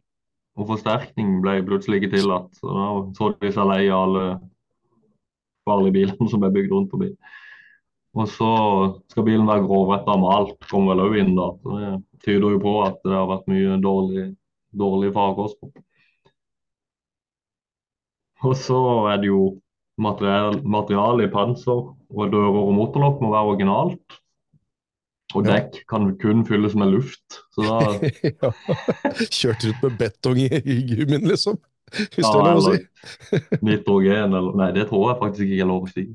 og 0.58 0.68
forsterkning 0.72 1.38
ble 1.44 1.60
plutselig 1.66 2.00
ikke 2.00 2.14
tillatt. 2.16 2.48
Så 2.58 2.72
da 2.74 2.88
så 3.16 3.30
de 3.40 3.52
seg 3.54 3.68
lei 3.70 3.82
av 3.88 4.08
alle 4.08 4.24
farlige 5.68 5.96
bilene 5.98 6.30
som 6.30 6.42
ble 6.42 6.52
bygd 6.56 6.74
rundt 6.74 6.92
forbi. 6.94 7.12
Og 8.18 8.26
så 8.26 8.50
skal 9.12 9.26
bilen 9.26 9.46
være 9.46 9.62
grovretta 9.68 10.16
og 10.16 10.24
malt, 10.24 10.56
kommer 10.70 10.96
vel 10.96 11.04
òg 11.06 11.18
inn 11.20 11.36
da. 11.36 11.52
Så 11.62 11.76
det 11.78 11.90
tyder 12.24 12.56
jo 12.56 12.62
på 12.62 12.74
at 12.82 12.98
det 13.04 13.14
har 13.14 13.28
vært 13.30 13.50
mye 13.52 13.78
dårlig, 13.84 14.26
dårlig 14.82 15.12
farkost. 15.14 15.60
Og 18.46 18.54
så 18.56 18.78
er 19.12 19.16
det 19.22 19.28
jo 19.30 19.42
materiale 20.00 20.62
material 20.64 21.20
i 21.24 21.28
panser, 21.32 21.80
og 21.92 22.32
dører 22.32 22.60
og 22.64 22.74
motorlokk 22.76 23.16
må 23.24 23.28
være 23.34 23.48
originalt. 23.54 24.06
Og 25.36 25.44
dekk 25.46 25.76
ja. 25.78 25.82
kan 25.90 26.02
kun 26.18 26.46
fylles 26.46 26.74
med 26.78 26.88
luft. 26.90 27.28
Så 27.54 27.60
da 27.62 27.76
ja. 28.42 28.48
Kjørt 29.30 29.64
ut 29.68 29.78
med 29.84 29.92
betong 30.00 30.38
i, 30.42 30.46
gummien, 30.88 31.24
liksom? 31.28 31.56
Hvis 31.90 32.22
ja, 32.22 32.30
det 32.30 32.40
er 32.40 32.44
lov 32.46 32.56
å 32.58 32.60
si. 32.66 32.78
nitrogen 33.66 34.30
eller 34.38 34.52
Nei, 34.58 34.70
det 34.76 34.84
tror 34.90 35.04
jeg 35.10 35.20
faktisk 35.22 35.44
ikke 35.46 35.64
er 35.64 35.70
lov 35.70 35.82
å 35.86 35.88
si. 35.90 36.04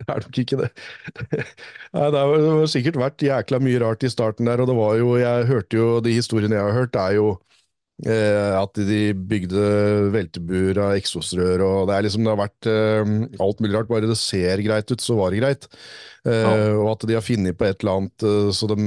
det 0.00 0.06
er 0.06 0.18
nok 0.24 0.36
ikke 0.42 0.58
det. 0.62 0.70
Nei, 1.94 2.06
det 2.14 2.20
har 2.22 2.70
sikkert 2.70 3.02
vært 3.02 3.26
jækla 3.26 3.56
mye 3.62 3.80
rart 3.82 4.02
i 4.06 4.10
starten 4.10 4.44
der, 4.50 4.58
og 4.62 4.66
det 4.70 4.76
var 4.78 4.92
jo 4.98 5.08
Jeg 5.20 5.48
hørte 5.50 5.72
jo 5.78 5.86
de 6.02 6.10
historiene 6.14 6.58
jeg 6.58 6.66
har 6.66 6.78
hørt, 6.82 6.94
er 6.98 7.12
jo 7.18 7.26
at 8.00 8.78
de 8.88 9.00
bygde 9.14 9.64
veltebuer 10.14 10.78
av 10.80 10.94
eksosrør, 10.96 11.60
og 11.66 11.88
det, 11.90 11.96
er 11.96 12.06
liksom, 12.06 12.24
det 12.24 12.32
har 12.32 12.40
vært 12.40 12.68
eh, 12.70 13.10
alt 13.44 13.60
mulig 13.60 13.74
rart. 13.76 13.90
Bare 13.90 14.08
det 14.08 14.16
ser 14.20 14.62
greit 14.64 14.88
ut, 14.92 15.02
så 15.04 15.18
var 15.18 15.34
det 15.34 15.42
greit. 15.42 15.66
Eh, 16.28 16.44
ja. 16.44 16.52
Og 16.78 16.92
at 16.94 17.06
de 17.08 17.16
har 17.16 17.24
funnet 17.24 17.56
på 17.56 17.68
et 17.68 17.80
eller 17.82 18.02
annet 18.02 18.26
eh, 18.26 18.50
så 18.56 18.68
de 18.70 18.78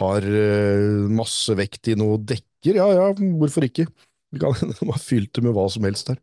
har 0.00 0.28
eh, 0.28 1.08
masse 1.16 1.56
vekt 1.56 1.92
i 1.92 1.98
noe 1.98 2.20
dekker. 2.20 2.80
Ja 2.80 2.88
ja, 2.92 3.10
hvorfor 3.40 3.64
ikke? 3.68 3.86
De, 4.32 4.40
kan, 4.42 4.56
de 4.78 4.90
har 4.90 5.02
fylt 5.02 5.32
det 5.36 5.44
med 5.46 5.56
hva 5.56 5.68
som 5.72 5.86
helst 5.88 6.12
der. 6.12 6.20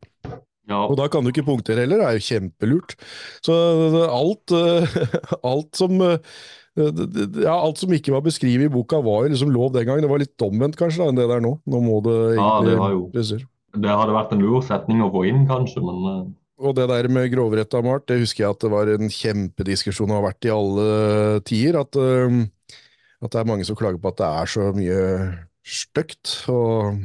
Ja. 0.70 0.86
Og 0.86 0.96
da 0.96 1.10
kan 1.12 1.26
du 1.26 1.34
ikke 1.34 1.46
punktere 1.48 1.84
heller, 1.84 2.00
det 2.00 2.08
er 2.08 2.20
jo 2.20 2.28
kjempelurt. 2.30 2.94
Så 3.44 3.56
alt, 4.08 4.54
alt 5.54 5.74
som 5.76 6.00
ja, 6.76 7.54
Alt 7.54 7.82
som 7.82 7.92
ikke 7.94 8.16
var 8.16 8.24
beskrevet 8.26 8.66
i 8.66 8.74
boka, 8.74 8.98
var 9.06 9.26
jo 9.26 9.34
liksom 9.34 9.52
lov 9.54 9.74
den 9.76 9.86
gangen. 9.86 10.06
Det 10.06 10.12
var 10.12 10.22
litt 10.24 10.46
omvendt 10.46 10.78
kanskje 10.80 11.04
da, 11.04 11.10
enn 11.12 11.20
det 11.20 11.28
der 11.30 11.44
nå. 11.44 11.56
Nå 11.70 11.82
må 11.86 12.00
det 12.06 12.16
egentlig 12.34 12.78
ja, 12.78 12.88
det 13.14 13.26
jo, 13.36 13.42
Det 13.84 13.98
hadde 14.00 14.16
vært 14.18 14.34
en 14.34 14.42
lur 14.42 14.64
setning 14.66 15.04
å 15.06 15.12
få 15.14 15.26
inn, 15.30 15.44
kanskje, 15.50 15.84
men 15.86 16.08
eh, 16.10 16.24
Og 16.66 16.76
det 16.78 16.88
der 16.90 17.10
med 17.14 17.30
grovrettet 17.34 17.78
av 17.78 17.86
Mart, 17.86 18.08
det 18.10 18.22
husker 18.24 18.46
jeg 18.46 18.58
at 18.58 18.66
det 18.66 18.74
var 18.74 18.90
en 18.90 19.14
kjempediskusjon 19.14 20.10
og 20.10 20.20
har 20.20 20.28
vært 20.32 20.50
i 20.50 20.54
alle 20.54 20.88
tider. 21.46 21.78
At, 21.84 22.00
uh, 22.00 22.80
at 23.22 23.36
det 23.36 23.42
er 23.44 23.50
mange 23.54 23.68
som 23.70 23.78
klager 23.78 24.02
på 24.02 24.14
at 24.14 24.22
det 24.24 24.32
er 24.32 24.54
så 24.56 24.72
mye 24.74 25.04
stygt. 25.64 26.34
Og 26.54 27.04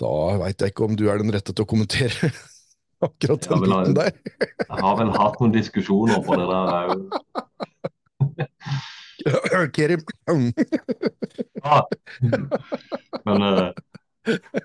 da 0.00 0.14
veit 0.44 0.62
jeg 0.62 0.72
ikke 0.72 0.86
om 0.86 0.94
du 0.96 1.08
er 1.10 1.20
den 1.20 1.34
rette 1.34 1.52
til 1.52 1.66
å 1.66 1.68
kommentere 1.68 2.30
akkurat 3.06 3.50
den 3.50 3.66
biten 3.66 3.98
der. 3.98 4.14
jeg 4.14 4.80
har 4.84 4.96
vel 5.00 5.12
hatt 5.16 5.42
noen 5.42 5.58
diskusjoner 5.58 6.22
på 6.22 6.38
det 6.38 6.46
der 6.54 6.94
òg. 6.94 7.20
Kerim. 9.76 10.02
ah. 11.62 11.84
Men 13.26 13.42
uh, 13.42 13.70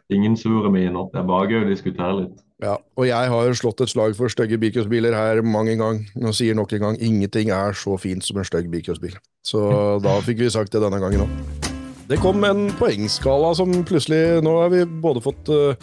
ingen 0.09 0.37
sure 0.37 0.71
miner. 0.71 1.09
Det 1.11 1.21
er 1.21 1.27
bare 1.27 1.49
gøy 1.51 1.63
å 1.65 1.69
diskutere 1.69 2.17
litt. 2.21 2.41
Ja, 2.63 2.77
og 2.95 3.03
jeg 3.03 3.31
har 3.33 3.57
slått 3.59 3.81
et 3.83 3.91
slag 3.91 4.15
for 4.15 4.31
stygge 4.31 4.57
bilcrossbiler 4.61 5.15
her 5.15 5.41
mange 5.43 5.75
ganger. 5.75 6.05
Nå 6.15 6.31
sier 6.35 6.55
nok 6.55 6.71
en 6.77 6.85
gang 6.87 6.99
ingenting 7.03 7.51
er 7.51 7.75
så 7.75 7.97
fint 7.99 8.23
som 8.23 8.39
en 8.39 8.47
stygg 8.47 8.69
bilcrossbil. 8.71 9.17
Så 9.45 9.61
da 10.03 10.15
fikk 10.23 10.39
vi 10.45 10.51
sagt 10.53 10.71
det 10.71 10.83
denne 10.83 11.01
gangen 11.03 11.25
òg. 11.27 11.71
Det 12.05 12.19
kom 12.21 12.43
en 12.45 12.67
poengskala 12.77 13.55
som 13.57 13.71
plutselig 13.81 14.43
Nå 14.45 14.51
har 14.59 14.69
vi 14.69 14.83
både 14.85 15.23
fått 15.25 15.49
uh, 15.49 15.73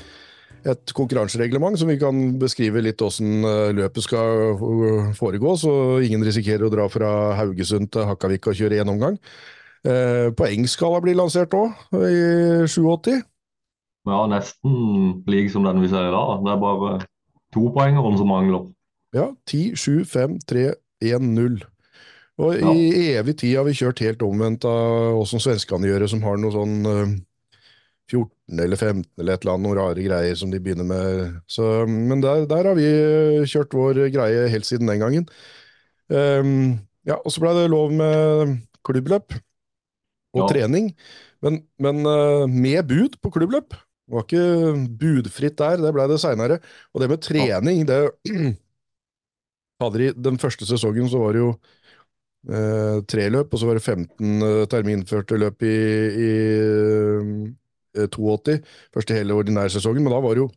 et 0.68 0.92
konkurransereglement 0.94 1.78
som 1.80 1.88
vi 1.90 1.98
kan 2.00 2.38
beskrive 2.40 2.82
litt 2.84 3.02
åssen 3.02 3.42
løpet 3.76 4.04
skal 4.04 4.56
foregå, 5.18 5.56
så 5.58 5.72
ingen 6.04 6.22
risikerer 6.26 6.66
å 6.68 6.72
dra 6.72 6.86
fra 6.92 7.10
Haugesund 7.40 7.90
til 7.94 8.06
Hakkavik 8.08 8.46
og 8.50 8.58
kjøre 8.58 8.78
én 8.82 8.92
omgang. 8.92 9.18
Eh, 9.82 10.30
poengskala 10.38 11.00
blir 11.02 11.16
lansert 11.18 11.54
òg, 11.58 11.74
i 11.98 12.66
87. 12.70 13.18
Ja, 14.06 14.20
nesten 14.30 15.24
lik 15.30 15.50
som 15.50 15.66
den 15.66 15.82
vi 15.82 15.90
ser 15.90 16.08
i 16.08 16.14
dag. 16.14 16.38
Det 16.44 16.52
er 16.54 16.62
bare 16.62 16.92
topoengeren 17.54 18.16
som 18.18 18.30
mangler. 18.30 18.68
Ja, 19.14 19.28
10, 19.50 19.74
7, 19.76 20.04
5, 20.08 20.38
3, 20.48 20.72
1, 21.02 21.26
0. 21.34 21.60
Og 22.38 22.54
Ja. 22.56 22.72
i 22.72 23.12
evig 23.18 23.36
tid 23.38 23.56
har 23.56 23.64
vi 23.64 23.74
kjørt 23.76 24.00
helt 24.00 24.22
omvendt 24.22 24.64
av 24.64 25.18
åssen 25.20 25.38
svenskene 25.42 25.86
gjør 25.86 26.00
det, 26.00 26.10
som 26.10 26.22
har 26.22 26.36
noe 26.40 26.50
sånn 26.54 26.86
eh, 26.86 27.12
14 28.12 28.62
eller 28.62 28.78
15 28.78 29.06
eller 29.22 29.34
et 29.34 29.44
eller 29.44 29.54
annet, 29.56 29.66
noen 29.66 29.78
rare 29.80 30.04
greier 30.04 30.38
som 30.38 30.52
de 30.52 30.60
begynner 30.62 30.86
med. 30.88 31.36
Så, 31.50 31.68
men 31.88 32.22
der, 32.24 32.44
der 32.50 32.68
har 32.70 32.76
vi 32.78 32.88
eh, 32.88 33.46
kjørt 33.48 33.74
vår 33.76 34.04
greie 34.14 34.48
helt 34.52 34.68
siden 34.68 34.90
den 34.92 35.02
gangen. 35.02 35.28
Um, 36.12 36.76
ja, 37.08 37.16
og 37.16 37.32
så 37.32 37.42
ble 37.42 37.54
det 37.56 37.70
lov 37.72 37.94
med 37.96 38.58
klubbløp 38.86 39.32
og 40.32 40.42
Ja. 40.42 40.48
trening, 40.48 40.92
men, 41.44 41.62
men 41.82 42.06
eh, 42.08 42.46
med 42.48 42.86
bud 42.88 43.18
på 43.22 43.32
klubbløp. 43.34 43.74
Det 43.76 44.16
var 44.16 44.24
ikke 44.26 44.88
budfritt 45.00 45.58
der, 45.60 45.76
det 45.80 45.92
ble 45.94 46.06
det 46.10 46.18
seinere. 46.20 46.58
Og 46.92 47.00
det 47.02 47.08
med 47.12 47.22
trening, 47.24 47.84
det 47.88 47.98
hadde 49.80 49.98
de, 50.02 50.12
Den 50.24 50.38
første 50.42 50.66
sesongen 50.68 51.08
så 51.10 51.20
var 51.22 51.36
det 51.36 51.42
jo 51.44 51.52
eh, 52.50 52.98
tre 53.08 53.28
løp, 53.32 53.52
og 53.52 53.60
så 53.60 53.68
var 53.68 53.78
det 53.78 53.84
15 53.84 54.42
eh, 54.48 54.64
terminførte 54.72 55.38
løp 55.40 55.62
i, 55.68 55.76
i 56.26 56.32
82. 58.08 58.58
Første 58.94 59.16
hele 59.16 59.36
ordinære 59.36 59.74
sesongen, 59.76 60.04
men 60.04 60.14
da 60.14 60.20
var 60.24 60.36
det 60.36 60.44
jo 60.44 60.50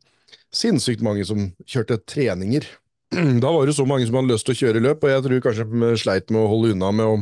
sinnssykt 0.56 1.04
mange 1.06 1.26
som 1.28 1.50
kjørte 1.68 2.02
treninger. 2.08 2.68
Da 3.44 3.52
var 3.54 3.68
det 3.68 3.76
så 3.78 3.86
mange 3.88 4.08
som 4.08 4.18
hadde 4.18 4.34
lyst 4.34 4.48
til 4.48 4.56
å 4.56 4.60
kjøre 4.64 4.84
løp, 4.84 5.04
og 5.04 5.12
jeg 5.12 5.26
tror 5.26 5.44
kanskje 5.46 5.68
de 5.72 5.92
sleit 6.02 6.32
med 6.34 6.42
å 6.42 6.50
holde 6.52 6.74
unna 6.76 6.92
med 6.96 7.12
å 7.12 7.18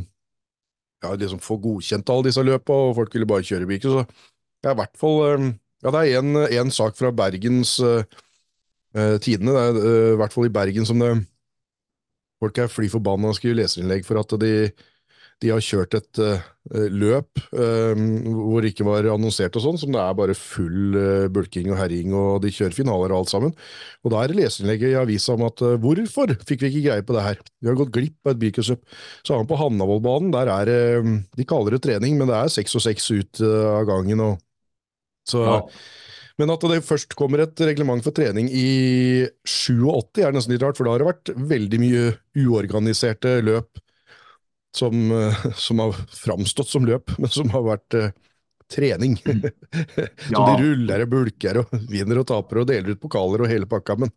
ja, 1.03 1.12
liksom 1.19 1.41
få 1.43 1.57
godkjent 1.62 2.09
alle 2.09 2.29
disse 2.29 2.45
løpa, 2.45 2.77
og 2.88 2.95
folk 2.99 3.15
ville 3.15 3.27
bare 3.29 3.45
kjøre 3.45 3.67
biker. 3.69 3.91
Så 3.91 4.05
det 4.63 4.71
er 4.71 4.77
i 4.77 4.81
hvert 4.81 4.95
fall 4.99 5.19
eh, 5.27 5.49
Ja, 5.83 5.91
det 5.91 6.01
er 6.01 6.21
en, 6.21 6.39
en 6.39 6.71
sak 6.71 6.95
fra 6.95 7.12
Bergens 7.12 7.75
uh, 7.83 8.05
eh, 8.95 9.17
Tidende, 9.19 9.51
det 9.51 9.63
er 9.63 9.79
uh, 9.83 10.12
i 10.13 10.19
hvert 10.21 10.36
fall 10.36 10.47
i 10.47 10.53
Bergen 10.53 10.88
som 10.88 11.03
det 11.03 11.12
Folk 12.43 12.59
er 12.59 12.71
fly 12.71 12.88
forbanna 12.91 13.31
og 13.31 13.36
skriver 13.38 13.62
leserinnlegg 13.62 14.07
for 14.07 14.19
at 14.19 14.33
de, 14.39 14.53
de 15.43 15.51
har 15.51 15.63
kjørt 15.63 15.97
et 15.97 16.19
uh, 16.23 16.43
løp 16.93 17.41
uh, 17.51 17.93
hvor 17.93 18.63
det 18.63 18.71
ikke 18.71 18.88
var 18.88 19.10
annonsert 19.12 19.58
og 19.60 19.65
sånn, 19.65 19.79
som 19.82 19.91
det 19.93 19.99
er 19.99 20.15
bare 20.17 20.38
full 20.38 20.95
uh, 20.95 21.25
bulking 21.34 21.71
og 21.73 21.79
herjing, 21.82 22.13
og 22.15 22.39
de 22.45 22.53
kjører 22.53 22.77
finaler 22.77 23.12
og 23.12 23.23
alt 23.23 23.34
sammen. 23.34 23.56
Og 24.03 24.13
da 24.13 24.21
er 24.21 24.32
det 24.32 24.39
leserinnlegget 24.39 24.93
i 24.93 24.99
avisa 25.01 25.36
om 25.36 25.43
at 25.49 25.65
hvorfor 25.84 26.32
fikk 26.47 26.63
vi 26.63 26.71
ikke 26.71 26.86
greie 26.88 27.08
på 27.08 27.17
det 27.17 27.25
her? 27.27 27.43
Vi 27.60 27.71
har 27.71 27.79
gått 27.79 27.93
glipp 27.95 28.17
av 28.23 28.34
et 28.34 28.41
bilcrossøp. 28.45 28.82
Så 29.21 29.36
har 29.36 29.43
han 29.43 29.51
på 29.51 29.60
Hannavollbanen, 29.60 30.32
der 30.34 30.51
er 30.53 30.71
det 30.71 30.82
De 31.38 31.45
kaller 31.47 31.75
det 31.75 31.84
trening, 31.86 32.17
men 32.19 32.32
det 32.32 32.39
er 32.39 32.56
seks 32.56 32.79
og 32.79 32.86
seks 32.86 33.12
ut 33.12 33.43
av 33.43 33.84
gangen. 33.89 34.23
og 34.23 34.41
så 35.27 35.43
Ja. 35.43 35.60
men 36.38 36.49
at 36.51 36.60
det 36.67 36.84
først 36.84 37.15
kommer 37.15 37.39
et 37.43 37.56
reglement 37.56 38.03
for 38.03 38.12
trening 38.12 38.49
i 38.49 39.27
87 39.47 40.19
er 40.23 40.34
nesten 40.36 40.51
litt 40.51 40.63
rart, 40.63 40.77
for 40.77 40.84
da 40.84 40.91
har 40.91 40.99
det 40.99 41.12
vært 41.12 41.34
veldig 41.36 41.79
mye 41.79 42.03
uorganiserte 42.36 43.41
løp 43.43 43.83
som, 44.73 45.12
eh, 45.12 45.43
som 45.55 45.79
har 45.83 45.91
framstått 46.17 46.67
som 46.71 46.86
løp, 46.88 47.13
men 47.21 47.29
som 47.29 47.49
har 47.53 47.63
vært 47.65 47.97
eh, 47.99 48.12
trening. 48.73 49.17
så 49.23 50.31
Ja. 50.33 50.43
de 50.47 50.63
ruller 50.63 51.03
og 51.05 51.09
bulker 51.12 51.59
og 51.62 51.73
vinner 51.91 52.21
og 52.23 52.27
taper 52.31 52.62
og 52.63 52.67
deler 52.71 52.95
ut 52.95 53.01
pokaler 53.03 53.43
og 53.45 53.51
hele 53.51 53.67
pakka, 53.69 53.97
men 53.99 54.12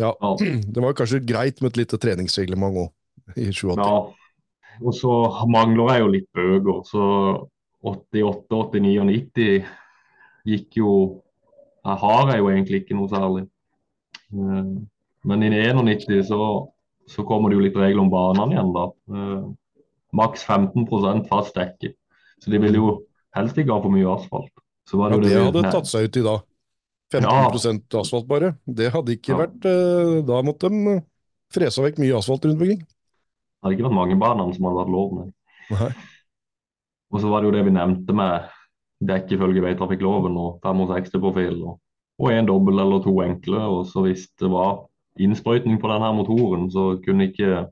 ja, 0.00 0.12
Ja. 0.14 0.34
det 0.74 0.80
var 0.84 0.96
kanskje 0.96 1.20
greit 1.26 1.60
med 1.60 1.72
et 1.74 1.82
lite 1.82 1.98
treningsreglement 2.00 2.80
òg, 2.86 2.90
i 3.36 3.50
87. 3.52 3.76
Ja, 3.76 4.00
og 4.80 4.94
så 4.96 5.14
mangler 5.50 5.92
jeg 5.92 6.00
jo 6.04 6.12
litt 6.14 6.28
bøker. 6.32 6.80
Så 6.88 7.02
88, 7.84 8.62
89 8.72 8.98
og 9.00 9.06
90 9.08 9.64
gikk 10.48 10.76
jo 10.80 10.90
Jeg 11.84 11.96
har 11.96 12.28
jeg 12.28 12.40
jo 12.42 12.48
egentlig 12.50 12.78
ikke 12.82 12.96
noe 12.96 13.08
særlig. 13.08 13.46
Eh, 14.32 14.72
Men 15.24 15.42
i 15.44 15.48
91 15.52 16.22
så, 16.28 16.68
så 17.08 17.24
kommer 17.28 17.48
det 17.50 17.56
jo 17.58 17.64
litt 17.66 17.76
regler 17.76 18.00
om 18.02 18.10
banene 18.12 18.54
igjen, 18.54 18.70
da. 18.72 18.84
Maks 20.16 20.42
15 20.44 20.86
fast 21.28 21.54
dekke. 21.54 21.92
Så 22.40 22.50
de 22.50 22.58
ville 22.58 22.76
jo 22.80 23.06
helst 23.36 23.58
ikke 23.58 23.72
ha 23.72 23.80
for 23.82 23.90
mye 23.94 24.08
asfalt. 24.10 24.52
Så 24.88 24.98
var 24.98 25.10
Ja, 25.12 25.18
det, 25.20 25.30
det 25.30 25.42
hadde 25.44 25.70
tatt 25.72 25.86
seg 25.86 26.08
ut 26.08 26.16
i 26.16 26.22
dag. 26.26 26.40
15 27.12 27.98
asfalt 28.00 28.26
bare. 28.28 28.54
Det 28.66 28.90
hadde 28.92 29.16
ikke 29.16 29.32
Ja. 29.34 29.38
vært 29.46 29.64
eh, 29.66 30.22
Da 30.26 30.42
måtte 30.42 30.70
de 30.70 31.00
frese 31.50 31.80
fresa 31.80 31.82
vekk 31.82 31.98
mye 31.98 32.16
asfalt 32.16 32.44
rundt 32.44 32.60
omkring. 32.60 32.86
hadde 33.62 33.74
ikke 33.76 33.88
vært 33.88 33.98
mange 33.98 34.16
banene 34.18 34.54
som 34.54 34.64
hadde 34.64 34.80
vært 34.80 34.94
lov. 34.94 35.32
Nei. 35.70 35.90
Og 37.12 37.20
så 37.20 37.28
var 37.28 37.40
det 37.42 37.50
jo 37.50 37.56
det 37.58 37.64
vi 37.66 37.74
nevnte 37.74 38.14
med 38.14 38.48
dekk 39.02 39.32
ifølge 39.34 39.62
veitrafikkloven 39.64 40.36
og 40.38 40.60
65-profil 40.62 41.56
og, 41.64 41.80
og 42.20 42.30
en 42.30 42.46
dobbel 42.46 42.78
eller 42.78 43.02
to 43.02 43.14
enkle. 43.24 43.58
Og 43.58 43.86
så 43.90 44.04
hvis 44.06 44.28
det 44.38 44.50
var 44.50 44.86
innsprøytning 45.18 45.80
på 45.80 45.90
denne 45.90 46.12
motoren, 46.14 46.68
så 46.70 47.00
kunne 47.04 47.26
ikke 47.30 47.66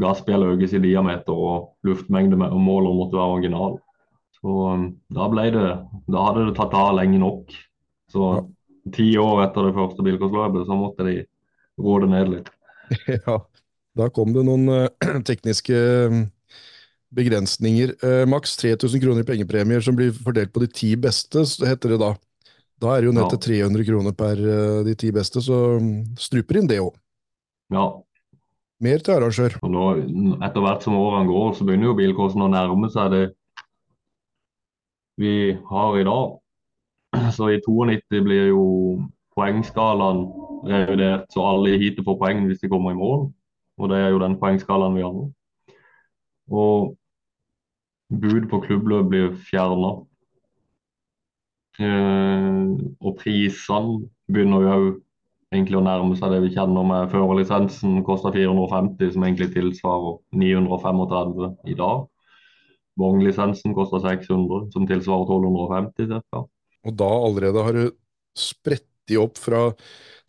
gassbjell 0.00 0.44
økes 0.52 0.74
i 0.76 0.82
diameter 0.82 1.32
og 1.34 1.72
luftmengde 1.88 2.36
med, 2.40 2.52
og 2.52 2.60
måler 2.62 2.94
måtte 2.96 3.18
være 3.18 3.36
original. 3.38 3.78
Så 4.40 4.52
um, 4.74 4.86
da 5.16 5.28
ble 5.32 5.46
det 5.54 5.68
Da 6.12 6.26
hadde 6.28 6.46
det 6.50 6.56
tatt 6.58 6.74
av 6.76 6.92
lenge 6.98 7.18
nok. 7.22 7.54
Så 8.12 8.28
ti 8.94 9.08
år 9.18 9.46
etter 9.46 9.66
det 9.68 9.76
første 9.76 10.04
bilkostløpet 10.06 10.68
så 10.68 10.76
måtte 10.78 11.06
de 11.08 11.16
roe 11.82 12.02
det 12.04 12.12
ned 12.12 12.32
litt. 12.34 12.52
Ja, 13.26 13.40
da 13.98 14.08
kom 14.14 14.32
det 14.36 14.44
noen 14.46 14.68
eh, 14.70 15.20
tekniske 15.28 15.74
eh, 15.76 16.18
begrensninger. 17.16 17.94
Eh, 18.04 18.24
maks 18.30 18.56
3000 18.60 19.02
kroner 19.02 19.24
i 19.24 19.28
pengepremier 19.28 19.80
som 19.84 19.96
blir 19.98 20.12
fordelt 20.14 20.52
på 20.54 20.62
de 20.64 20.70
ti 20.70 20.92
beste, 21.00 21.44
heter 21.66 21.94
det 21.94 22.00
da. 22.02 22.12
Da 22.82 22.92
er 22.96 23.02
det 23.04 23.10
jo 23.10 23.16
ned 23.16 23.26
Ja. 23.26 23.30
til 23.32 23.42
300 23.46 23.86
kroner 23.88 24.12
per 24.16 24.36
eh, 24.40 24.84
de 24.86 24.94
ti 24.98 25.10
beste, 25.14 25.42
så 25.42 25.78
mm, 25.80 26.16
struper 26.20 26.60
inn 26.60 26.70
det 26.70 26.80
òg. 26.84 26.94
Ja, 27.70 27.84
Mer 28.80 29.00
til 29.00 29.16
arrangør. 29.16 29.56
Og 29.64 29.70
nå, 29.72 29.84
etter 30.44 30.60
hvert 30.64 30.82
som 30.84 30.96
årene 30.98 31.30
går, 31.30 31.52
så 31.56 31.64
begynner 31.64 31.88
jo 31.88 31.96
bilkursen 31.96 32.44
å 32.44 32.50
nærme 32.52 32.90
seg 32.92 33.12
det 33.14 33.22
vi 35.16 35.54
har 35.70 35.96
i 35.96 36.04
dag. 36.04 36.34
Så 37.32 37.48
i 37.54 37.60
92 37.64 38.20
blir 38.26 38.50
jo 38.50 38.66
poengskalaen 39.36 40.26
revidert, 40.68 41.24
så 41.32 41.46
alle 41.46 41.72
i 41.72 41.80
heatet 41.80 42.04
får 42.04 42.18
poeng 42.20 42.44
hvis 42.48 42.60
de 42.60 42.68
kommer 42.72 42.92
i 42.92 42.98
mål. 42.98 43.30
Og 43.80 43.90
det 43.92 44.02
er 44.02 44.12
jo 44.12 44.20
den 44.20 44.36
poengskalaen 44.40 44.96
vi 44.96 45.04
har 45.04 45.14
nå. 45.16 45.24
Og 46.52 46.92
bud 48.12 48.48
på 48.50 48.60
klubbløp 48.66 49.08
blir 49.08 49.32
fjerna. 49.48 49.94
Eh, 51.80 52.60
og 53.00 53.18
prisene 53.20 54.04
begynner 54.28 54.64
jo 54.64 54.76
òg 54.76 54.86
egentlig 55.54 55.78
å 55.78 55.84
nærme 55.84 56.16
seg 56.18 56.32
det 56.34 56.42
vi 56.44 56.52
kjenner 56.56 56.86
med 56.86 57.12
førerlisensen 57.12 58.00
koster 58.06 58.34
450, 58.34 59.12
som 59.14 59.26
egentlig 59.26 59.52
tilsvarer 59.54 60.18
935 60.34 61.70
i 61.70 61.76
dag. 61.78 62.04
Vognlisensen 62.96 63.76
koster 63.76 64.02
600, 64.04 64.70
som 64.72 64.88
tilsvarer 64.88 65.28
1250 65.28 66.20
ca. 66.32 66.44
Og 66.86 66.98
da 66.98 67.08
allerede 67.28 67.64
har 67.66 67.76
du 67.76 67.86
spredt 68.36 68.88
de 69.06 69.18
opp 69.20 69.38
fra 69.38 69.70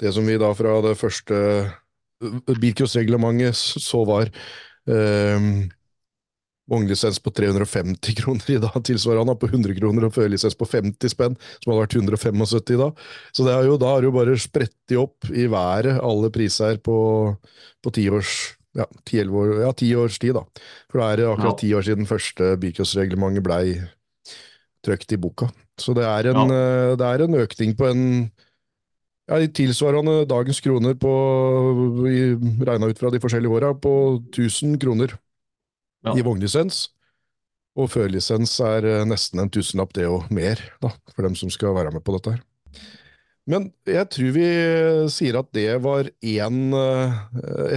det 0.01 0.13
som 0.13 0.27
vi 0.27 0.37
da 0.37 0.51
fra 0.53 0.75
det 0.85 0.93
første 0.99 1.37
eh, 1.37 2.57
bilcrossreglementet 2.61 3.57
så 3.57 4.03
var 4.05 4.29
eh, 4.29 5.47
vognlisens 6.67 7.19
på 7.23 7.31
350 7.31 8.17
kroner 8.19 8.51
i 8.51 8.59
dag, 8.61 8.75
tilsvarende 8.83 9.35
på 9.39 9.49
100 9.49 9.77
kroner, 9.79 10.07
og 10.07 10.15
førerlisens 10.15 10.57
på 10.59 10.67
50 10.67 11.13
spenn, 11.13 11.37
som 11.61 11.71
hadde 11.71 11.85
vært 11.85 11.97
175 11.97 12.75
i 12.75 12.79
dag. 12.81 13.03
Så 13.31 13.47
det 13.47 13.55
er 13.55 13.69
jo, 13.69 13.77
da 13.81 13.93
har 13.93 14.03
det 14.03 14.09
jo 14.09 14.15
bare 14.17 14.37
spredt 14.41 14.97
opp 14.99 15.29
i 15.31 15.47
været, 15.51 15.99
alle 16.03 16.31
priser 16.33 16.79
på, 16.83 16.97
på 17.83 17.95
ti 17.95 18.07
års 18.11 18.35
ja, 18.77 18.85
ti, 19.07 19.21
år, 19.23 19.53
ja, 19.63 19.71
ti 19.73 19.91
års 19.97 20.19
tid, 20.21 20.35
da. 20.37 20.43
For 20.91 21.01
det 21.01 21.23
er 21.25 21.31
akkurat 21.31 21.61
ti 21.63 21.71
år 21.73 21.85
siden 21.87 22.09
første 22.09 22.51
bilcrossreglementet 22.61 23.45
blei 23.45 23.77
trykt 24.85 25.15
i 25.15 25.19
boka. 25.21 25.47
Så 25.81 25.95
det 25.97 26.05
er 26.05 26.29
en, 26.31 26.51
ja. 26.51 26.97
det 26.99 27.07
er 27.07 27.23
en 27.25 27.39
økning 27.41 27.73
på 27.77 27.87
en 27.89 28.03
ja, 29.27 29.39
tilsvarende 29.49 30.25
dagens 30.29 30.61
kroner 30.63 30.97
på, 30.99 31.13
regna 32.67 32.91
ut 32.91 33.01
fra 33.01 33.11
de 33.13 33.21
forskjellige 33.23 33.57
åra, 33.59 33.73
på 33.73 33.93
1000 34.29 34.77
kroner 34.83 35.15
ja. 36.09 36.15
i 36.17 36.25
vognlisens. 36.25 36.87
Og 37.77 37.91
førlisens 37.93 38.55
er 38.65 38.87
eh, 38.89 39.05
nesten 39.07 39.43
en 39.43 39.51
tusenlapp, 39.53 39.93
det 39.97 40.07
og 40.09 40.27
mer, 40.33 40.61
da, 40.83 40.91
for 41.13 41.27
dem 41.27 41.37
som 41.37 41.51
skal 41.53 41.75
være 41.77 41.93
med 41.93 42.03
på 42.05 42.15
dette 42.17 42.35
her. 42.35 42.43
Men 43.47 43.69
jeg 43.87 44.09
tror 44.11 44.33
vi 44.35 44.47
sier 45.13 45.37
at 45.39 45.53
det 45.55 45.69
var 45.85 46.09
én 46.19 46.57
eh, 46.75 47.19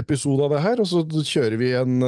episode 0.00 0.48
av 0.48 0.56
det 0.56 0.64
her, 0.64 0.82
og 0.82 0.88
så 0.90 1.04
kjører 1.06 1.60
vi 1.60 1.74
en 1.78 2.00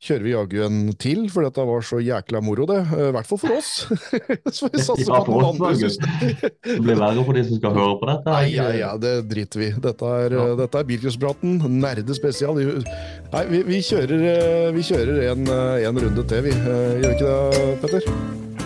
kjører 0.00 0.24
vi 0.24 0.32
jaggu 0.32 0.60
en 0.64 0.78
til, 1.00 1.26
for 1.32 1.44
dette 1.44 1.64
var 1.68 1.84
så 1.84 2.00
jækla 2.00 2.40
moro, 2.44 2.64
det. 2.70 2.78
Eh, 2.96 3.08
I 3.10 3.14
hvert 3.16 3.28
fall 3.28 3.40
for 3.42 3.56
oss. 3.58 3.72
så 4.56 4.70
vi 4.72 4.80
satser 4.80 5.12
ja, 5.12 5.20
på 5.26 5.34
noen 5.34 5.50
andre 5.50 5.74
det. 5.76 6.52
blir 6.80 6.96
verre 7.00 7.24
for 7.26 7.36
de 7.36 7.44
som 7.48 7.60
skal 7.60 7.76
høre 7.76 7.98
på 8.00 8.08
dette. 8.08 8.32
Nei, 8.32 8.46
ja, 8.54 8.70
ja, 8.78 8.94
det 9.00 9.14
driter 9.30 9.64
vi 9.64 9.70
Dette 9.88 10.14
er, 10.24 10.38
ja. 10.38 10.46
dette 10.62 10.80
er 10.80 10.88
Bilcrosspraten, 10.88 11.60
nerde 11.84 12.16
spesial. 12.16 12.56
Nei, 12.60 13.44
vi, 13.52 13.62
vi, 13.68 13.82
kjører, 13.84 14.26
eh, 14.32 14.70
vi 14.76 14.86
kjører 14.88 15.22
en, 15.34 15.46
eh, 15.52 15.86
en, 15.90 16.02
runde 16.06 16.26
til, 16.32 16.48
vi. 16.48 16.56
Gjør 16.56 17.06
vi 17.06 17.14
ikke 17.18 17.36
det, 17.36 17.68
Petter? 17.84 18.10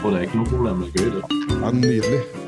Og 0.05 0.09
det 0.13 0.17
er 0.21 0.27
ikke 0.29 0.43
noe 0.45 0.51
problem. 0.55 0.87
Det 0.87 0.95
er 0.95 1.05
gøy, 1.05 1.15
det. 1.19 1.55
Ja, 1.59 1.77
nydelig. 1.83 2.44